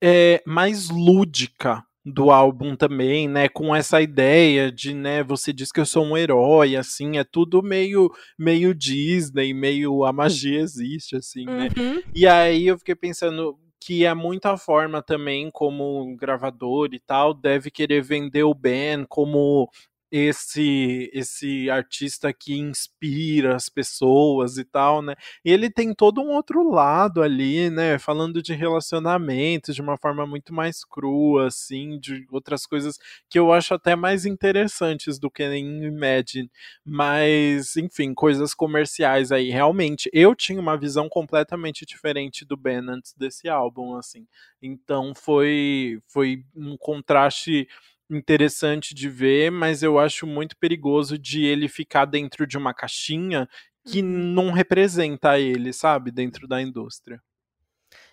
é, 0.02 0.42
mais 0.46 0.88
lúdica 0.88 1.84
do 2.04 2.30
álbum 2.30 2.74
também, 2.74 3.28
né, 3.28 3.48
com 3.48 3.74
essa 3.74 4.00
ideia 4.00 4.72
de, 4.72 4.94
né, 4.94 5.22
você 5.22 5.52
diz 5.52 5.70
que 5.70 5.80
eu 5.80 5.86
sou 5.86 6.04
um 6.04 6.16
herói, 6.16 6.74
assim, 6.76 7.18
é 7.18 7.24
tudo 7.24 7.62
meio 7.62 8.10
meio 8.38 8.74
Disney, 8.74 9.52
meio 9.52 10.04
a 10.04 10.12
magia 10.12 10.60
existe, 10.60 11.16
assim, 11.16 11.44
né. 11.44 11.68
Uhum. 11.76 12.00
E 12.14 12.26
aí 12.26 12.66
eu 12.66 12.78
fiquei 12.78 12.94
pensando 12.94 13.58
que 13.82 14.04
é 14.04 14.14
muita 14.14 14.56
forma 14.56 15.02
também 15.02 15.50
como 15.50 16.14
gravador 16.16 16.90
e 16.92 17.00
tal, 17.00 17.32
deve 17.32 17.70
querer 17.70 18.02
vender 18.02 18.44
o 18.44 18.54
Ben 18.54 19.06
como 19.08 19.68
esse 20.10 21.10
esse 21.12 21.70
artista 21.70 22.32
que 22.32 22.56
inspira 22.58 23.54
as 23.56 23.68
pessoas 23.68 24.58
e 24.58 24.64
tal, 24.64 25.02
né? 25.02 25.14
E 25.44 25.50
ele 25.52 25.70
tem 25.70 25.94
todo 25.94 26.20
um 26.20 26.30
outro 26.30 26.68
lado 26.68 27.22
ali, 27.22 27.70
né? 27.70 27.98
Falando 27.98 28.42
de 28.42 28.52
relacionamentos 28.54 29.74
de 29.74 29.82
uma 29.82 29.96
forma 29.96 30.26
muito 30.26 30.52
mais 30.54 30.84
crua, 30.84 31.46
assim, 31.48 31.98
de 31.98 32.26
outras 32.30 32.66
coisas 32.66 32.98
que 33.28 33.38
eu 33.38 33.52
acho 33.52 33.74
até 33.74 33.94
mais 33.96 34.26
interessantes 34.26 35.18
do 35.18 35.30
que 35.30 35.44
em 35.44 35.84
Imagine. 35.84 36.50
Mas, 36.84 37.76
enfim, 37.76 38.14
coisas 38.14 38.54
comerciais 38.54 39.32
aí. 39.32 39.50
Realmente, 39.50 40.10
eu 40.12 40.34
tinha 40.34 40.60
uma 40.60 40.76
visão 40.76 41.08
completamente 41.08 41.84
diferente 41.86 42.44
do 42.44 42.56
Ben 42.56 42.78
antes 42.88 43.14
desse 43.14 43.48
álbum, 43.48 43.96
assim. 43.96 44.26
Então 44.62 45.14
foi, 45.14 46.00
foi 46.08 46.44
um 46.54 46.76
contraste 46.76 47.66
interessante 48.10 48.94
de 48.94 49.08
ver, 49.08 49.50
mas 49.50 49.82
eu 49.82 49.98
acho 49.98 50.26
muito 50.26 50.56
perigoso 50.58 51.18
de 51.18 51.44
ele 51.44 51.68
ficar 51.68 52.04
dentro 52.06 52.46
de 52.46 52.58
uma 52.58 52.74
caixinha 52.74 53.48
que 53.84 54.02
Uhum. 54.02 54.02
não 54.02 54.50
representa 54.52 55.38
ele, 55.38 55.72
sabe, 55.72 56.10
dentro 56.10 56.46
da 56.48 56.60
indústria. 56.60 57.20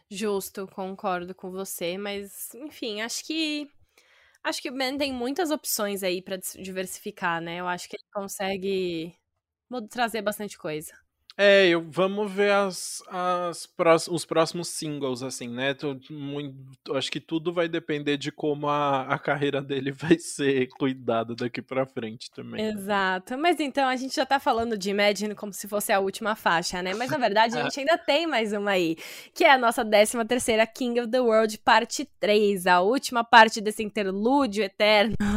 Justo, 0.10 0.68
concordo 0.68 1.36
com 1.36 1.52
você, 1.52 1.98
mas 1.98 2.54
enfim, 2.56 3.02
acho 3.02 3.26
que 3.26 3.70
acho 4.43 4.62
que 4.62 4.70
o 4.72 4.74
Ben 4.78 4.98
tem 4.98 5.14
muitas 5.14 5.52
opções 5.52 6.04
aí 6.04 6.24
dis- 6.24 6.58
diversificar, 6.62 7.41
né? 7.41 7.58
Eu 7.62 7.68
acho 7.70 7.89
que 7.89 7.98
ele 7.98 8.06
consegue 8.14 9.16
trazer 9.91 10.22
bastante 10.24 10.58
coisa. 10.58 10.93
É, 11.39 11.67
eu, 11.67 11.85
vamos 11.88 12.31
ver 12.31 12.51
as, 12.51 13.03
as 13.09 13.67
prós- 13.67 14.07
os 14.07 14.25
próximos 14.25 14.69
singles, 14.69 15.21
assim, 15.21 15.47
né? 15.47 15.73
Tô 15.75 15.95
muito- 16.09 16.57
acho 16.95 17.11
que 17.11 17.19
tudo 17.19 17.53
vai 17.53 17.67
depender 17.67 18.17
de 18.17 18.31
como 18.31 18.67
a, 18.67 19.01
a 19.03 19.19
carreira 19.19 19.61
dele 19.61 19.91
vai 20.17 20.17
ser 20.17 20.67
cuidada 20.79 21.35
daqui 21.35 21.61
pra 21.61 21.85
frente 21.85 22.31
também. 22.31 22.65
Exato. 22.65 23.38
Mas 23.38 23.59
então 23.59 23.88
a 23.88 23.95
gente 23.95 24.15
já 24.15 24.25
tá 24.25 24.39
falando 24.39 24.75
de 24.75 24.89
Imagine 24.89 25.35
como 25.35 25.53
se 25.53 25.67
fosse 25.67 25.91
a 25.93 25.99
última 25.99 26.35
faixa, 26.35 26.81
né? 26.81 26.95
Mas 26.95 27.11
na 27.11 27.17
verdade 27.19 27.55
a 27.55 27.61
gente 27.69 27.79
ainda 27.81 27.97
tem 27.99 28.25
mais 28.25 28.51
uma 28.51 28.71
aí, 28.71 28.97
que 29.33 29.43
é 29.43 29.51
a 29.51 29.57
nossa 29.59 29.85
13 29.85 30.25
terceira 30.25 30.65
King 30.65 30.99
of 31.01 31.11
the 31.11 31.19
World, 31.21 31.57
parte 31.59 32.03
3, 32.19 32.65
a 32.65 32.81
última 32.81 33.23
parte 33.23 33.61
desse 33.61 33.83
interlúdio 33.83 34.63
eterno. 34.63 35.15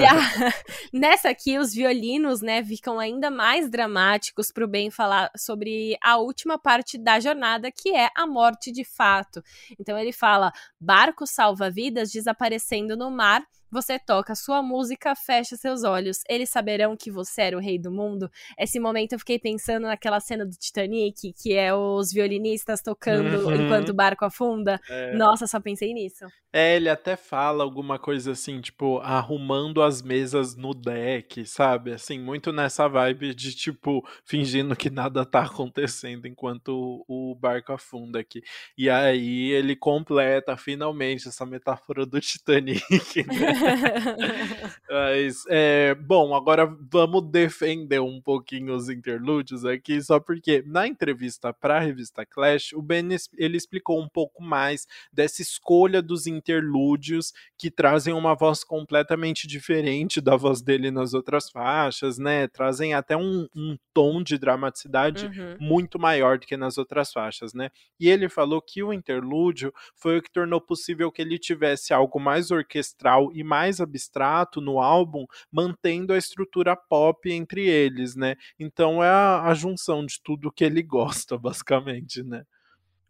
E 0.00 0.04
a- 0.04 0.52
nessa 0.92 1.28
aqui, 1.30 1.58
os 1.58 1.72
violinos, 1.72 2.40
né, 2.40 2.62
ficam 2.64 2.98
ainda 2.98 3.30
mais 3.30 3.70
dramáticos 3.70 4.50
pro 4.50 4.66
Ben 4.66 4.90
falar 4.96 5.30
sobre 5.36 5.96
a 6.02 6.16
última 6.16 6.58
parte 6.58 6.96
da 6.96 7.20
jornada, 7.20 7.70
que 7.70 7.94
é 7.94 8.08
a 8.16 8.26
morte 8.26 8.72
de 8.72 8.84
fato. 8.84 9.42
Então 9.78 9.98
ele 9.98 10.12
fala: 10.12 10.52
barco 10.80 11.26
salva-vidas 11.26 12.10
desaparecendo 12.10 12.96
no 12.96 13.10
mar. 13.10 13.44
Você 13.76 13.98
toca 13.98 14.34
sua 14.34 14.62
música, 14.62 15.14
fecha 15.14 15.54
seus 15.54 15.84
olhos. 15.84 16.20
Eles 16.30 16.48
saberão 16.48 16.96
que 16.96 17.10
você 17.10 17.42
era 17.42 17.56
o 17.58 17.60
rei 17.60 17.78
do 17.78 17.90
mundo. 17.92 18.30
Esse 18.58 18.80
momento 18.80 19.12
eu 19.12 19.18
fiquei 19.18 19.38
pensando 19.38 19.82
naquela 19.82 20.18
cena 20.18 20.46
do 20.46 20.52
Titanic, 20.56 21.30
que 21.34 21.52
é 21.52 21.74
os 21.74 22.10
violinistas 22.10 22.80
tocando 22.80 23.44
Uhum. 23.46 23.54
enquanto 23.66 23.90
o 23.90 23.94
barco 23.94 24.24
afunda. 24.24 24.80
É. 24.88 25.14
Nossa, 25.14 25.46
só 25.46 25.60
pensei 25.60 25.92
nisso. 25.92 26.24
É, 26.50 26.76
ele 26.76 26.88
até 26.88 27.16
fala 27.16 27.62
alguma 27.62 27.98
coisa 27.98 28.32
assim, 28.32 28.62
tipo, 28.62 28.98
arrumando 29.00 29.82
as 29.82 30.00
mesas 30.00 30.56
no 30.56 30.72
deck, 30.72 31.44
sabe? 31.44 31.92
Assim, 31.92 32.18
muito 32.18 32.50
nessa 32.50 32.88
vibe 32.88 33.34
de, 33.34 33.54
tipo, 33.54 34.02
fingindo 34.24 34.74
que 34.74 34.88
nada 34.88 35.26
tá 35.26 35.42
acontecendo 35.44 36.26
enquanto 36.26 37.04
o, 37.06 37.32
o 37.32 37.34
barco 37.34 37.72
afunda 37.74 38.18
aqui. 38.20 38.40
E 38.78 38.88
aí 38.88 39.50
ele 39.50 39.76
completa 39.76 40.56
finalmente 40.56 41.28
essa 41.28 41.44
metáfora 41.44 42.06
do 42.06 42.18
Titanic, 42.22 42.80
né? 43.26 43.65
Mas, 44.88 45.44
é, 45.48 45.94
bom, 45.94 46.34
agora 46.34 46.66
vamos 46.90 47.22
defender 47.30 48.00
um 48.00 48.20
pouquinho 48.20 48.74
os 48.74 48.88
interlúdios 48.88 49.64
aqui, 49.64 50.00
só 50.02 50.18
porque 50.18 50.62
na 50.66 50.86
entrevista 50.86 51.52
para 51.52 51.76
a 51.76 51.80
revista 51.80 52.24
Clash, 52.24 52.72
o 52.72 52.82
Ben 52.82 53.06
ele 53.36 53.56
explicou 53.56 54.00
um 54.00 54.08
pouco 54.08 54.42
mais 54.42 54.86
dessa 55.12 55.42
escolha 55.42 56.02
dos 56.02 56.26
interlúdios 56.26 57.32
que 57.56 57.70
trazem 57.70 58.12
uma 58.12 58.34
voz 58.34 58.64
completamente 58.64 59.46
diferente 59.46 60.20
da 60.20 60.36
voz 60.36 60.60
dele 60.60 60.90
nas 60.90 61.14
outras 61.14 61.50
faixas, 61.50 62.18
né? 62.18 62.48
Trazem 62.48 62.94
até 62.94 63.16
um, 63.16 63.46
um 63.54 63.76
tom 63.94 64.22
de 64.22 64.38
dramaticidade 64.38 65.26
Uhum. 65.26 65.56
muito 65.60 65.98
maior 65.98 66.38
do 66.38 66.46
que 66.46 66.56
nas 66.56 66.78
outras 66.78 67.12
faixas, 67.12 67.52
né? 67.54 67.70
E 67.98 68.08
ele 68.08 68.28
falou 68.28 68.60
que 68.60 68.82
o 68.82 68.92
interlúdio 68.92 69.72
foi 69.94 70.18
o 70.18 70.22
que 70.22 70.30
tornou 70.30 70.60
possível 70.60 71.10
que 71.10 71.22
ele 71.22 71.38
tivesse 71.38 71.92
algo 71.92 72.18
mais 72.20 72.50
orquestral 72.50 73.30
e 73.32 73.42
mais 73.46 73.80
abstrato 73.80 74.60
no 74.60 74.80
álbum, 74.80 75.24
mantendo 75.50 76.12
a 76.12 76.18
estrutura 76.18 76.76
pop 76.76 77.30
entre 77.30 77.66
eles, 77.66 78.16
né? 78.16 78.34
Então 78.58 79.02
é 79.02 79.08
a, 79.08 79.42
a 79.44 79.54
junção 79.54 80.04
de 80.04 80.20
tudo 80.22 80.52
que 80.52 80.64
ele 80.64 80.82
gosta, 80.84 81.38
basicamente, 81.38 82.22
né? 82.22 82.44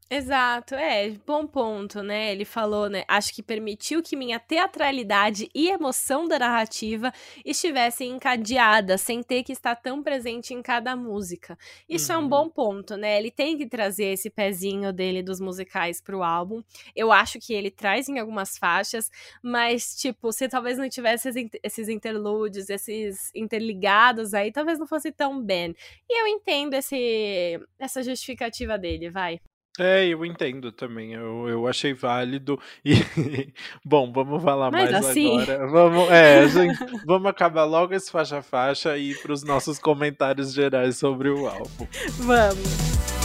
Exato, 0.09 0.77
é, 0.77 1.11
bom 1.27 1.49
ponto, 1.49 2.01
né? 2.01 2.31
Ele 2.31 2.45
falou, 2.45 2.89
né? 2.89 3.03
Acho 3.09 3.35
que 3.35 3.43
permitiu 3.43 4.01
que 4.01 4.15
minha 4.15 4.39
teatralidade 4.39 5.49
e 5.53 5.69
emoção 5.69 6.29
da 6.29 6.39
narrativa 6.39 7.13
estivessem 7.45 8.13
encadeadas, 8.13 9.01
sem 9.01 9.21
ter 9.21 9.43
que 9.43 9.51
estar 9.51 9.75
tão 9.75 10.05
presente 10.05 10.55
em 10.55 10.63
cada 10.63 10.95
música. 10.95 11.59
Isso 11.89 12.13
é 12.13 12.17
um 12.19 12.21
Uhum. 12.23 12.29
bom 12.29 12.49
ponto, 12.49 12.97
né? 12.97 13.19
Ele 13.19 13.33
tem 13.33 13.59
que 13.59 13.67
trazer 13.67 14.05
esse 14.13 14.31
pezinho 14.31 14.93
dele 14.93 15.25
dos 15.25 15.41
musicais 15.41 16.01
pro 16.01 16.23
álbum. 16.23 16.63
Eu 16.95 17.11
acho 17.11 17.41
que 17.41 17.53
ele 17.53 17.69
traz 17.73 18.09
em 18.09 18.21
algumas 18.21 18.57
faixas, 18.57 19.11
mas, 19.43 19.97
tipo, 19.97 20.31
se 20.33 20.49
talvez 20.49 20.79
não 20.79 20.89
tivesse 20.89 21.29
esses 21.31 21.43
in- 21.43 21.51
esses 21.65 21.89
interlúdios, 21.89 22.71
esses 22.71 23.33
interligados 23.35 24.35
aí, 24.35 24.53
talvez 24.53 24.79
não 24.79 24.87
fosse 24.87 25.11
tão 25.11 25.43
bem. 25.43 25.75
E 26.09 26.23
eu 26.23 26.29
entendo 26.29 26.75
esse, 26.75 27.59
essa 27.77 28.05
justificativa 28.05 28.79
dele, 28.79 29.11
vai. 29.11 29.41
É, 29.79 30.07
eu 30.07 30.25
entendo 30.25 30.73
também. 30.73 31.13
Eu, 31.13 31.49
eu 31.49 31.69
achei 31.69 31.93
válido. 31.93 32.59
E, 32.85 32.95
bom, 33.85 34.11
vamos 34.13 34.43
falar 34.43 34.71
Mas 34.71 34.91
mais 34.91 35.07
assim? 35.07 35.41
agora. 35.41 35.67
Vamos, 35.67 36.11
é, 36.11 36.49
gente, 36.49 36.79
vamos 37.05 37.29
acabar 37.29 37.65
logo 37.65 37.95
esse 37.95 38.11
faixa 38.11 38.41
faixa 38.43 38.97
e 38.97 39.11
ir 39.11 39.23
para 39.23 39.33
os 39.33 39.43
nossos 39.43 39.79
comentários 39.79 40.53
gerais 40.53 40.97
sobre 40.97 41.29
o 41.29 41.47
álbum. 41.47 41.87
Vamos. 42.19 43.16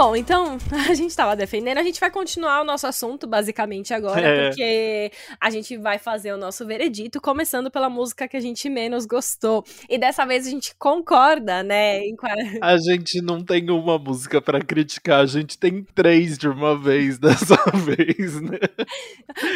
Bom, 0.00 0.14
então 0.14 0.56
a 0.88 0.94
gente 0.94 1.14
tava 1.16 1.34
defendendo, 1.34 1.78
a 1.78 1.82
gente 1.82 1.98
vai 1.98 2.08
continuar 2.08 2.60
o 2.60 2.64
nosso 2.64 2.86
assunto 2.86 3.26
basicamente 3.26 3.92
agora, 3.92 4.20
É. 4.20 4.46
porque 4.46 5.10
a 5.40 5.50
gente 5.50 5.76
vai 5.76 5.98
fazer 5.98 6.32
o 6.32 6.36
nosso 6.36 6.64
veredito, 6.64 7.20
começando 7.20 7.68
pela 7.68 7.90
música 7.90 8.28
que 8.28 8.36
a 8.36 8.40
gente 8.40 8.68
menos 8.70 9.06
gostou. 9.06 9.64
E 9.88 9.98
dessa 9.98 10.24
vez 10.24 10.46
a 10.46 10.50
gente 10.50 10.72
concorda, 10.78 11.64
né? 11.64 11.98
em 11.98 12.14
A 12.62 12.76
gente 12.76 13.20
não 13.20 13.42
tem 13.44 13.68
uma 13.70 13.98
música 13.98 14.40
para 14.40 14.60
criticar, 14.60 15.18
a 15.18 15.26
gente 15.26 15.58
tem 15.58 15.82
três 15.82 16.38
de 16.38 16.46
uma 16.46 16.78
vez 16.78 17.18
dessa 17.18 17.56
vez, 17.84 18.40
né? 18.40 18.60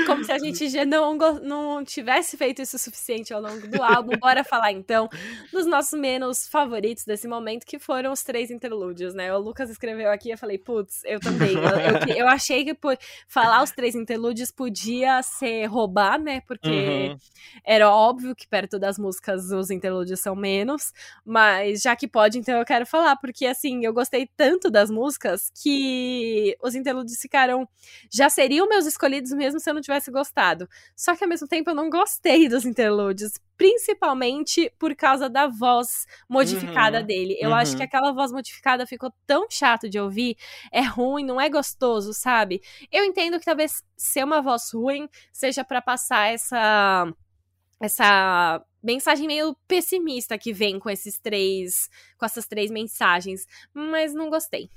Como 0.07 0.25
se 0.25 0.33
a 0.33 0.39
gente 0.41 0.69
já 0.69 0.85
não, 0.85 1.17
não 1.41 1.85
tivesse 1.85 2.37
feito 2.37 2.61
isso 2.61 2.75
o 2.75 2.81
suficiente 2.81 3.33
ao 3.33 3.41
longo 3.41 3.69
do 3.69 3.81
álbum. 3.81 4.19
Bora 4.19 4.43
falar 4.43 4.73
então 4.73 5.09
dos 5.53 5.67
nossos 5.67 5.97
menos 5.97 6.49
favoritos 6.49 7.05
desse 7.05 7.29
momento, 7.29 7.65
que 7.65 7.79
foram 7.79 8.11
os 8.11 8.25
três 8.25 8.51
interlúdios, 8.51 9.15
né? 9.15 9.33
O 9.33 9.39
Lucas 9.39 9.71
escreveu 9.71 10.11
aqui, 10.11 10.32
eu 10.33 10.39
falei, 10.39 10.59
putz, 10.59 11.03
eu 11.05 11.21
também. 11.21 11.63
Eu, 11.65 11.77
eu, 11.79 12.17
eu 12.17 12.29
achei 12.29 12.65
que 12.65 12.75
por 12.75 12.97
falar 13.29 13.63
os 13.63 13.71
três 13.71 13.95
interlúdios 13.95 14.51
podia 14.51 15.23
ser 15.23 15.67
roubar, 15.67 16.21
né? 16.21 16.41
Porque 16.47 17.13
Uhum. 17.13 17.17
era 17.65 17.91
óbvio 17.91 18.35
que 18.35 18.47
perto 18.47 18.79
das 18.79 18.99
músicas 18.99 19.51
os 19.51 19.71
interlúdios 19.71 20.21
são 20.21 20.35
menos, 20.35 20.93
mas 21.25 21.83
já 21.83 21.95
que 21.97 22.07
pode, 22.09 22.39
então 22.39 22.59
eu 22.59 22.65
quero 22.65 22.87
falar, 22.87 23.17
porque 23.17 23.47
assim, 23.47 23.85
eu 23.85 23.93
gostei 23.93 24.29
tanto 24.37 24.71
das 24.71 24.91
músicas 24.91 25.51
que 25.63 26.57
os 26.63 26.75
interlúdios 26.75 27.19
ficaram. 27.21 27.69
Já 28.11 28.29
seriam 28.29 28.69
meus 28.69 28.87
escolhidos 28.87 29.33
mesmo 29.33 29.61
se 29.61 29.69
eu 29.71 29.75
não 29.75 29.81
tivesse 29.81 30.11
gostado. 30.11 30.69
Só 30.97 31.15
que 31.17 31.25
ao 31.25 31.31
mesmo 31.31 31.47
tempo 31.49 31.71
eu 31.71 31.75
não 31.75 31.91
gostei 31.91 32.49
dos 32.49 32.65
interlúdios. 32.65 33.33
Principalmente 33.63 34.73
por 34.77 34.93
causa 34.97 35.31
da 35.31 35.47
voz 35.47 36.05
modificada 36.29 36.99
Uhum, 36.99 37.07
dele. 37.07 37.37
Eu 37.41 37.55
acho 37.55 37.77
que 37.77 37.79
uhum. 37.79 37.85
aquela 37.85 38.13
voz 38.13 38.33
modificada 38.33 38.85
ficou 38.85 39.13
tão 39.25 39.47
chato 39.49 39.89
de 39.89 40.01
ouvir, 40.01 40.37
é 40.73 40.81
ruim, 40.81 41.25
não 41.25 41.41
é 41.41 41.49
gostoso, 41.49 42.13
sabe? 42.13 42.61
Eu 42.91 43.05
entendo 43.05 43.39
que 43.39 43.45
talvez 43.45 43.85
ser 43.97 44.25
uma 44.25 44.43
voz 44.43 44.73
ruim 44.75 45.09
seja 45.33 45.63
pra 45.63 45.81
passar 45.81 46.27
essa 46.33 47.07
essa 47.81 48.61
mensagem 48.83 49.29
meio 49.29 49.57
pessimista 49.69 50.37
que 50.37 50.53
vem 50.53 50.81
com 50.81 50.91
esses 50.91 51.21
três 51.21 51.89
com 52.19 52.27
essas 52.27 52.49
três 52.49 52.69
mensagens, 52.69 53.47
mas 53.73 54.13
não 54.13 54.29
gostei. 54.29 54.71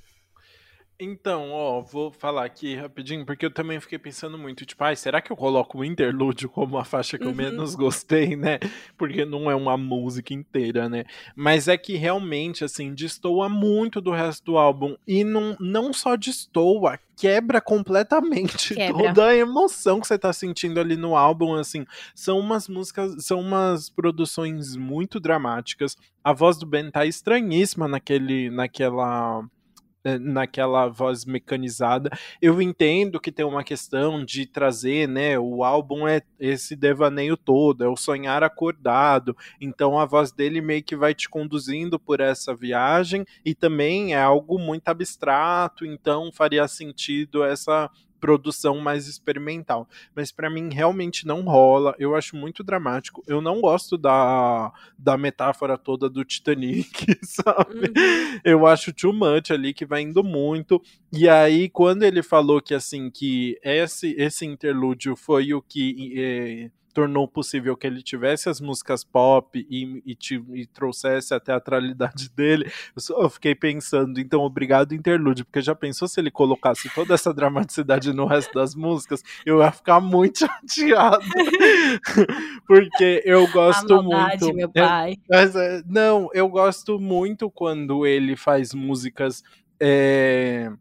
Então, 0.97 1.51
ó, 1.51 1.81
vou 1.81 2.09
falar 2.09 2.45
aqui 2.45 2.73
rapidinho, 2.73 3.25
porque 3.25 3.45
eu 3.45 3.51
também 3.51 3.81
fiquei 3.81 3.99
pensando 3.99 4.37
muito, 4.37 4.65
tipo, 4.65 4.81
ai, 4.81 4.95
será 4.95 5.21
que 5.21 5.29
eu 5.29 5.35
coloco 5.35 5.79
o 5.79 5.83
interlúdio 5.83 6.47
como 6.49 6.77
a 6.77 6.85
faixa 6.85 7.17
que 7.17 7.25
eu 7.25 7.31
Uhum. 7.31 7.35
menos 7.35 7.75
gostei, 7.75 8.37
né? 8.37 8.59
Porque 8.97 9.25
não 9.25 9.51
é 9.51 9.55
uma 9.55 9.75
música 9.75 10.33
inteira, 10.33 10.87
né? 10.87 11.03
Mas 11.35 11.67
é 11.67 11.77
que 11.77 11.97
realmente, 11.97 12.63
assim, 12.63 12.93
destoa 12.93 13.49
muito 13.49 13.99
do 13.99 14.11
resto 14.11 14.45
do 14.45 14.57
álbum. 14.57 14.95
E 15.05 15.25
não, 15.25 15.57
não 15.59 15.91
só 15.91 16.15
destoa, 16.15 16.97
quebra 17.17 17.59
completamente 17.59 18.73
Quebra. 18.75 19.07
toda 19.09 19.25
a 19.27 19.35
emoção 19.35 19.99
que 19.99 20.07
você 20.07 20.17
tá 20.17 20.31
sentindo 20.31 20.79
ali 20.79 20.95
no 20.95 21.17
álbum, 21.17 21.55
assim. 21.55 21.85
São 22.15 22.39
umas 22.39 22.69
músicas, 22.69 23.25
são 23.25 23.41
umas 23.41 23.89
produções 23.89 24.77
muito 24.77 25.19
dramáticas. 25.19 25.97
A 26.23 26.31
voz 26.31 26.57
do 26.57 26.65
Ben 26.65 26.89
tá 26.89 27.05
estranhíssima 27.05 27.85
naquele, 27.85 28.49
naquela 28.49 29.43
naquela 30.19 30.87
voz 30.87 31.25
mecanizada. 31.25 32.09
Eu 32.41 32.61
entendo 32.61 33.19
que 33.19 33.31
tem 33.31 33.45
uma 33.45 33.63
questão 33.63 34.23
de 34.23 34.45
trazer, 34.45 35.07
né, 35.07 35.37
o 35.37 35.63
álbum 35.63 36.07
é 36.07 36.21
esse 36.39 36.75
devaneio 36.75 37.35
todo, 37.35 37.83
é 37.83 37.87
o 37.87 37.95
sonhar 37.95 38.43
acordado. 38.43 39.35
Então 39.59 39.97
a 39.99 40.05
voz 40.05 40.31
dele 40.31 40.61
meio 40.61 40.83
que 40.83 40.95
vai 40.95 41.13
te 41.13 41.29
conduzindo 41.29 41.99
por 41.99 42.19
essa 42.19 42.55
viagem 42.55 43.25
e 43.43 43.53
também 43.53 44.13
é 44.13 44.21
algo 44.21 44.59
muito 44.59 44.87
abstrato, 44.87 45.85
então 45.85 46.31
faria 46.31 46.67
sentido 46.67 47.43
essa 47.43 47.89
produção 48.25 48.79
mais 48.79 49.07
experimental. 49.07 49.87
Mas 50.15 50.31
pra 50.31 50.49
mim 50.49 50.73
realmente 50.73 51.27
não 51.27 51.41
rola. 51.41 51.95
Eu 51.99 52.15
acho 52.15 52.35
muito 52.35 52.63
dramático. 52.63 53.23
Eu 53.27 53.39
não 53.39 53.61
gosto 53.61 53.99
da, 53.99 54.73
da 54.97 55.15
metáfora 55.15 55.77
toda 55.77 56.09
do 56.09 56.25
Titanic, 56.25 57.05
sabe? 57.21 57.87
Uhum. 57.87 58.39
Eu 58.43 58.65
acho 58.65 58.91
too 58.91 59.13
much 59.13 59.51
ali 59.51 59.75
que 59.75 59.85
vai 59.85 60.01
indo 60.01 60.23
muito. 60.23 60.81
E 61.13 61.29
aí, 61.29 61.69
quando 61.69 62.01
ele 62.01 62.23
falou 62.23 62.59
que 62.59 62.73
assim, 62.73 63.11
que 63.11 63.59
esse, 63.63 64.15
esse 64.17 64.43
interlúdio 64.43 65.15
foi 65.15 65.53
o 65.53 65.61
que 65.61 66.13
eh, 66.17 66.71
tornou 66.95 67.27
possível 67.27 67.75
que 67.75 67.85
ele 67.85 68.01
tivesse 68.01 68.47
as 68.49 68.61
músicas 68.61 69.03
pop 69.03 69.67
e, 69.69 70.01
e, 70.05 70.15
ti- 70.15 70.43
e 70.53 70.65
trouxesse 70.65 71.33
a 71.33 71.39
teatralidade 71.39 72.29
dele, 72.35 72.71
eu, 72.95 73.01
só, 73.01 73.21
eu 73.21 73.29
fiquei 73.29 73.53
pensando, 73.53 74.17
então, 74.19 74.41
obrigado, 74.41 74.95
interlúdio, 74.95 75.43
porque 75.45 75.61
já 75.61 75.75
pensou 75.75 76.07
se 76.07 76.19
ele 76.19 76.31
colocasse 76.31 76.89
toda 76.95 77.13
essa 77.13 77.33
dramaticidade 77.33 78.13
no 78.13 78.25
resto 78.25 78.53
das 78.53 78.73
músicas? 78.73 79.21
Eu 79.45 79.59
ia 79.59 79.71
ficar 79.71 79.99
muito 79.99 80.39
chateado. 80.65 81.25
porque 82.67 83.21
eu 83.25 83.43
A 83.45 83.51
gosto 83.51 83.95
maldade, 84.03 84.43
muito. 84.45 84.55
meu 84.55 84.71
eu- 84.73 84.87
pai. 84.87 85.15
mas, 85.29 85.55
é, 85.55 85.81
não, 85.85 86.29
eu 86.33 86.47
gosto 86.47 86.99
muito 86.99 87.49
quando 87.51 88.05
ele 88.05 88.35
faz 88.35 88.73
músicas. 88.73 89.43
é, 89.79 90.71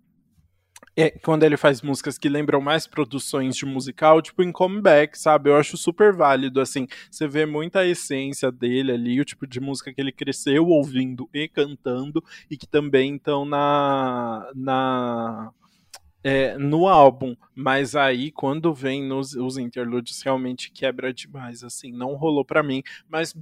é, 0.96 1.10
quando 1.10 1.42
ele 1.42 1.56
faz 1.56 1.82
músicas 1.82 2.16
que 2.16 2.28
lembram 2.28 2.60
mais 2.60 2.86
produções 2.86 3.56
de 3.56 3.66
musical, 3.66 4.22
tipo 4.22 4.42
em 4.42 4.52
comeback, 4.52 5.18
sabe? 5.18 5.50
Eu 5.50 5.56
acho 5.56 5.76
super 5.76 6.12
válido, 6.12 6.60
assim. 6.60 6.86
Você 7.10 7.26
vê 7.26 7.44
muita 7.44 7.86
essência 7.86 8.50
dele 8.52 8.92
ali, 8.92 9.20
o 9.20 9.24
tipo 9.24 9.46
de 9.46 9.60
música 9.60 9.92
que 9.92 10.00
ele 10.00 10.12
cresceu 10.12 10.66
ouvindo 10.66 11.28
e 11.34 11.48
cantando, 11.48 12.22
e 12.50 12.56
que 12.56 12.66
também 12.66 13.16
estão 13.16 13.44
na. 13.44 14.50
na 14.54 15.52
é, 16.22 16.56
no 16.56 16.88
álbum, 16.88 17.36
mas 17.54 17.94
aí 17.94 18.30
quando 18.30 18.72
vem 18.72 19.04
nos 19.06 19.34
os 19.34 19.58
interlúdios 19.58 20.22
realmente 20.22 20.72
quebra 20.72 21.12
demais, 21.12 21.62
assim, 21.62 21.92
não 21.92 22.14
rolou 22.14 22.42
pra 22.42 22.62
mim, 22.62 22.82
mas 23.06 23.36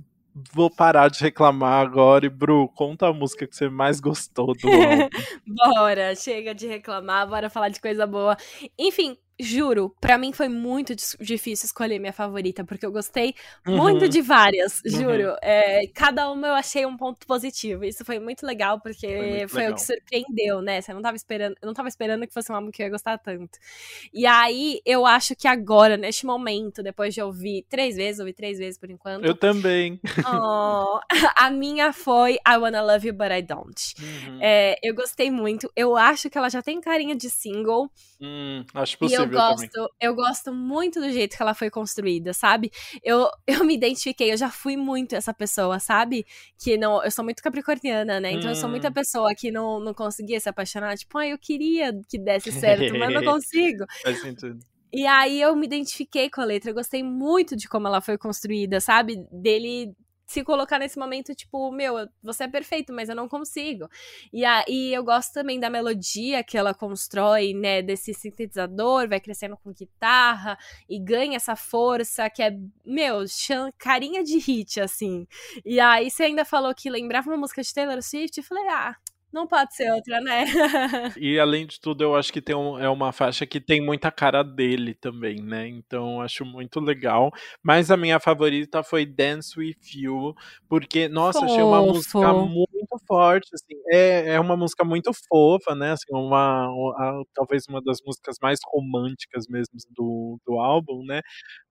vou 0.53 0.70
parar 0.70 1.09
de 1.09 1.20
reclamar 1.20 1.85
agora 1.85 2.26
e 2.26 2.28
Bru, 2.28 2.68
conta 2.68 3.09
a 3.09 3.12
música 3.12 3.47
que 3.47 3.55
você 3.55 3.68
mais 3.68 4.01
gostou 4.01 4.55
do 4.55 4.68
álbum. 4.68 5.09
Bora, 5.47 6.14
chega 6.14 6.55
de 6.55 6.66
reclamar, 6.66 7.28
bora 7.28 7.51
falar 7.51 7.68
de 7.68 7.80
coisa 7.80 8.07
boa. 8.07 8.37
Enfim, 8.78 9.16
juro, 9.43 9.95
pra 10.01 10.16
mim 10.18 10.32
foi 10.32 10.49
muito 10.49 10.95
difícil 11.20 11.66
escolher 11.66 11.99
minha 11.99 12.12
favorita, 12.12 12.64
porque 12.64 12.86
eu 12.86 12.93
gostei 12.93 13.34
muito 13.66 14.05
Uhum, 14.05 14.09
de 14.09 14.20
várias, 14.22 14.80
uhum. 14.84 14.90
juro. 14.90 15.36
É, 15.43 15.86
cada 15.95 16.30
uma 16.30 16.49
eu 16.49 16.55
achei 16.55 16.86
um 16.86 16.97
ponto 16.97 17.26
positivo. 17.26 17.84
Isso 17.84 18.05
foi 18.05 18.18
muito 18.18 18.47
legal, 18.47 18.80
porque 18.80 19.07
Foi 19.07 19.26
muito 19.30 19.49
foi 19.49 19.66
o 19.68 19.70
legal. 19.70 19.74
que 19.74 19.82
surpreendeu, 19.82 20.61
né? 20.62 20.80
Você 20.80 20.93
não 20.95 21.03
tava 21.03 21.16
esperando, 21.16 21.55
eu 21.61 21.66
não 21.66 21.74
tava 21.74 21.88
esperando 21.88 22.26
que 22.26 22.32
fosse 22.34 22.51
um 22.53 22.55
álbum 22.55 22.70
que 22.70 22.82
eu 22.82 22.86
ia 22.86 22.90
gostar 22.93 23.18
tanto. 23.18 23.59
E 24.12 24.26
aí, 24.26 24.80
eu 24.84 25.05
acho 25.07 25.34
que 25.36 25.47
agora, 25.49 25.97
neste 25.97 26.26
momento, 26.26 26.82
depois 26.82 27.14
de 27.14 27.20
ouvir 27.22 27.64
três 27.68 27.97
vezes, 27.97 28.20
ouvi 28.20 28.32
três 28.32 28.59
vezes 28.59 28.78
por 28.78 28.90
enquanto, 28.90 29.24
Eu 29.24 29.34
também. 29.34 30.01
oh, 30.26 30.99
a 31.38 31.51
minha 31.51 31.93
foi 31.93 32.34
I 32.47 32.57
Wanna 32.57 32.82
Love 32.82 33.09
You 33.09 33.14
But 33.14 33.30
I 33.32 33.43
Don't. 33.43 33.95
Uhum. 34.01 34.38
É, 34.40 34.76
eu 34.82 34.95
gostei 34.95 35.30
muito. 35.30 35.70
Eu 35.76 35.97
acho 35.97 36.28
que 36.30 36.38
ela 36.38 36.49
já 36.49 36.62
tem 36.62 36.80
carinha 36.80 37.14
de 37.14 37.28
single. 37.30 37.90
Hum, 38.20 38.64
acho 38.74 38.97
E 39.01 39.09
eu 39.37 39.41
possível 39.41 39.45
também. 39.45 39.70
gosto, 39.72 39.95
eu 40.01 40.14
gosto 40.14 40.53
muito 40.55 41.01
do 41.01 41.11
jeito 41.11 41.37
que 41.37 41.43
ela 41.43 41.55
foi 41.55 41.70
construída, 41.70 42.33
sabe? 42.33 42.70
Eu, 43.03 43.28
eu 43.47 43.64
me 43.64 43.74
identifiquei, 43.74 44.33
eu 44.33 44.37
já 44.37 44.51
fui 44.51 44.76
muito 44.76 45.14
essa 45.14 45.33
pessoa, 45.35 45.78
sabe? 45.78 46.24
Que 46.59 46.76
não. 46.76 47.03
Eu 47.05 47.11
sou 47.11 47.24
muito 47.24 47.43
capricorniana, 47.43 48.20
né? 48.20 48.33
Então 48.33 48.51
eu 48.51 48.57
sou 48.57 48.68
muita 48.68 48.89
Hum. 48.89 48.93
pessoa 48.93 49.35
que 49.37 49.51
não, 49.51 49.80
não 49.80 49.95
conseguia 49.95 50.41
se 50.41 50.49
apaixonar. 50.49 50.97
Tipo, 50.97 51.18
ah, 51.18 51.26
eu 51.26 51.39
queria 51.39 51.93
que 52.09 52.18
desse 52.18 52.53
certo, 52.53 52.95
mas 52.97 53.12
não 53.12 53.22
consigo. 53.24 53.85
Faz 54.03 54.20
sentido. 54.20 54.59
E 54.93 55.07
aí 55.07 55.41
eu 55.41 55.57
me 55.57 55.66
identifiquei 55.66 56.28
com 56.30 56.41
a 56.43 56.45
letra, 56.45 56.70
eu 56.70 56.74
gostei 56.74 57.03
muito 57.03 57.57
de 57.57 57.66
como 57.68 57.87
ela 57.89 58.01
foi 58.03 58.18
construída, 58.18 58.80
sabe? 58.80 59.24
Dele 59.33 59.95
se 60.33 60.43
colocar 60.43 60.78
nesse 60.78 60.99
momento, 60.99 61.35
tipo, 61.35 61.70
meu, 61.70 62.09
você 62.22 62.45
é 62.45 62.49
perfeito, 62.49 62.91
mas 62.91 63.11
eu 63.11 63.14
não 63.14 63.28
consigo. 63.28 63.87
E 64.33 64.47
aí 64.47 64.95
eu 64.95 65.05
gosto 65.05 65.35
também 65.35 65.61
da 65.61 65.68
melodia 65.68 66.43
que 66.43 66.57
ela 66.57 66.72
constrói, 66.72 67.53
né, 67.53 67.83
desse 67.83 68.14
sintetizador, 68.14 69.09
vai 69.09 69.20
crescendo 69.20 69.59
com 69.59 69.72
guitarra 69.72 70.59
e 70.89 70.99
ganha 70.99 71.37
essa 71.37 71.55
força 71.55 72.30
que 72.30 72.43
é, 72.43 72.57
meu, 72.85 73.24
carinha 73.76 74.24
de 74.24 74.39
hit, 74.39 74.80
assim. 74.80 75.26
E 75.64 75.78
aí 75.78 76.11
você 76.11 76.24
ainda 76.24 76.47
falou 76.47 76.74
que 76.74 76.89
lembrava 76.89 77.28
uma 77.28 77.37
música 77.37 77.62
de 77.62 77.74
Taylor 77.74 78.03
Swift, 78.03 78.39
eu 78.39 78.45
falei, 78.45 78.66
ah, 78.68 78.97
não 79.33 79.47
pode 79.47 79.74
ser 79.74 79.91
outra, 79.93 80.20
né? 80.20 80.45
E 81.14 81.39
além 81.39 81.66
de 81.66 81.78
tudo, 81.78 82.03
eu 82.03 82.14
acho 82.16 82.33
que 82.33 82.41
tem 82.41 82.57
um- 82.57 82.78
é 82.78 82.89
uma 82.89 83.12
faixa 83.12 83.45
que 83.47 83.61
tem 83.61 83.83
muita 83.85 84.11
cara 84.11 84.43
dele 84.43 84.95
também, 84.95 85.43
né? 85.43 85.68
Então 85.68 86.22
acho 86.22 86.43
muito 86.43 86.80
legal. 86.80 87.30
Mas 87.62 87.91
a 87.91 87.99
minha 87.99 88.18
favorita 88.18 88.83
foi 88.83 89.05
Dance 89.05 89.59
With 89.59 89.76
You, 89.95 90.35
porque, 90.68 91.09
nossa, 91.09 91.45
achei 91.45 91.62
uma 91.62 91.83
música 91.83 92.33
Fofo. 92.33 92.35
muito 92.35 92.97
forte, 93.07 93.51
assim. 93.55 93.74
É, 93.91 94.35
é 94.37 94.41
uma 94.41 94.57
música 94.57 94.85
muito 94.85 95.11
fofa, 95.28 95.74
né? 95.74 95.93
Assim, 95.93 96.07
uma, 96.14 96.64
a- 96.97 97.22
talvez 97.35 97.64
uma 97.68 97.83
das 97.83 97.99
músicas 98.07 98.37
mais 98.41 98.59
românticas 98.64 99.47
mesmo 99.49 99.74
do, 99.91 100.39
do 100.47 100.59
álbum, 100.59 101.05
né? 101.05 101.20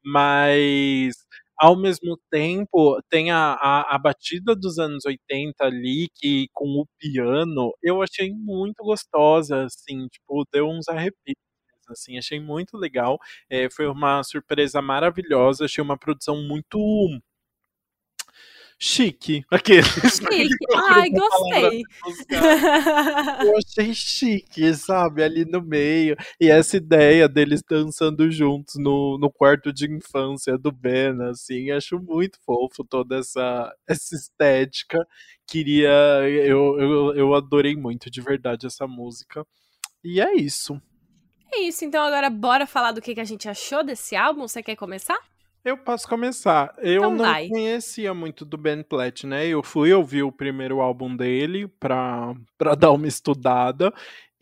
Mas 0.06 1.16
ao 1.62 1.78
mesmo 1.78 2.18
tempo 2.32 3.00
tem 3.10 3.32
a, 3.32 3.54
a, 3.54 3.96
a 3.96 4.00
batida 4.00 4.56
dos 4.56 4.80
anos 4.80 5.06
80 5.06 5.66
ali, 5.66 6.10
que 6.16 6.48
com 6.54 6.66
o 6.82 6.88
piano, 7.00 7.72
eu 7.84 8.02
achei 8.02 8.34
muito 8.34 8.84
gostosa, 8.84 9.66
assim, 9.66 10.08
tipo, 10.08 10.44
deu 10.52 10.68
uns 10.70 10.88
arrepios. 10.90 11.36
Assim, 11.90 12.18
achei 12.18 12.40
muito 12.40 12.78
legal. 12.78 13.20
É, 13.50 13.70
foi 13.70 13.88
uma 13.88 14.24
surpresa 14.24 14.82
maravilhosa. 14.82 15.66
Achei 15.66 15.84
uma 15.84 15.98
produção 15.98 16.42
muito 16.48 16.80
chique. 18.82 19.46
Aqueles. 19.52 19.86
Chique. 20.10 20.56
Ai, 20.90 21.10
gostei. 21.12 21.84
Eu 23.46 23.58
achei 23.58 23.94
chique, 23.94 24.74
sabe? 24.74 25.24
Ali 25.24 25.46
no 25.46 25.62
meio. 25.62 26.18
E 26.40 26.50
essa 26.50 26.78
ideia 26.78 27.30
deles 27.30 27.62
dançando 27.68 28.30
juntos 28.32 28.76
no, 28.78 29.20
no 29.20 29.32
quarto 29.32 29.72
de 29.72 29.86
infância 29.86 30.58
do 30.58 30.72
Ben, 30.72 31.22
assim, 31.30 31.70
acho 31.70 32.00
muito 32.00 32.40
fofo 32.44 32.84
toda 32.84 33.20
essa, 33.20 33.72
essa 33.88 34.16
estética. 34.16 34.98
Queria. 35.46 35.90
Eu, 36.28 36.80
eu, 36.80 37.16
eu 37.16 37.36
adorei 37.36 37.76
muito, 37.76 38.10
de 38.10 38.20
verdade, 38.20 38.66
essa 38.66 38.88
música. 38.88 39.46
E 40.04 40.20
é 40.20 40.34
isso. 40.34 40.82
É 41.54 41.60
isso, 41.60 41.84
então 41.86 42.02
agora 42.02 42.30
bora 42.30 42.66
falar 42.66 42.94
do 42.94 43.02
que, 43.02 43.14
que 43.14 43.20
a 43.20 43.26
gente 43.26 43.48
achou 43.48 43.84
desse 43.84 44.16
álbum. 44.16 44.48
Você 44.48 44.64
quer 44.64 44.76
começar? 44.76 45.20
Eu 45.64 45.78
posso 45.78 46.08
começar. 46.08 46.74
Eu 46.80 47.04
Então 47.04 47.12
não 47.12 47.26
vai. 47.26 47.48
conhecia 47.48 48.14
muito 48.14 48.44
do 48.46 48.58
Ben 48.58 48.82
Platt, 48.84 49.26
né? 49.28 49.46
Eu 49.48 49.62
fui 49.62 49.94
ouvir 49.94 50.24
o 50.24 50.32
primeiro 50.32 50.82
álbum 50.82 51.16
dele 51.16 51.68
pra, 51.68 52.34
pra 52.58 52.74
dar 52.76 52.92
uma 52.92 53.08
estudada. 53.08 53.94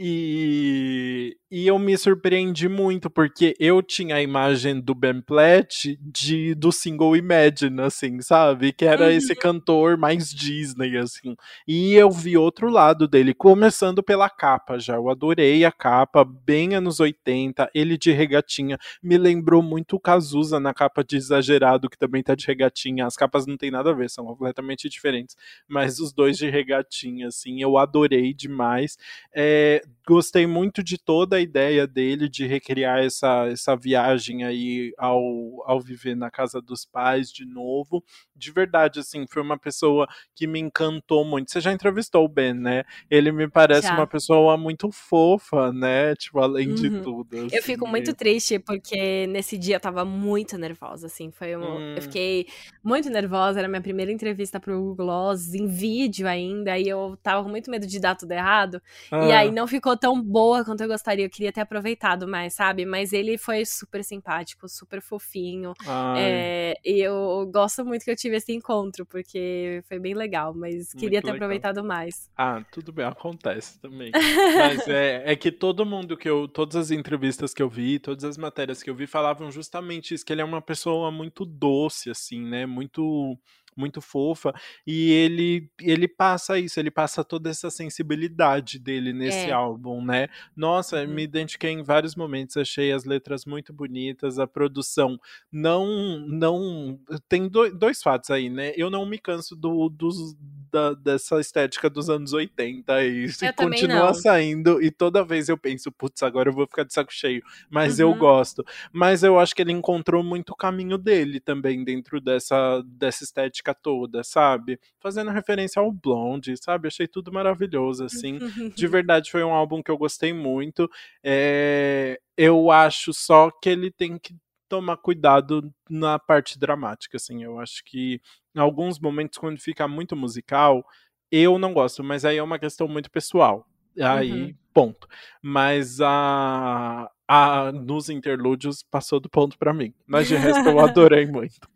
E, 0.02 1.36
e 1.52 1.68
eu 1.68 1.78
me 1.78 1.97
surpreendi 1.97 2.70
muito, 2.70 3.10
porque 3.10 3.54
eu 3.60 3.84
tinha 3.84 4.16
a 4.16 4.22
imagem 4.22 4.80
do 4.80 4.95
Ben 4.95 5.20
Platt 5.20 6.00
de, 6.00 6.56
do 6.56 6.72
single 6.72 7.18
Imagine, 7.18 7.82
assim, 7.82 8.22
sabe? 8.22 8.72
Que 8.72 8.86
era 8.86 9.08
uhum. 9.08 9.12
esse 9.12 9.36
cantor 9.36 9.97
mais 9.97 10.30
Disney, 10.30 10.97
assim. 10.97 11.36
E 11.68 11.95
eu 11.95 12.10
vi 12.10 12.38
outro 12.38 12.70
lado 12.70 13.10
dele, 13.10 13.34
começando 13.34 14.02
pela 14.02 14.30
capa 14.30 14.80
já. 14.80 14.95
Eu 14.95 15.10
adorei 15.10 15.66
a 15.66 15.72
capa, 15.72 16.24
bem 16.24 16.76
anos 16.76 17.02
80, 17.02 17.70
ele 17.74 17.97
de 17.97 18.14
regatinha. 18.14 18.78
Me 19.04 19.18
lembrou 19.18 19.62
muito 19.62 19.97
o 19.97 20.00
Cazuza 20.00 20.62
na 20.62 20.74
capa 20.74 21.04
de 21.04 21.18
Exagerado, 21.18 21.89
que 21.89 21.97
também 21.97 22.24
tá 22.24 22.36
de 22.36 22.47
regatinha. 22.47 23.06
As 23.06 23.18
capas 23.18 23.45
não 23.45 23.58
tem 23.58 23.70
nada 23.70 23.89
a 23.89 23.93
ver, 23.93 24.10
são 24.10 24.26
completamente 24.26 24.88
diferentes. 24.88 25.36
Mas 25.68 26.00
os 26.00 26.14
dois 26.14 26.38
de 26.38 26.50
regatinha, 26.50 27.28
assim, 27.28 27.62
eu 27.62 27.78
adorei 27.78 28.34
demais. 28.34 28.97
É, 29.36 29.82
gostei 30.08 30.48
muito 30.48 30.84
de 30.84 30.98
toda 30.98 31.36
a 31.36 31.40
ideia 31.40 31.86
dele 31.86 32.28
de 32.28 32.48
recriar 32.48 33.00
essa, 33.00 33.48
essa 33.48 33.76
viagem 33.76 34.44
aí 34.44 34.92
ao, 34.98 35.22
ao 35.66 35.80
viver 35.80 36.16
na 36.16 36.32
casa 36.32 36.62
dos 36.62 36.84
pais 36.86 37.32
de 37.32 37.46
novo. 37.46 38.04
De 38.36 38.52
verdade, 38.52 39.00
assim, 39.00 39.26
foi 39.28 39.42
uma 39.42 39.58
pessoa 39.58 40.08
que 40.34 40.48
me 40.48 40.60
encantou 40.60 41.24
muito. 41.24 41.52
Você 41.52 41.62
já 41.62 41.72
entrevistou 41.72 42.26
o 42.26 42.28
Ben, 42.28 42.54
né? 42.54 42.84
Ele 43.10 43.32
me 43.32 43.48
parece 43.48 43.88
já. 43.88 43.94
uma 43.94 44.08
pessoa 44.08 44.58
muito 44.58 44.92
fofa, 44.92 45.72
né? 45.72 46.16
Tipo, 46.16 46.40
além 46.40 46.70
uhum. 46.70 46.76
de 46.76 47.02
tudo. 47.02 47.38
Assim. 47.38 47.56
Eu 47.56 47.64
fico 47.64 47.88
muito 47.88 48.14
triste 48.14 48.58
porque 48.58 49.28
nesse 49.28 49.58
dia 49.58 49.76
eu 49.76 49.80
tava 49.80 50.04
muito 50.04 50.58
nervosa, 50.58 51.08
assim. 51.08 51.30
Foi 51.32 51.56
um... 51.56 51.78
Hum. 51.78 51.96
Eu 51.96 52.02
fiquei 52.02 52.48
muito 52.84 53.10
nervosa, 53.10 53.60
era 53.60 53.68
minha 53.68 53.82
primeira 53.82 54.12
entrevista 54.12 54.60
pro 54.60 54.96
Gloss, 54.96 55.54
em 55.54 55.68
vídeo 55.68 56.28
ainda, 56.28 56.78
e 56.80 56.88
eu 56.88 57.18
tava 57.22 57.44
com 57.44 57.50
muito 57.50 57.70
medo 57.70 57.86
de 57.86 58.00
dar 58.00 58.16
tudo 58.16 58.32
errado. 58.32 58.82
Ah. 59.12 59.26
E 59.28 59.32
aí 59.32 59.52
não 59.52 59.68
ficou 59.80 59.97
tão 59.97 60.21
boa 60.21 60.63
quanto 60.63 60.82
eu 60.82 60.88
gostaria. 60.88 61.25
Eu 61.25 61.30
queria 61.30 61.51
ter 61.51 61.61
aproveitado 61.61 62.27
mais, 62.27 62.53
sabe? 62.53 62.86
Mas 62.86 63.13
ele 63.13 63.38
foi 63.38 63.65
super 63.65 64.03
simpático, 64.03 64.67
super 64.67 65.01
fofinho. 65.01 65.73
É, 66.17 66.77
e 66.86 66.99
eu 66.99 67.49
gosto 67.51 67.86
muito 67.86 68.03
que 68.03 68.11
eu 68.11 68.15
tive 68.15 68.36
esse 68.36 68.53
encontro, 68.53 69.05
porque 69.05 69.82
foi 69.88 69.97
bem 69.97 70.13
legal, 70.13 70.53
mas 70.53 70.93
muito 70.93 70.97
queria 70.97 71.21
ter 71.21 71.27
legal. 71.27 71.38
aproveitado 71.38 71.84
mais. 71.84 72.30
Ah, 72.38 72.61
tudo 72.71 72.91
bem, 72.91 73.05
acontece 73.05 73.80
também. 73.80 74.11
mas 74.13 74.88
é, 74.88 75.23
é 75.32 75.36
que 75.36 75.51
todo 75.51 75.86
mundo 75.86 76.17
que 76.17 76.30
eu. 76.30 76.47
Todas 76.47 76.75
as 76.75 76.91
entrevistas 76.91 77.53
que 77.53 77.63
eu 77.63 77.69
vi, 77.69 77.99
todas 77.99 78.23
as 78.23 78.38
matérias 78.38 78.84
que 78.84 78.89
eu 78.89 78.95
vi 78.95 79.07
falavam 79.07 79.49
justamente 79.49 80.13
isso, 80.13 80.25
que 80.25 80.34
ele 80.34 80.41
é 80.41 80.45
uma 80.45 80.61
pessoa 80.61 81.09
muito 81.11 81.45
doce, 81.45 82.09
assim, 82.09 82.41
né? 82.41 82.65
Muito 82.65 83.38
muito 83.80 84.01
fofa, 84.01 84.53
e 84.86 85.11
ele 85.11 85.69
ele 85.82 86.07
passa 86.07 86.59
isso, 86.59 86.80
ele 86.80 86.91
passa 86.91 87.23
toda 87.23 87.49
essa 87.49 87.71
sensibilidade 87.71 88.77
dele 88.77 89.13
nesse 89.13 89.49
é. 89.49 89.51
álbum, 89.51 90.03
né? 90.03 90.27
Nossa, 90.55 91.01
uhum. 91.01 91.07
me 91.07 91.23
identifiquei 91.23 91.71
em 91.71 91.84
vários 91.84 92.15
momentos, 92.15 92.57
achei 92.57 92.91
as 92.91 93.05
letras 93.05 93.45
muito 93.45 93.71
bonitas, 93.71 94.38
a 94.38 94.45
produção 94.45 95.19
não 95.51 96.19
não 96.27 96.99
tem 97.27 97.47
dois, 97.47 97.73
dois 97.73 98.01
fatos 98.01 98.30
aí, 98.30 98.49
né? 98.49 98.73
Eu 98.75 98.89
não 98.89 99.05
me 99.05 99.17
canso 99.17 99.55
do, 99.55 99.89
dos 99.89 100.36
da, 100.71 100.93
dessa 100.93 101.39
estética 101.39 101.89
dos 101.89 102.09
anos 102.09 102.34
80 102.34 103.03
e 103.03 103.25
eu 103.25 103.53
continua 103.55 104.13
saindo 104.13 104.82
e 104.82 104.91
toda 104.91 105.23
vez 105.23 105.49
eu 105.49 105.57
penso, 105.57 105.91
putz, 105.91 106.21
agora 106.23 106.49
eu 106.49 106.53
vou 106.53 106.67
ficar 106.67 106.84
de 106.84 106.93
saco 106.93 107.11
cheio, 107.11 107.43
mas 107.69 107.99
uhum. 107.99 108.11
eu 108.11 108.15
gosto. 108.15 108.65
Mas 108.91 109.23
eu 109.23 109.39
acho 109.39 109.55
que 109.55 109.61
ele 109.61 109.71
encontrou 109.71 110.23
muito 110.23 110.51
o 110.51 110.55
caminho 110.55 110.97
dele 110.97 111.39
também 111.39 111.84
dentro 111.84 112.21
dessa 112.21 112.82
dessa 112.86 113.23
estética 113.23 113.68
toda, 113.74 114.24
sabe? 114.24 114.80
Fazendo 114.99 115.32
referência 115.32 115.82
ao 115.82 115.91
Blonde, 115.91 116.55
sabe? 116.57 116.88
Achei 116.88 117.07
tudo 117.07 117.32
maravilhoso, 117.32 118.05
assim. 118.05 118.39
De 118.76 118.88
verdade, 118.88 119.32
foi 119.32 119.43
um 119.43 119.53
álbum 119.53 119.82
que 119.82 119.91
eu 119.91 119.97
gostei 119.97 120.34
muito. 120.34 120.89
É... 121.24 122.20
Eu 122.38 122.72
acho 122.72 123.13
só 123.13 123.51
que 123.51 123.70
ele 123.70 123.91
tem 123.91 124.17
que 124.17 124.36
tomar 124.70 124.97
cuidado 124.97 125.74
na 125.89 126.20
parte 126.20 126.57
dramática, 126.57 127.17
assim. 127.17 127.43
Eu 127.43 127.59
acho 127.59 127.84
que 127.84 128.22
em 128.55 128.59
alguns 128.59 128.99
momentos, 128.99 129.38
quando 129.38 129.59
fica 129.59 129.88
muito 129.88 130.15
musical, 130.15 130.86
eu 131.32 131.59
não 131.59 131.74
gosto, 131.74 132.03
mas 132.03 132.24
aí 132.24 132.38
é 132.38 132.43
uma 132.43 132.59
questão 132.59 132.88
muito 132.88 133.11
pessoal. 133.11 133.65
Aí, 133.99 134.32
uhum. 134.32 134.55
ponto. 134.74 135.07
Mas 135.41 135.99
a, 135.99 137.09
a, 137.28 137.72
nos 137.72 138.09
interlúdios 138.09 138.84
passou 138.84 139.20
do 139.20 139.30
ponto 139.30 139.57
para 139.57 139.74
mim. 139.74 139.93
Mas 140.05 140.28
de 140.28 140.36
resto 140.36 140.70
eu 140.70 140.80
adorei 140.80 141.26
muito. 141.26 141.67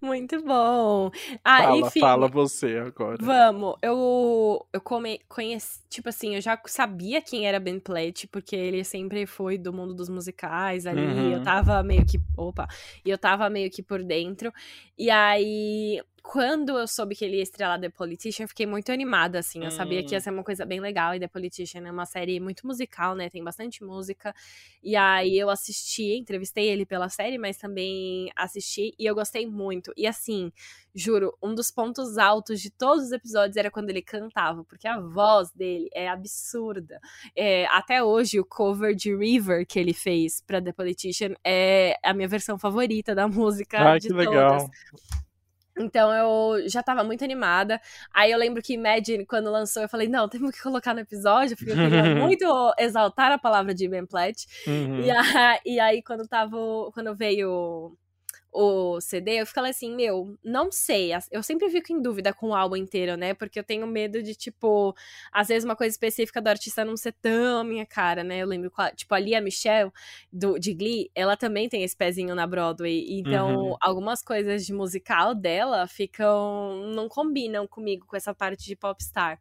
Muito 0.00 0.42
bom. 0.42 1.10
Ah, 1.44 1.62
fala, 1.62 1.76
enfim. 1.76 2.00
fala 2.00 2.28
você 2.28 2.78
agora. 2.78 3.16
Vamos. 3.20 3.76
Eu, 3.82 4.66
eu 4.72 4.80
come, 4.80 5.20
conheci, 5.28 5.80
tipo 5.88 6.08
assim, 6.08 6.34
eu 6.34 6.40
já 6.40 6.60
sabia 6.66 7.20
quem 7.20 7.46
era 7.46 7.60
Ben 7.60 7.78
Platt, 7.78 8.26
porque 8.28 8.56
ele 8.56 8.82
sempre 8.84 9.26
foi 9.26 9.58
do 9.58 9.72
mundo 9.72 9.94
dos 9.94 10.08
musicais 10.08 10.86
ali. 10.86 11.02
Uhum. 11.02 11.32
Eu 11.32 11.42
tava 11.42 11.82
meio 11.82 12.04
que. 12.06 12.20
Opa! 12.36 12.66
E 13.04 13.10
eu 13.10 13.18
tava 13.18 13.48
meio 13.50 13.70
que 13.70 13.82
por 13.82 14.02
dentro. 14.02 14.52
E 14.98 15.10
aí, 15.10 16.00
quando 16.22 16.78
eu 16.78 16.86
soube 16.86 17.14
que 17.14 17.24
ele 17.24 17.36
ia 17.36 17.42
estrelar 17.42 17.80
The 17.80 17.88
Politician, 17.88 18.46
fiquei 18.46 18.66
muito 18.66 18.92
animada, 18.92 19.38
assim. 19.38 19.60
Eu 19.60 19.68
hum. 19.68 19.70
sabia 19.70 20.02
que 20.02 20.12
ia 20.12 20.18
hum. 20.18 20.20
ser 20.20 20.30
uma 20.30 20.44
coisa 20.44 20.64
bem 20.64 20.80
legal. 20.80 21.14
E 21.14 21.20
The 21.20 21.28
Politician 21.28 21.86
é 21.86 21.90
uma 21.90 22.06
série 22.06 22.38
muito 22.40 22.66
musical, 22.66 23.14
né? 23.14 23.28
Tem 23.28 23.42
bastante 23.42 23.82
música. 23.82 24.34
E 24.82 24.96
aí 24.96 25.38
eu 25.38 25.50
assisti, 25.50 26.16
entrevistei 26.16 26.68
ele 26.68 26.86
pela 26.86 27.08
série, 27.08 27.38
mas 27.38 27.56
também 27.56 28.30
assisti 28.36 28.94
e 28.98 29.04
eu 29.06 29.14
gostei 29.14 29.46
muito. 29.46 29.92
E 29.96 30.06
assim, 30.06 30.52
juro, 30.94 31.36
um 31.42 31.54
dos 31.54 31.70
pontos 31.70 32.18
altos 32.18 32.60
de 32.60 32.70
todos 32.70 33.04
os 33.04 33.12
episódios 33.12 33.56
era 33.56 33.70
quando 33.70 33.90
ele 33.90 34.02
cantava, 34.02 34.64
porque 34.64 34.88
a 34.88 34.98
voz 34.98 35.50
dele 35.52 35.88
é 35.92 36.08
absurda. 36.08 37.00
É, 37.34 37.66
até 37.66 38.02
hoje, 38.02 38.40
o 38.40 38.44
cover 38.44 38.94
de 38.94 39.14
River 39.14 39.66
que 39.66 39.78
ele 39.78 39.92
fez 39.92 40.42
pra 40.46 40.60
The 40.60 40.72
Politician 40.72 41.34
é 41.44 41.96
a 42.02 42.12
minha 42.12 42.28
versão 42.28 42.58
favorita 42.58 43.14
da 43.14 43.26
música 43.28 43.78
Ai, 43.78 43.98
de 43.98 44.08
que 44.08 44.14
todas. 44.14 44.28
legal. 44.28 44.70
Então 45.80 46.12
eu 46.12 46.68
já 46.68 46.82
tava 46.82 47.02
muito 47.02 47.24
animada. 47.24 47.80
Aí 48.12 48.30
eu 48.30 48.38
lembro 48.38 48.62
que 48.62 48.74
Imagine, 48.74 49.26
quando 49.26 49.50
lançou, 49.50 49.82
eu 49.82 49.88
falei, 49.88 50.08
não, 50.08 50.28
temos 50.28 50.50
que 50.52 50.62
colocar 50.62 50.94
no 50.94 51.00
episódio, 51.00 51.56
porque 51.56 51.72
eu 51.72 51.76
queria 51.76 52.02
muito 52.16 52.46
exaltar 52.78 53.32
a 53.32 53.38
palavra 53.38 53.74
de 53.74 53.88
Ben 53.88 54.06
Platt. 54.06 54.46
Uhum. 54.66 55.00
E, 55.00 55.10
a, 55.10 55.60
e 55.64 55.80
aí, 55.80 56.02
quando 56.02 56.26
tava. 56.26 56.56
Quando 56.92 57.14
veio 57.14 57.96
o 58.52 59.00
CD, 59.00 59.40
eu 59.40 59.46
falei 59.46 59.70
assim, 59.70 59.94
meu, 59.94 60.36
não 60.42 60.72
sei. 60.72 61.10
Eu 61.30 61.42
sempre 61.42 61.70
fico 61.70 61.92
em 61.92 62.02
dúvida 62.02 62.32
com 62.32 62.48
o 62.48 62.54
álbum 62.54 62.76
inteiro, 62.76 63.16
né? 63.16 63.32
Porque 63.32 63.58
eu 63.58 63.64
tenho 63.64 63.86
medo 63.86 64.22
de, 64.22 64.34
tipo, 64.34 64.94
às 65.32 65.48
vezes 65.48 65.64
uma 65.64 65.76
coisa 65.76 65.92
específica 65.92 66.40
do 66.40 66.48
artista 66.48 66.84
não 66.84 66.96
ser 66.96 67.12
tão 67.12 67.62
minha 67.62 67.86
cara, 67.86 68.24
né? 68.24 68.38
Eu 68.38 68.46
lembro, 68.46 68.72
tipo, 68.96 69.14
a 69.14 69.18
Lia 69.20 69.40
Michelle, 69.40 69.92
do, 70.32 70.58
de 70.58 70.74
Glee, 70.74 71.10
ela 71.14 71.36
também 71.36 71.68
tem 71.68 71.84
esse 71.84 71.96
pezinho 71.96 72.34
na 72.34 72.46
Broadway. 72.46 73.06
Então, 73.08 73.54
uhum. 73.54 73.76
algumas 73.80 74.22
coisas 74.22 74.66
de 74.66 74.72
musical 74.72 75.34
dela 75.34 75.86
ficam. 75.86 76.90
não 76.94 77.08
combinam 77.08 77.66
comigo, 77.68 78.06
com 78.06 78.16
essa 78.16 78.34
parte 78.34 78.64
de 78.64 78.74
popstar. 78.74 79.38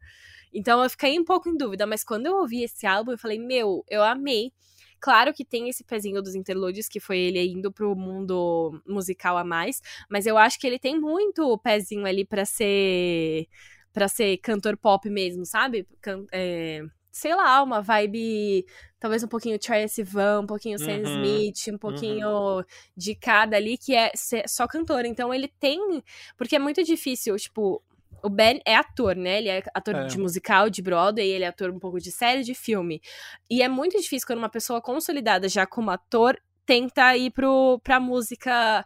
Então, 0.54 0.84
eu 0.84 0.90
fiquei 0.90 1.20
um 1.20 1.26
pouco 1.26 1.50
em 1.50 1.58
dúvida, 1.58 1.86
mas 1.86 2.04
quando 2.04 2.28
eu 2.28 2.36
ouvi 2.36 2.64
esse 2.64 2.86
álbum, 2.86 3.12
eu 3.12 3.18
falei, 3.18 3.40
meu, 3.40 3.84
eu 3.88 4.04
amei. 4.04 4.52
Claro 5.00 5.34
que 5.34 5.46
tem 5.46 5.70
esse 5.70 5.84
pezinho 5.84 6.22
dos 6.22 6.36
interludes, 6.36 6.88
que 6.88 7.00
foi 7.00 7.18
ele 7.18 7.40
indo 7.46 7.72
pro 7.72 7.96
mundo 7.96 8.82
musical 8.86 9.38
a 9.38 9.44
mais, 9.44 9.82
mas 10.10 10.26
eu 10.26 10.38
acho 10.38 10.60
que 10.60 10.68
ele 10.68 10.80
tem 10.80 11.00
muito 11.00 11.58
pezinho 11.60 12.06
ali 12.06 12.26
para 12.26 12.46
ser 12.46 13.48
para 13.92 14.08
ser 14.08 14.38
cantor 14.38 14.78
pop 14.78 15.10
mesmo, 15.10 15.46
sabe? 15.46 15.88
Can 16.02 16.26
é, 16.32 16.84
sei 17.12 17.36
lá, 17.36 17.62
uma 17.64 17.82
vibe 17.82 18.66
talvez 19.00 19.24
um 19.24 19.28
pouquinho 19.28 19.58
Troye 19.58 19.88
Sivan, 19.88 20.42
um 20.42 20.46
pouquinho 20.46 20.78
Sam 20.78 20.98
uhum, 20.98 21.04
Smith, 21.04 21.74
um 21.74 21.78
pouquinho 21.78 22.30
uhum. 22.30 22.64
de 22.96 23.16
cada 23.16 23.58
ali 23.58 23.78
que 23.78 23.96
é 23.96 24.12
só 24.48 24.68
cantor. 24.68 25.06
Então 25.06 25.34
ele 25.34 25.48
tem, 25.60 26.04
porque 26.38 26.56
é 26.56 26.60
muito 26.60 26.84
difícil, 26.84 27.36
tipo, 27.38 27.82
o 28.24 28.30
Ben 28.30 28.62
é 28.66 28.76
ator, 28.76 29.16
né? 29.16 29.40
Ele 29.40 29.50
é 29.50 29.64
ator 29.74 29.96
é. 29.96 30.06
de 30.06 30.18
musical, 30.18 30.70
de 30.70 30.82
Broadway, 30.82 31.28
ele 31.28 31.44
é 31.44 31.48
ator 31.48 31.70
um 31.70 31.80
pouco 31.80 32.00
de 32.00 32.12
série, 32.12 32.44
de 32.44 32.54
filme. 32.54 33.02
E 33.50 33.62
é 33.62 33.68
muito 33.68 34.00
difícil 34.00 34.28
quando 34.28 34.40
uma 34.40 34.50
pessoa 34.50 34.82
consolidada 34.82 35.48
já 35.48 35.66
como 35.66 35.92
ator 35.92 36.40
tenta 36.66 37.16
ir 37.18 37.32
pro, 37.32 37.80
pra 37.84 38.00
música, 38.00 38.86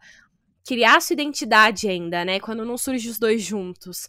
criar 0.66 1.02
sua 1.02 1.14
identidade 1.14 1.90
ainda, 1.90 2.24
né? 2.24 2.40
Quando 2.40 2.66
não 2.66 2.78
surge 2.78 3.10
os 3.10 3.20
dois 3.20 3.42
juntos. 3.42 4.08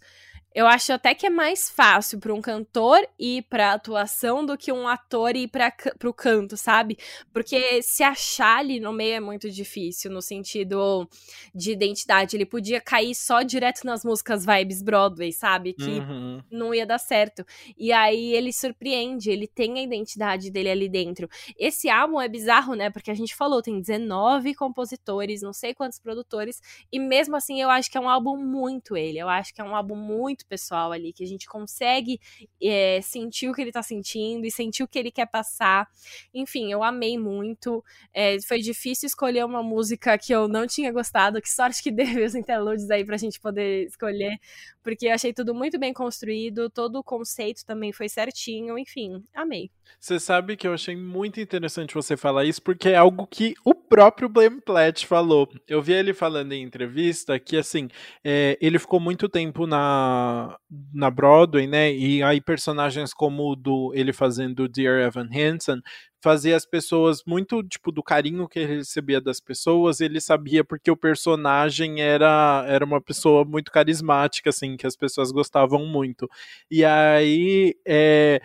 Eu 0.55 0.68
acho 0.68 0.92
até 0.92 1.14
que 1.14 1.26
é 1.26 1.30
mais 1.30 1.68
fácil 1.68 2.20
para 2.20 2.32
um 2.32 2.40
cantor 2.40 3.05
ir 3.18 3.42
pra 3.42 3.72
atuação 3.72 4.46
do 4.46 4.57
que 4.57 4.70
um 4.70 4.86
ator 4.86 5.34
ir 5.34 5.48
para 5.48 5.72
pro 5.98 6.14
canto, 6.14 6.57
sabe? 6.57 6.96
Porque 7.32 7.82
se 7.82 8.05
achar 8.05 8.59
ali 8.59 8.78
no 8.78 8.92
meio 8.92 9.14
é 9.14 9.20
muito 9.20 9.50
difícil, 9.50 10.12
no 10.12 10.22
sentido 10.22 11.09
de 11.52 11.72
identidade. 11.72 12.36
Ele 12.36 12.46
podia 12.46 12.80
cair 12.80 13.16
só 13.16 13.42
direto 13.42 13.84
nas 13.84 14.05
músicas 14.05 14.46
vibes 14.46 14.80
Broadway, 14.80 15.32
sabe? 15.32 15.72
Que 15.72 15.98
uhum. 15.98 16.40
não 16.48 16.72
ia 16.72 16.86
dar 16.86 16.98
certo. 16.98 17.44
E 17.76 17.92
aí 17.92 18.32
ele 18.32 18.52
surpreende, 18.52 19.30
ele 19.30 19.48
tem 19.48 19.78
a 19.80 19.82
identidade 19.82 20.52
dele 20.52 20.70
ali 20.70 20.88
dentro. 20.88 21.28
Esse 21.59 21.88
álbum 21.88 22.20
é 22.20 22.28
bizarro, 22.28 22.74
né? 22.74 22.90
Porque 22.90 23.11
a 23.11 23.14
gente 23.14 23.34
falou, 23.34 23.61
tem 23.61 23.80
19 23.80 24.55
compositores, 24.55 25.42
não 25.42 25.52
sei 25.52 25.74
quantos 25.74 25.98
produtores, 25.98 26.62
e 26.92 27.00
mesmo 27.00 27.34
assim 27.34 27.61
eu 27.61 27.70
acho 27.70 27.90
que 27.90 27.98
é 27.98 28.00
um 28.00 28.09
álbum 28.09 28.36
muito 28.36 28.96
ele. 28.96 29.18
Eu 29.18 29.28
acho 29.28 29.52
que 29.52 29.61
é 29.61 29.64
um 29.64 29.74
álbum 29.74 29.96
muito 29.96 30.43
muito 30.45 30.49
pessoal 30.49 30.92
ali, 30.92 31.12
que 31.12 31.24
a 31.24 31.26
gente 31.26 31.47
consegue 31.47 32.20
é, 32.62 33.01
sentir 33.03 33.49
o 33.49 33.55
que 33.55 33.62
ele 33.62 33.72
tá 33.72 33.82
sentindo 33.82 34.47
e 34.47 34.51
sentir 34.51 34.82
o 34.82 34.88
que 34.88 34.99
ele 34.99 35.11
quer 35.11 35.26
passar. 35.26 35.88
Enfim, 36.32 36.70
eu 36.70 36.82
amei 36.82 37.18
muito. 37.18 37.82
É, 38.12 38.40
foi 38.42 38.61
difícil 38.61 39.07
escolher 39.07 39.45
uma 39.45 39.62
música 39.62 40.16
que 40.18 40.32
eu 40.32 40.47
não 40.47 40.66
tinha 40.66 40.92
gostado. 40.92 41.40
Que 41.40 41.51
sorte 41.51 41.82
que 41.82 41.90
deu 41.90 42.24
os 42.24 42.34
interludes 42.34 42.90
aí 42.90 43.05
pra 43.05 43.16
gente 43.16 43.40
poder 43.40 43.86
escolher, 43.86 44.38
porque 44.82 45.07
eu 45.07 45.14
achei 45.14 45.32
tudo 45.32 45.55
muito 45.55 45.78
bem 45.78 45.92
construído, 45.92 46.68
todo 46.68 46.97
o 46.97 47.05
conceito 47.05 47.64
também 47.64 47.92
foi 47.92 48.09
certinho, 48.09 48.78
enfim, 48.78 49.22
amei. 49.34 49.70
Você 49.99 50.18
sabe 50.20 50.57
que 50.57 50.66
eu 50.66 50.74
achei 50.74 50.97
muito 50.97 51.40
interessante 51.40 51.95
você 51.95 52.16
falar 52.16 52.45
isso, 52.45 52.61
porque 52.61 52.90
é 52.90 52.97
algo 52.97 53.26
que 53.26 53.55
o 53.64 53.74
próprio 53.89 54.28
Blame 54.28 54.61
Platt 54.61 55.07
falou. 55.07 55.49
Eu 55.68 55.80
vi 55.82 55.93
ele 55.93 56.12
falando 56.12 56.53
em 56.53 56.62
entrevista 56.62 57.39
que, 57.39 57.57
assim, 57.57 57.89
é, 58.24 58.59
ele 58.61 58.78
ficou 58.78 58.99
muito 58.99 59.28
tempo 59.28 59.66
na, 59.66 60.57
na 60.93 61.11
Broadway, 61.11 61.66
né? 61.66 61.93
E 61.93 62.22
aí 62.22 62.41
personagens 62.41 63.14
como 63.14 63.53
o 63.53 63.57
do 63.57 63.93
ele 63.95 64.12
fazendo 64.12 64.68
Dear 64.68 65.01
Evan 65.07 65.28
Hansen 65.32 65.80
fazia 66.24 66.57
as 66.57 66.64
pessoas 66.64 67.22
muito, 67.26 67.62
tipo, 67.62 67.93
do 67.93 68.03
carinho 68.03 68.49
que 68.49 68.59
ele 68.59 68.76
recebia 68.76 69.20
das 69.20 69.41
pessoas, 69.41 70.01
ele 70.01 70.18
sabia 70.22 70.64
porque 70.64 70.91
o 70.91 70.97
personagem 70.97 72.01
era, 72.01 72.64
era 72.66 72.82
uma 72.82 72.99
pessoa 72.99 73.45
muito 73.45 73.70
carismática, 73.70 74.49
assim, 74.49 74.74
que 74.74 74.87
as 74.87 74.97
pessoas 74.97 75.30
gostavam 75.30 75.85
muito. 75.85 76.26
E 76.70 76.82
aí, 76.82 77.74
é, 77.87 78.41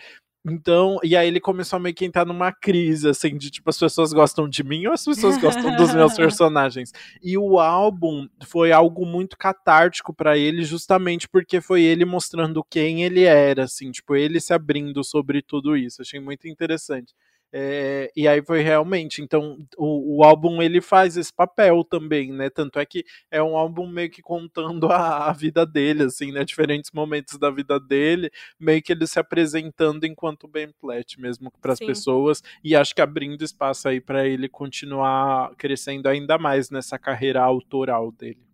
então, 0.45 0.97
e 1.03 1.17
aí 1.17 1.27
ele 1.27 1.39
começou 1.39 1.77
a 1.77 1.79
meio 1.79 1.93
que 1.93 2.05
entrar 2.05 2.25
numa 2.25 2.51
crise, 2.51 3.09
assim, 3.09 3.37
de 3.37 3.51
tipo, 3.51 3.69
as 3.69 3.77
pessoas 3.77 4.13
gostam 4.13 4.47
de 4.47 4.63
mim 4.63 4.87
ou 4.87 4.93
as 4.93 5.03
pessoas 5.03 5.37
gostam 5.37 5.75
dos 5.75 5.93
meus 5.93 6.13
personagens. 6.15 6.93
E 7.21 7.37
o 7.37 7.59
álbum 7.59 8.27
foi 8.45 8.71
algo 8.71 9.05
muito 9.05 9.37
catártico 9.37 10.13
para 10.13 10.37
ele, 10.37 10.63
justamente 10.63 11.27
porque 11.27 11.59
foi 11.59 11.81
ele 11.83 12.05
mostrando 12.05 12.63
quem 12.63 13.03
ele 13.03 13.23
era, 13.23 13.65
assim, 13.65 13.91
tipo, 13.91 14.15
ele 14.15 14.39
se 14.39 14.53
abrindo 14.53 15.03
sobre 15.03 15.41
tudo 15.41 15.75
isso. 15.75 16.01
Achei 16.01 16.19
muito 16.21 16.47
interessante. 16.47 17.13
É, 17.51 18.11
e 18.15 18.27
aí 18.27 18.43
foi 18.43 18.61
realmente, 18.61 19.23
então 19.23 19.57
o, 19.75 20.17
o, 20.17 20.23
álbum 20.23 20.61
ele 20.61 20.79
faz 20.81 21.17
esse 21.17 21.33
papel 21.33 21.83
também, 21.83 22.31
né? 22.31 22.47
Tanto 22.47 22.77
é 22.77 22.85
que 22.85 23.03
é 23.31 23.41
um 23.41 23.57
álbum 23.57 23.87
meio 23.87 24.11
que 24.11 24.21
contando 24.21 24.87
a, 24.91 25.29
a 25.29 25.33
vida 25.33 25.65
dele, 25.65 26.03
assim, 26.03 26.31
né? 26.31 26.43
Diferentes 26.43 26.91
momentos 26.91 27.39
da 27.39 27.49
vida 27.49 27.79
dele, 27.79 28.29
meio 28.59 28.83
que 28.83 28.91
ele 28.91 29.07
se 29.07 29.19
apresentando 29.19 30.05
enquanto 30.05 30.47
Ben 30.47 30.69
Platt 30.79 31.19
mesmo 31.19 31.51
para 31.59 31.73
as 31.73 31.79
pessoas 31.79 32.43
e 32.63 32.75
acho 32.75 32.93
que 32.93 33.01
abrindo 33.01 33.43
espaço 33.43 33.87
aí 33.87 33.99
para 33.99 34.27
ele 34.27 34.47
continuar 34.47 35.55
crescendo 35.55 36.07
ainda 36.07 36.37
mais 36.37 36.69
nessa 36.69 36.99
carreira 36.99 37.41
autoral 37.41 38.11
dele. 38.11 38.48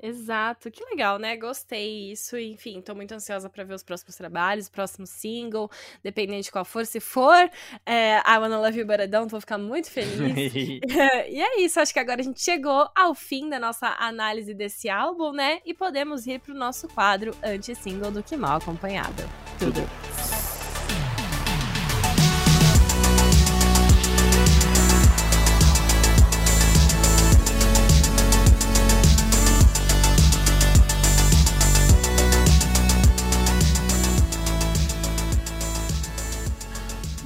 Exato, 0.00 0.70
que 0.70 0.84
legal, 0.84 1.18
né? 1.18 1.36
Gostei 1.36 2.12
isso. 2.12 2.38
Enfim, 2.38 2.80
tô 2.80 2.94
muito 2.94 3.12
ansiosa 3.12 3.48
para 3.48 3.64
ver 3.64 3.74
os 3.74 3.82
próximos 3.82 4.14
trabalhos, 4.16 4.68
próximo 4.68 5.06
single, 5.06 5.70
dependendo 6.02 6.42
de 6.42 6.50
qual 6.52 6.64
for. 6.64 6.86
Se 6.86 7.00
for 7.00 7.50
é, 7.84 8.18
I 8.18 8.38
Wanna 8.38 8.60
Love 8.60 8.78
You 8.78 8.86
Baradão, 8.86 9.26
vou 9.26 9.40
ficar 9.40 9.58
muito 9.58 9.90
feliz. 9.90 10.54
e 10.54 11.40
é 11.40 11.60
isso, 11.60 11.80
acho 11.80 11.92
que 11.92 11.98
agora 11.98 12.20
a 12.20 12.24
gente 12.24 12.40
chegou 12.40 12.88
ao 12.94 13.14
fim 13.14 13.48
da 13.48 13.58
nossa 13.58 13.88
análise 13.98 14.54
desse 14.54 14.88
álbum, 14.88 15.32
né? 15.32 15.60
E 15.64 15.74
podemos 15.74 16.26
ir 16.26 16.40
pro 16.40 16.54
nosso 16.54 16.88
quadro 16.88 17.36
anti-single 17.42 18.10
do 18.10 18.22
Que 18.22 18.36
Mal 18.36 18.58
Acompanhado. 18.58 19.22
Tudo. 19.58 19.80
Tudo. 19.80 20.07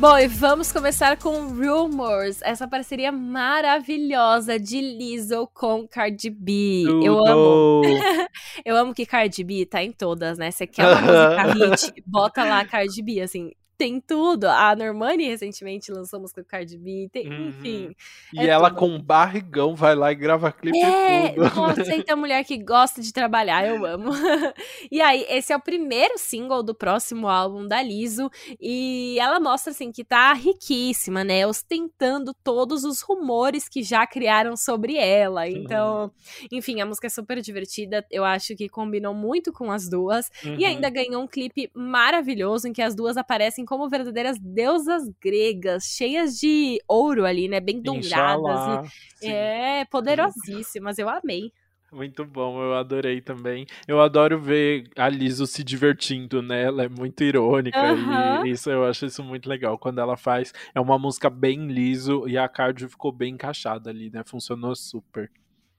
Bom, 0.02 0.18
e 0.18 0.26
vamos 0.26 0.72
começar 0.72 1.16
com 1.16 1.46
Rumors, 1.46 2.42
essa 2.42 2.66
parceria 2.66 3.12
maravilhosa 3.12 4.58
de 4.58 4.80
Lizzo 4.80 5.48
com 5.54 5.86
Cardi 5.86 6.28
B. 6.28 6.82
Tudo. 6.84 7.06
Eu 7.06 7.24
amo. 7.24 7.82
eu 8.66 8.76
amo 8.76 8.92
que 8.92 9.06
Cardi 9.06 9.44
B 9.44 9.64
tá 9.64 9.80
em 9.80 9.92
todas, 9.92 10.36
né? 10.38 10.50
Você 10.50 10.66
quer 10.66 10.88
uma 10.88 11.00
música 11.00 11.52
hit, 11.86 12.02
bota 12.04 12.42
lá 12.42 12.64
Cardi 12.64 13.00
B, 13.00 13.20
assim, 13.20 13.52
tem 13.82 14.00
tudo. 14.00 14.44
A 14.44 14.76
Normani 14.76 15.26
recentemente 15.26 15.90
lançou 15.90 16.20
música 16.20 16.40
com 16.40 16.48
Cardi 16.48 16.78
B, 16.78 17.08
tem, 17.10 17.28
uhum. 17.28 17.48
enfim. 17.48 17.96
E 18.32 18.38
é 18.38 18.46
ela 18.46 18.70
tudo. 18.70 18.78
com 18.78 19.02
barrigão 19.02 19.74
vai 19.74 19.96
lá 19.96 20.12
e 20.12 20.14
grava 20.14 20.52
clipe 20.52 20.78
é, 20.78 21.30
tudo. 21.32 21.84
Tem 21.84 22.14
mulher 22.14 22.44
que 22.44 22.56
gosta 22.58 23.02
de 23.02 23.12
trabalhar, 23.12 23.66
eu 23.66 23.84
amo. 23.84 24.10
e 24.88 25.00
aí, 25.00 25.26
esse 25.28 25.52
é 25.52 25.56
o 25.56 25.60
primeiro 25.60 26.16
single 26.16 26.62
do 26.62 26.76
próximo 26.76 27.26
álbum 27.26 27.66
da 27.66 27.82
Liso 27.82 28.30
e 28.60 29.18
ela 29.18 29.40
mostra 29.40 29.72
assim 29.72 29.90
que 29.90 30.04
tá 30.04 30.32
riquíssima, 30.32 31.24
né? 31.24 31.44
Ostentando 31.44 32.32
todos 32.44 32.84
os 32.84 33.00
rumores 33.00 33.68
que 33.68 33.82
já 33.82 34.06
criaram 34.06 34.56
sobre 34.56 34.96
ela. 34.96 35.48
Então, 35.48 36.04
uhum. 36.04 36.48
enfim, 36.52 36.80
a 36.80 36.86
música 36.86 37.08
é 37.08 37.10
super 37.10 37.40
divertida. 37.40 38.06
Eu 38.08 38.24
acho 38.24 38.54
que 38.54 38.68
combinou 38.68 39.12
muito 39.12 39.52
com 39.52 39.72
as 39.72 39.88
duas 39.88 40.30
uhum. 40.44 40.54
e 40.56 40.64
ainda 40.64 40.88
ganhou 40.88 41.20
um 41.20 41.26
clipe 41.26 41.68
maravilhoso 41.74 42.68
em 42.68 42.72
que 42.72 42.80
as 42.82 42.94
duas 42.94 43.16
aparecem 43.16 43.64
como 43.72 43.88
verdadeiras 43.88 44.38
deusas 44.38 45.08
gregas, 45.18 45.84
cheias 45.84 46.38
de 46.38 46.78
ouro 46.86 47.24
ali, 47.24 47.48
né? 47.48 47.58
Bem 47.58 47.80
douradas. 47.80 48.92
E, 49.22 49.26
é, 49.28 49.86
poderosíssimas. 49.86 50.98
Eu 50.98 51.08
amei. 51.08 51.50
Muito 51.90 52.22
bom, 52.26 52.62
eu 52.62 52.74
adorei 52.74 53.22
também. 53.22 53.64
Eu 53.88 53.98
adoro 54.02 54.38
ver 54.38 54.90
a 54.94 55.08
Liso 55.08 55.46
se 55.46 55.64
divertindo, 55.64 56.42
né? 56.42 56.64
Ela 56.64 56.82
é 56.82 56.88
muito 56.90 57.24
irônica 57.24 57.80
uhum. 57.80 58.44
e 58.44 58.50
isso 58.50 58.70
eu 58.70 58.84
acho 58.84 59.06
isso 59.06 59.24
muito 59.24 59.48
legal. 59.48 59.78
Quando 59.78 60.02
ela 60.02 60.18
faz, 60.18 60.52
é 60.74 60.80
uma 60.80 60.98
música 60.98 61.30
bem 61.30 61.68
liso 61.68 62.28
e 62.28 62.36
a 62.36 62.46
cardio 62.50 62.90
ficou 62.90 63.10
bem 63.10 63.32
encaixada 63.32 63.88
ali, 63.88 64.10
né? 64.10 64.22
Funcionou 64.22 64.76
super. 64.76 65.32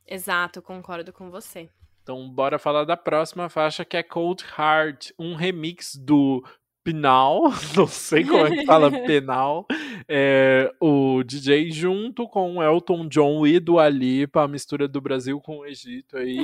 Exato, 0.08 0.64
concordo 0.64 1.14
com 1.14 1.30
você. 1.30 1.70
Então, 2.02 2.28
bora 2.28 2.58
falar 2.58 2.86
da 2.86 2.98
próxima 2.98 3.50
faixa 3.50 3.86
que 3.86 3.96
é 3.96 4.02
Cold 4.02 4.44
Heart, 4.58 5.12
um 5.18 5.36
remix 5.36 5.96
do 5.96 6.44
Pinal, 6.84 7.44
não 7.76 7.88
sei 7.88 8.26
como 8.26 8.46
é 8.46 8.52
que 8.52 8.66
fala 8.66 8.92
penal, 9.08 9.66
é, 10.08 10.70
o 10.82 11.24
DJ 11.24 11.72
junto 11.72 12.28
com 12.28 12.62
Elton 12.62 13.08
John 13.08 13.48
e 13.48 13.60
Dua 13.60 13.88
Lipa, 13.88 14.44
a 14.44 14.48
mistura 14.48 14.88
do 14.88 15.00
Brasil 15.00 15.40
com 15.40 15.60
o 15.60 15.66
Egito 15.66 16.18
aí. 16.18 16.40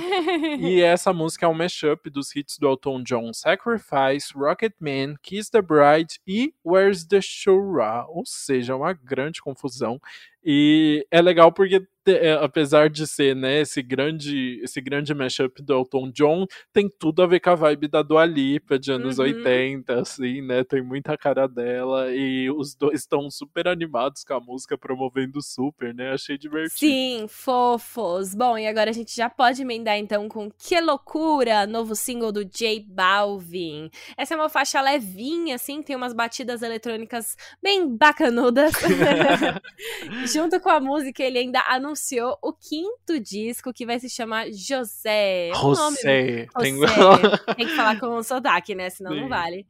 e 0.59 0.79
essa 0.81 1.11
música 1.11 1.45
é 1.45 1.49
um 1.49 1.53
mashup 1.53 2.09
dos 2.09 2.33
hits 2.35 2.57
do 2.57 2.67
Elton 2.67 3.03
John, 3.03 3.33
Sacrifice, 3.33 4.33
Rocket 4.33 4.73
Man, 4.79 5.15
Kiss 5.21 5.51
the 5.51 5.61
Bride 5.61 6.19
e 6.25 6.53
Where's 6.65 7.05
the 7.05 7.19
Shura, 7.21 8.05
ou 8.07 8.23
seja, 8.25 8.75
uma 8.75 8.93
grande 8.93 9.41
confusão. 9.41 9.99
E 10.43 11.05
é 11.11 11.21
legal 11.21 11.51
porque 11.51 11.85
é, 12.07 12.33
apesar 12.33 12.89
de 12.89 13.05
ser, 13.05 13.35
né, 13.35 13.61
esse 13.61 13.81
grande, 13.81 14.59
esse 14.63 14.81
grande 14.81 15.13
mashup 15.13 15.61
do 15.61 15.73
Elton 15.73 16.11
John, 16.11 16.45
tem 16.73 16.89
tudo 16.89 17.21
a 17.21 17.27
ver 17.27 17.39
com 17.39 17.51
a 17.51 17.55
vibe 17.55 17.87
da 17.87 18.01
Dua 18.01 18.25
Lipa 18.25 18.79
de 18.79 18.91
anos 18.91 19.19
uhum. 19.19 19.25
80, 19.25 19.99
assim, 19.99 20.41
né, 20.41 20.63
tem 20.63 20.81
muita 20.81 21.17
cara 21.17 21.47
dela 21.47 22.11
e 22.11 22.49
os 22.49 22.75
dois 22.75 23.01
estão 23.01 23.29
super 23.29 23.67
animados 23.67 24.23
com 24.23 24.33
a 24.33 24.39
música, 24.39 24.77
promovendo 24.77 25.41
super, 25.41 25.93
né, 25.93 26.13
achei 26.13 26.37
divertido. 26.37 26.79
Sim, 26.79 27.25
fofos. 27.27 28.33
Bom, 28.33 28.57
e 28.57 28.67
agora 28.67 28.89
a 28.89 28.93
gente 28.93 29.15
já 29.15 29.29
pode 29.29 29.61
emendar 29.61 29.97
então 29.97 30.27
com 30.27 30.49
Que 30.49 30.79
Loucura, 30.79 31.67
novo 31.67 31.95
single 31.95 32.31
do 32.31 32.45
J 32.45 32.85
Balvin. 32.87 33.89
Essa 34.17 34.33
é 34.33 34.37
uma 34.37 34.49
faixa 34.49 34.81
levinha, 34.81 35.55
assim, 35.55 35.81
tem 35.81 35.95
umas 35.95 36.13
batidas 36.13 36.61
eletrônicas 36.61 37.35
bem 37.61 37.95
bacanudas. 37.95 38.71
Junto 40.33 40.59
com 40.59 40.69
a 40.69 40.79
música, 40.79 41.23
ele 41.23 41.39
ainda 41.39 41.61
anunciou 41.67 42.37
o 42.41 42.53
quinto 42.53 43.19
disco 43.19 43.73
que 43.73 43.85
vai 43.85 43.99
se 43.99 44.09
chamar 44.09 44.47
José. 44.51 45.51
José. 45.53 46.47
José. 46.85 47.37
Tem 47.55 47.67
que 47.67 47.75
falar 47.75 47.99
com 47.99 48.15
o 48.15 48.23
sotaque, 48.23 48.75
né? 48.75 48.89
Senão 48.89 49.11
Sim. 49.11 49.21
não 49.21 49.29
vale. 49.29 49.65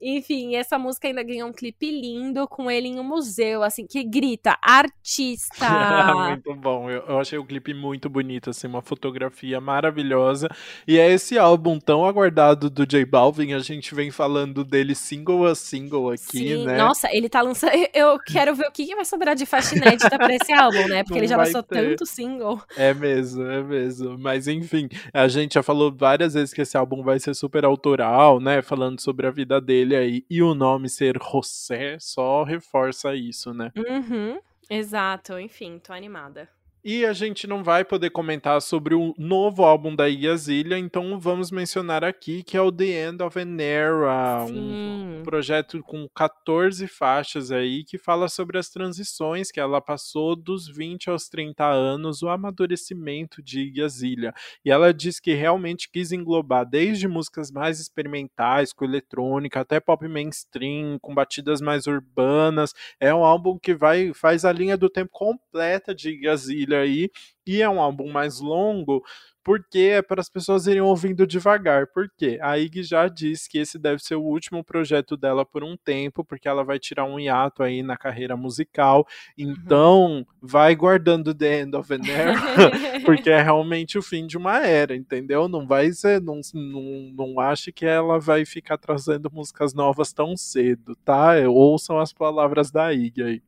Enfim, 0.00 0.56
essa 0.56 0.78
música 0.78 1.08
ainda 1.08 1.22
ganhou 1.22 1.48
um 1.48 1.52
clipe 1.52 1.90
lindo 1.90 2.46
com 2.46 2.70
ele 2.70 2.88
em 2.88 3.00
um 3.00 3.02
museu, 3.02 3.62
assim, 3.62 3.86
que 3.86 4.04
grita 4.04 4.56
artista. 4.60 5.64
muito 6.28 6.54
bom. 6.54 6.90
Eu, 6.90 7.02
eu, 7.08 7.18
achei 7.18 7.38
o 7.38 7.44
clipe 7.44 7.72
muito 7.72 8.10
bonito, 8.10 8.50
assim, 8.50 8.66
uma 8.66 8.82
fotografia 8.82 9.58
maravilhosa. 9.58 10.48
E 10.86 10.98
é 10.98 11.10
esse 11.10 11.38
álbum 11.38 11.78
tão 11.78 12.04
aguardado 12.04 12.68
do 12.68 12.86
J 12.86 13.06
Balvin, 13.06 13.54
a 13.54 13.58
gente 13.60 13.94
vem 13.94 14.10
falando 14.10 14.64
dele 14.64 14.94
single 14.94 15.46
a 15.46 15.54
single 15.54 16.10
aqui, 16.10 16.38
Sim, 16.38 16.66
né? 16.66 16.76
Nossa, 16.76 17.08
ele 17.10 17.30
tá 17.30 17.40
lançando. 17.40 17.72
Eu 17.94 18.18
quero 18.18 18.54
ver 18.54 18.68
o 18.68 18.72
que 18.72 18.94
vai 18.94 19.04
sobrar 19.04 19.34
de 19.34 19.46
faixa 19.46 19.76
inédita 19.76 20.18
pra 20.18 20.34
esse 20.34 20.52
álbum, 20.52 20.88
né? 20.88 21.04
Porque 21.04 21.14
Não 21.14 21.18
ele 21.20 21.26
já 21.26 21.36
lançou 21.38 21.62
ter. 21.62 21.90
tanto 21.90 22.04
single. 22.04 22.60
É 22.76 22.92
mesmo, 22.92 23.50
é 23.50 23.62
mesmo. 23.62 24.18
Mas 24.18 24.46
enfim, 24.46 24.88
a 25.12 25.26
gente 25.26 25.54
já 25.54 25.62
falou 25.62 25.90
várias 25.90 26.34
vezes 26.34 26.52
que 26.52 26.60
esse 26.60 26.76
álbum 26.76 27.02
vai 27.02 27.18
ser 27.18 27.34
super 27.34 27.64
autoral, 27.64 28.40
né? 28.40 28.60
Falando 28.60 29.00
sobre 29.00 29.26
a 29.26 29.30
vida 29.30 29.58
dele 29.58 29.85
dele 29.86 29.96
aí 29.96 30.26
e 30.28 30.42
o 30.42 30.54
nome 30.54 30.88
ser 30.88 31.18
José 31.22 31.98
só 32.00 32.42
reforça 32.42 33.14
isso, 33.14 33.54
né? 33.54 33.72
Uhum, 33.76 34.40
exato, 34.68 35.38
enfim, 35.38 35.78
tô 35.78 35.92
animada. 35.92 36.48
E 36.88 37.04
a 37.04 37.12
gente 37.12 37.48
não 37.48 37.64
vai 37.64 37.84
poder 37.84 38.10
comentar 38.10 38.62
sobre 38.62 38.94
o 38.94 39.12
novo 39.18 39.64
álbum 39.64 39.92
da 39.92 40.08
Iggy 40.08 40.28
Azalea, 40.28 40.78
então 40.78 41.18
vamos 41.18 41.50
mencionar 41.50 42.04
aqui 42.04 42.44
que 42.44 42.56
é 42.56 42.62
o 42.62 42.70
The 42.70 43.08
End 43.08 43.20
of 43.24 43.36
an 43.36 43.60
Era, 43.60 44.44
um 44.44 45.20
projeto 45.24 45.82
com 45.82 46.08
14 46.14 46.86
faixas 46.86 47.50
aí 47.50 47.82
que 47.82 47.98
fala 47.98 48.28
sobre 48.28 48.56
as 48.56 48.68
transições 48.68 49.50
que 49.50 49.58
ela 49.58 49.80
passou 49.80 50.36
dos 50.36 50.68
20 50.68 51.10
aos 51.10 51.28
30 51.28 51.66
anos, 51.66 52.22
o 52.22 52.28
amadurecimento 52.28 53.42
de 53.42 53.62
Iggy 53.62 53.82
Azalea. 53.82 54.32
E 54.64 54.70
ela 54.70 54.94
diz 54.94 55.18
que 55.18 55.34
realmente 55.34 55.90
quis 55.90 56.12
englobar 56.12 56.64
desde 56.64 57.08
músicas 57.08 57.50
mais 57.50 57.80
experimentais, 57.80 58.72
com 58.72 58.84
eletrônica, 58.84 59.58
até 59.58 59.80
pop 59.80 60.06
mainstream, 60.06 61.00
com 61.02 61.12
batidas 61.12 61.60
mais 61.60 61.88
urbanas. 61.88 62.72
É 63.00 63.12
um 63.12 63.24
álbum 63.24 63.58
que 63.58 63.74
vai 63.74 64.14
faz 64.14 64.44
a 64.44 64.52
linha 64.52 64.76
do 64.76 64.88
tempo 64.88 65.10
completa 65.10 65.92
de 65.92 66.10
Iggy 66.10 66.28
Azalea 66.28 66.75
aí, 66.76 67.10
e 67.46 67.62
é 67.62 67.68
um 67.68 67.80
álbum 67.80 68.10
mais 68.10 68.40
longo, 68.40 69.02
porque 69.46 69.78
é 69.78 70.02
para 70.02 70.20
as 70.20 70.28
pessoas 70.28 70.66
irem 70.66 70.80
ouvindo 70.80 71.24
devagar. 71.24 71.86
Por 71.86 72.10
quê? 72.18 72.36
A 72.42 72.58
Iggy 72.58 72.82
já 72.82 73.06
disse 73.06 73.48
que 73.48 73.58
esse 73.58 73.78
deve 73.78 74.02
ser 74.02 74.16
o 74.16 74.22
último 74.24 74.64
projeto 74.64 75.16
dela 75.16 75.46
por 75.46 75.62
um 75.62 75.76
tempo, 75.76 76.24
porque 76.24 76.48
ela 76.48 76.64
vai 76.64 76.80
tirar 76.80 77.04
um 77.04 77.16
hiato 77.20 77.62
aí 77.62 77.80
na 77.80 77.96
carreira 77.96 78.36
musical. 78.36 79.06
Então, 79.38 80.16
uhum. 80.16 80.24
vai 80.42 80.74
guardando 80.74 81.32
The 81.32 81.60
End 81.60 81.76
of 81.76 81.94
an 81.94 82.00
Era, 82.10 82.34
porque 83.06 83.30
é 83.30 83.40
realmente 83.40 83.96
o 83.96 84.02
fim 84.02 84.26
de 84.26 84.36
uma 84.36 84.66
era, 84.66 84.96
entendeu? 84.96 85.46
Não 85.46 85.64
vai 85.64 85.92
ser, 85.92 86.20
não, 86.20 86.40
não, 86.52 87.12
não 87.14 87.38
ache 87.38 87.70
que 87.70 87.86
ela 87.86 88.18
vai 88.18 88.44
ficar 88.44 88.78
trazendo 88.78 89.30
músicas 89.32 89.72
novas 89.72 90.12
tão 90.12 90.36
cedo, 90.36 90.96
tá? 91.04 91.34
Ouçam 91.48 92.00
as 92.00 92.12
palavras 92.12 92.72
da 92.72 92.92
Iggy 92.92 93.22
aí. 93.22 93.42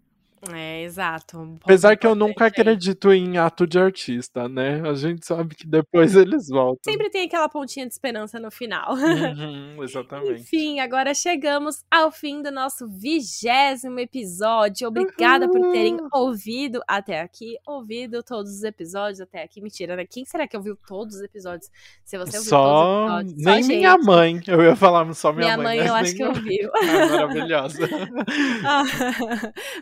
É, 0.53 0.83
exato. 0.83 1.59
Apesar 1.63 1.97
que 1.97 2.07
eu 2.07 2.15
nunca 2.15 2.45
aí. 2.45 2.49
acredito 2.49 3.13
em 3.13 3.39
ato 3.39 3.67
de 3.67 3.79
artista, 3.79 4.49
né? 4.49 4.81
A 4.89 4.95
gente 4.95 5.27
sabe 5.27 5.55
que 5.55 5.67
depois 5.67 6.15
eles 6.17 6.49
voltam. 6.49 6.81
Sempre 6.85 7.11
tem 7.11 7.27
aquela 7.27 7.49
pontinha 7.49 7.87
de 7.87 7.93
esperança 7.93 8.39
no 8.39 8.51
final. 8.51 8.95
Uhum, 8.95 9.83
exatamente. 9.83 10.43
Enfim, 10.43 10.81
agora 10.81 11.13
chegamos 11.15 11.85
ao 11.91 12.11
fim 12.11 12.41
do 12.43 12.51
nosso 12.51 12.89
vigésimo 12.89 13.99
episódio. 13.99 14.89
Obrigada 14.89 15.47
uhum. 15.47 15.53
por 15.53 15.73
terem 15.73 15.97
ouvido 16.13 16.81
até 16.87 17.21
aqui, 17.21 17.57
ouvido 17.67 18.23
todos 18.23 18.53
os 18.53 18.63
episódios 18.63 19.21
até 19.21 19.43
aqui. 19.43 19.61
Mentira, 19.61 19.97
né? 19.97 20.07
Quem 20.09 20.25
será 20.25 20.47
que 20.47 20.57
ouviu 20.57 20.79
todos 20.87 21.17
os 21.17 21.23
episódios? 21.23 21.71
Se 22.05 22.17
você 22.17 22.37
ouviu 22.37 22.51
só... 22.51 23.07
todos 23.09 23.25
os 23.25 23.33
episódios. 23.33 23.45
Nem 23.45 23.63
só 23.63 23.69
minha 23.69 23.93
gente. 23.93 24.05
mãe. 24.05 24.41
Eu 24.47 24.63
ia 24.63 24.77
falar 24.77 25.13
só 25.15 25.33
minha, 25.33 25.57
minha 25.57 25.57
mãe. 25.57 25.79
Minha 25.79 25.85
mãe, 25.85 25.89
eu 25.89 25.95
acho 25.95 26.15
que 26.15 26.25
ouviu. 26.25 26.71
Ah, 26.75 27.07
maravilhosa. 27.09 27.89
ah, 28.65 28.83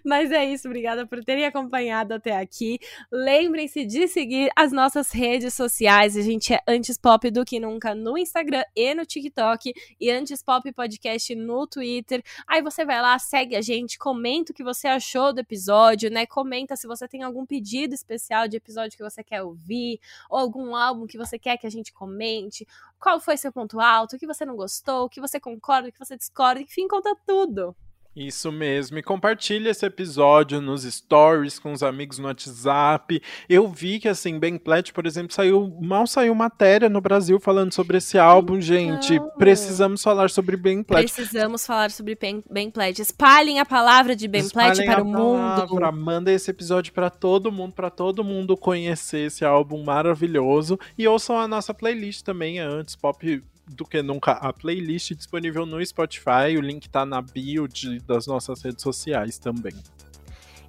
mas 0.05 0.31
é 0.31 0.46
isso, 0.47 0.69
obrigada 0.69 1.07
por 1.07 1.23
terem 1.25 1.45
acompanhado 1.45 2.15
até 2.15 2.37
aqui. 2.37 2.79
Lembrem-se 3.11 3.85
de 3.85 4.09
seguir 4.09 4.51
as 4.57 4.73
nossas 4.73 5.11
redes 5.11 5.55
sociais. 5.55 6.17
A 6.17 6.23
gente 6.23 6.55
é 6.55 6.61
Antes 6.67 6.99
Pop 6.99 7.31
do 7.31 7.45
que 7.45 7.61
nunca 7.61 7.95
no 7.95 8.17
Instagram 8.17 8.63
e 8.75 8.95
no 8.95 9.05
TikTok 9.05 9.73
e 10.01 10.11
Antes 10.11 10.43
Pop 10.43 10.71
Podcast 10.73 11.35
no 11.35 11.67
Twitter. 11.67 12.23
Aí 12.47 12.63
você 12.63 12.85
vai 12.85 13.01
lá, 13.01 13.19
segue 13.19 13.57
a 13.57 13.61
gente, 13.61 13.99
comenta 13.99 14.53
o 14.53 14.55
que 14.55 14.65
você 14.65 14.89
achou 14.89 15.33
do 15.33 15.41
episódio, 15.41 16.11
né? 16.11 16.27
Comenta 16.27 16.77
se 16.77 16.87
você 16.87 17.07
tem 17.09 17.23
algum 17.23 17.45
pedido 17.45 17.95
especial 17.95 18.49
de 18.49 18.57
episódio 18.57 18.97
que 18.97 19.05
você 19.05 19.23
quer 19.23 19.43
ouvir, 19.43 20.01
ou 20.31 20.39
algum 20.39 20.75
álbum 20.75 21.07
que 21.07 21.19
você 21.19 21.39
quer 21.39 21.57
que 21.57 21.67
a 21.67 21.71
gente 21.71 21.93
comente, 21.93 22.67
qual 22.99 23.21
foi 23.21 23.37
seu 23.37 23.53
ponto 23.53 23.81
alto, 23.81 24.17
o 24.17 24.19
que 24.19 24.27
você 24.27 24.45
não 24.45 24.57
gostou, 24.57 25.05
o 25.05 25.09
que 25.09 25.21
você 25.21 25.39
concorda, 25.39 25.89
o 25.89 25.93
que 25.93 25.99
você 25.99 26.17
discorda, 26.17 26.61
enfim, 26.61 26.89
conta 26.89 27.15
tudo. 27.27 27.77
Isso 28.17 28.51
mesmo. 28.51 28.97
E 28.97 29.03
compartilhe 29.03 29.69
esse 29.69 29.85
episódio 29.85 30.59
nos 30.59 30.85
stories 30.85 31.59
com 31.59 31.73
os 31.73 31.83
amigos 31.83 32.19
no 32.19 32.29
WhatsApp. 32.29 33.21
Eu 33.47 33.69
vi 33.69 34.01
que, 34.01 34.09
assim, 34.09 34.39
Ben 34.39 34.57
Platt, 34.57 34.91
por 34.95 35.05
exemplo, 35.05 35.35
saiu. 35.35 35.77
Mal 35.83 36.07
saiu 36.07 36.35
matéria 36.35 36.89
no 36.89 37.03
Brasil 37.03 37.39
falando 37.39 37.75
sobre 37.75 37.99
esse 37.99 38.19
álbum, 38.19 38.59
gente. 38.59 39.21
Precisamos 39.37 40.03
falar 40.03 40.31
sobre 40.31 40.57
Ben 40.57 40.83
Platt. 40.83 41.12
Precisamos 41.12 41.67
falar 41.67 41.91
sobre 41.91 42.14
Ben, 42.14 42.43
ben 42.51 42.71
Platt. 42.71 43.03
Espalhem 43.03 43.61
a 43.61 43.67
palavra 43.67 44.17
de 44.17 44.27
Ben 44.27 44.49
Platt 44.49 44.83
para 44.87 45.03
o 45.03 45.05
mundo. 45.05 45.69
Palavra. 45.69 45.93
Manda 45.93 46.33
esse 46.33 46.51
episódio 46.51 46.95
para 46.95 47.11
todo 47.11 47.53
mundo, 47.53 47.75
para 47.75 47.91
todo 47.91 48.25
mundo 48.25 48.57
conhecer 48.57 49.27
esse 49.27 49.45
álbum 49.45 49.85
maravilhoso. 49.85 50.79
E 50.97 51.07
ouçam 51.07 51.39
a 51.39 51.47
nossa 51.47 51.75
playlist 51.75 52.23
também, 52.23 52.59
antes 52.59 52.97
Pop 52.97 53.43
do 53.69 53.85
que 53.85 54.03
nunca 54.03 54.33
a 54.33 54.53
playlist 54.53 55.12
disponível 55.14 55.67
no 55.67 55.85
Spotify. 55.85 56.57
O 56.57 56.61
link 56.61 56.89
tá 56.89 57.05
na 57.05 57.21
bio 57.21 57.67
de, 57.67 58.01
das 58.01 58.27
nossas 58.27 58.62
redes 58.62 58.83
sociais 58.83 59.39
também. 59.39 59.75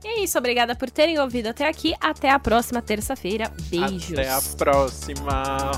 E 0.04 0.08
é 0.08 0.24
isso, 0.24 0.38
obrigada 0.38 0.76
por 0.76 0.89
terem 0.89 1.20
ouvido 1.20 1.48
até 1.48 1.68
aqui. 1.68 1.93
Até 2.00 2.30
a 2.30 2.39
próxima 2.39 2.82
terça-feira. 2.82 3.52
Beijos. 3.70 4.14
Até 4.14 4.30
a 4.30 4.41
próxima. 4.58 5.72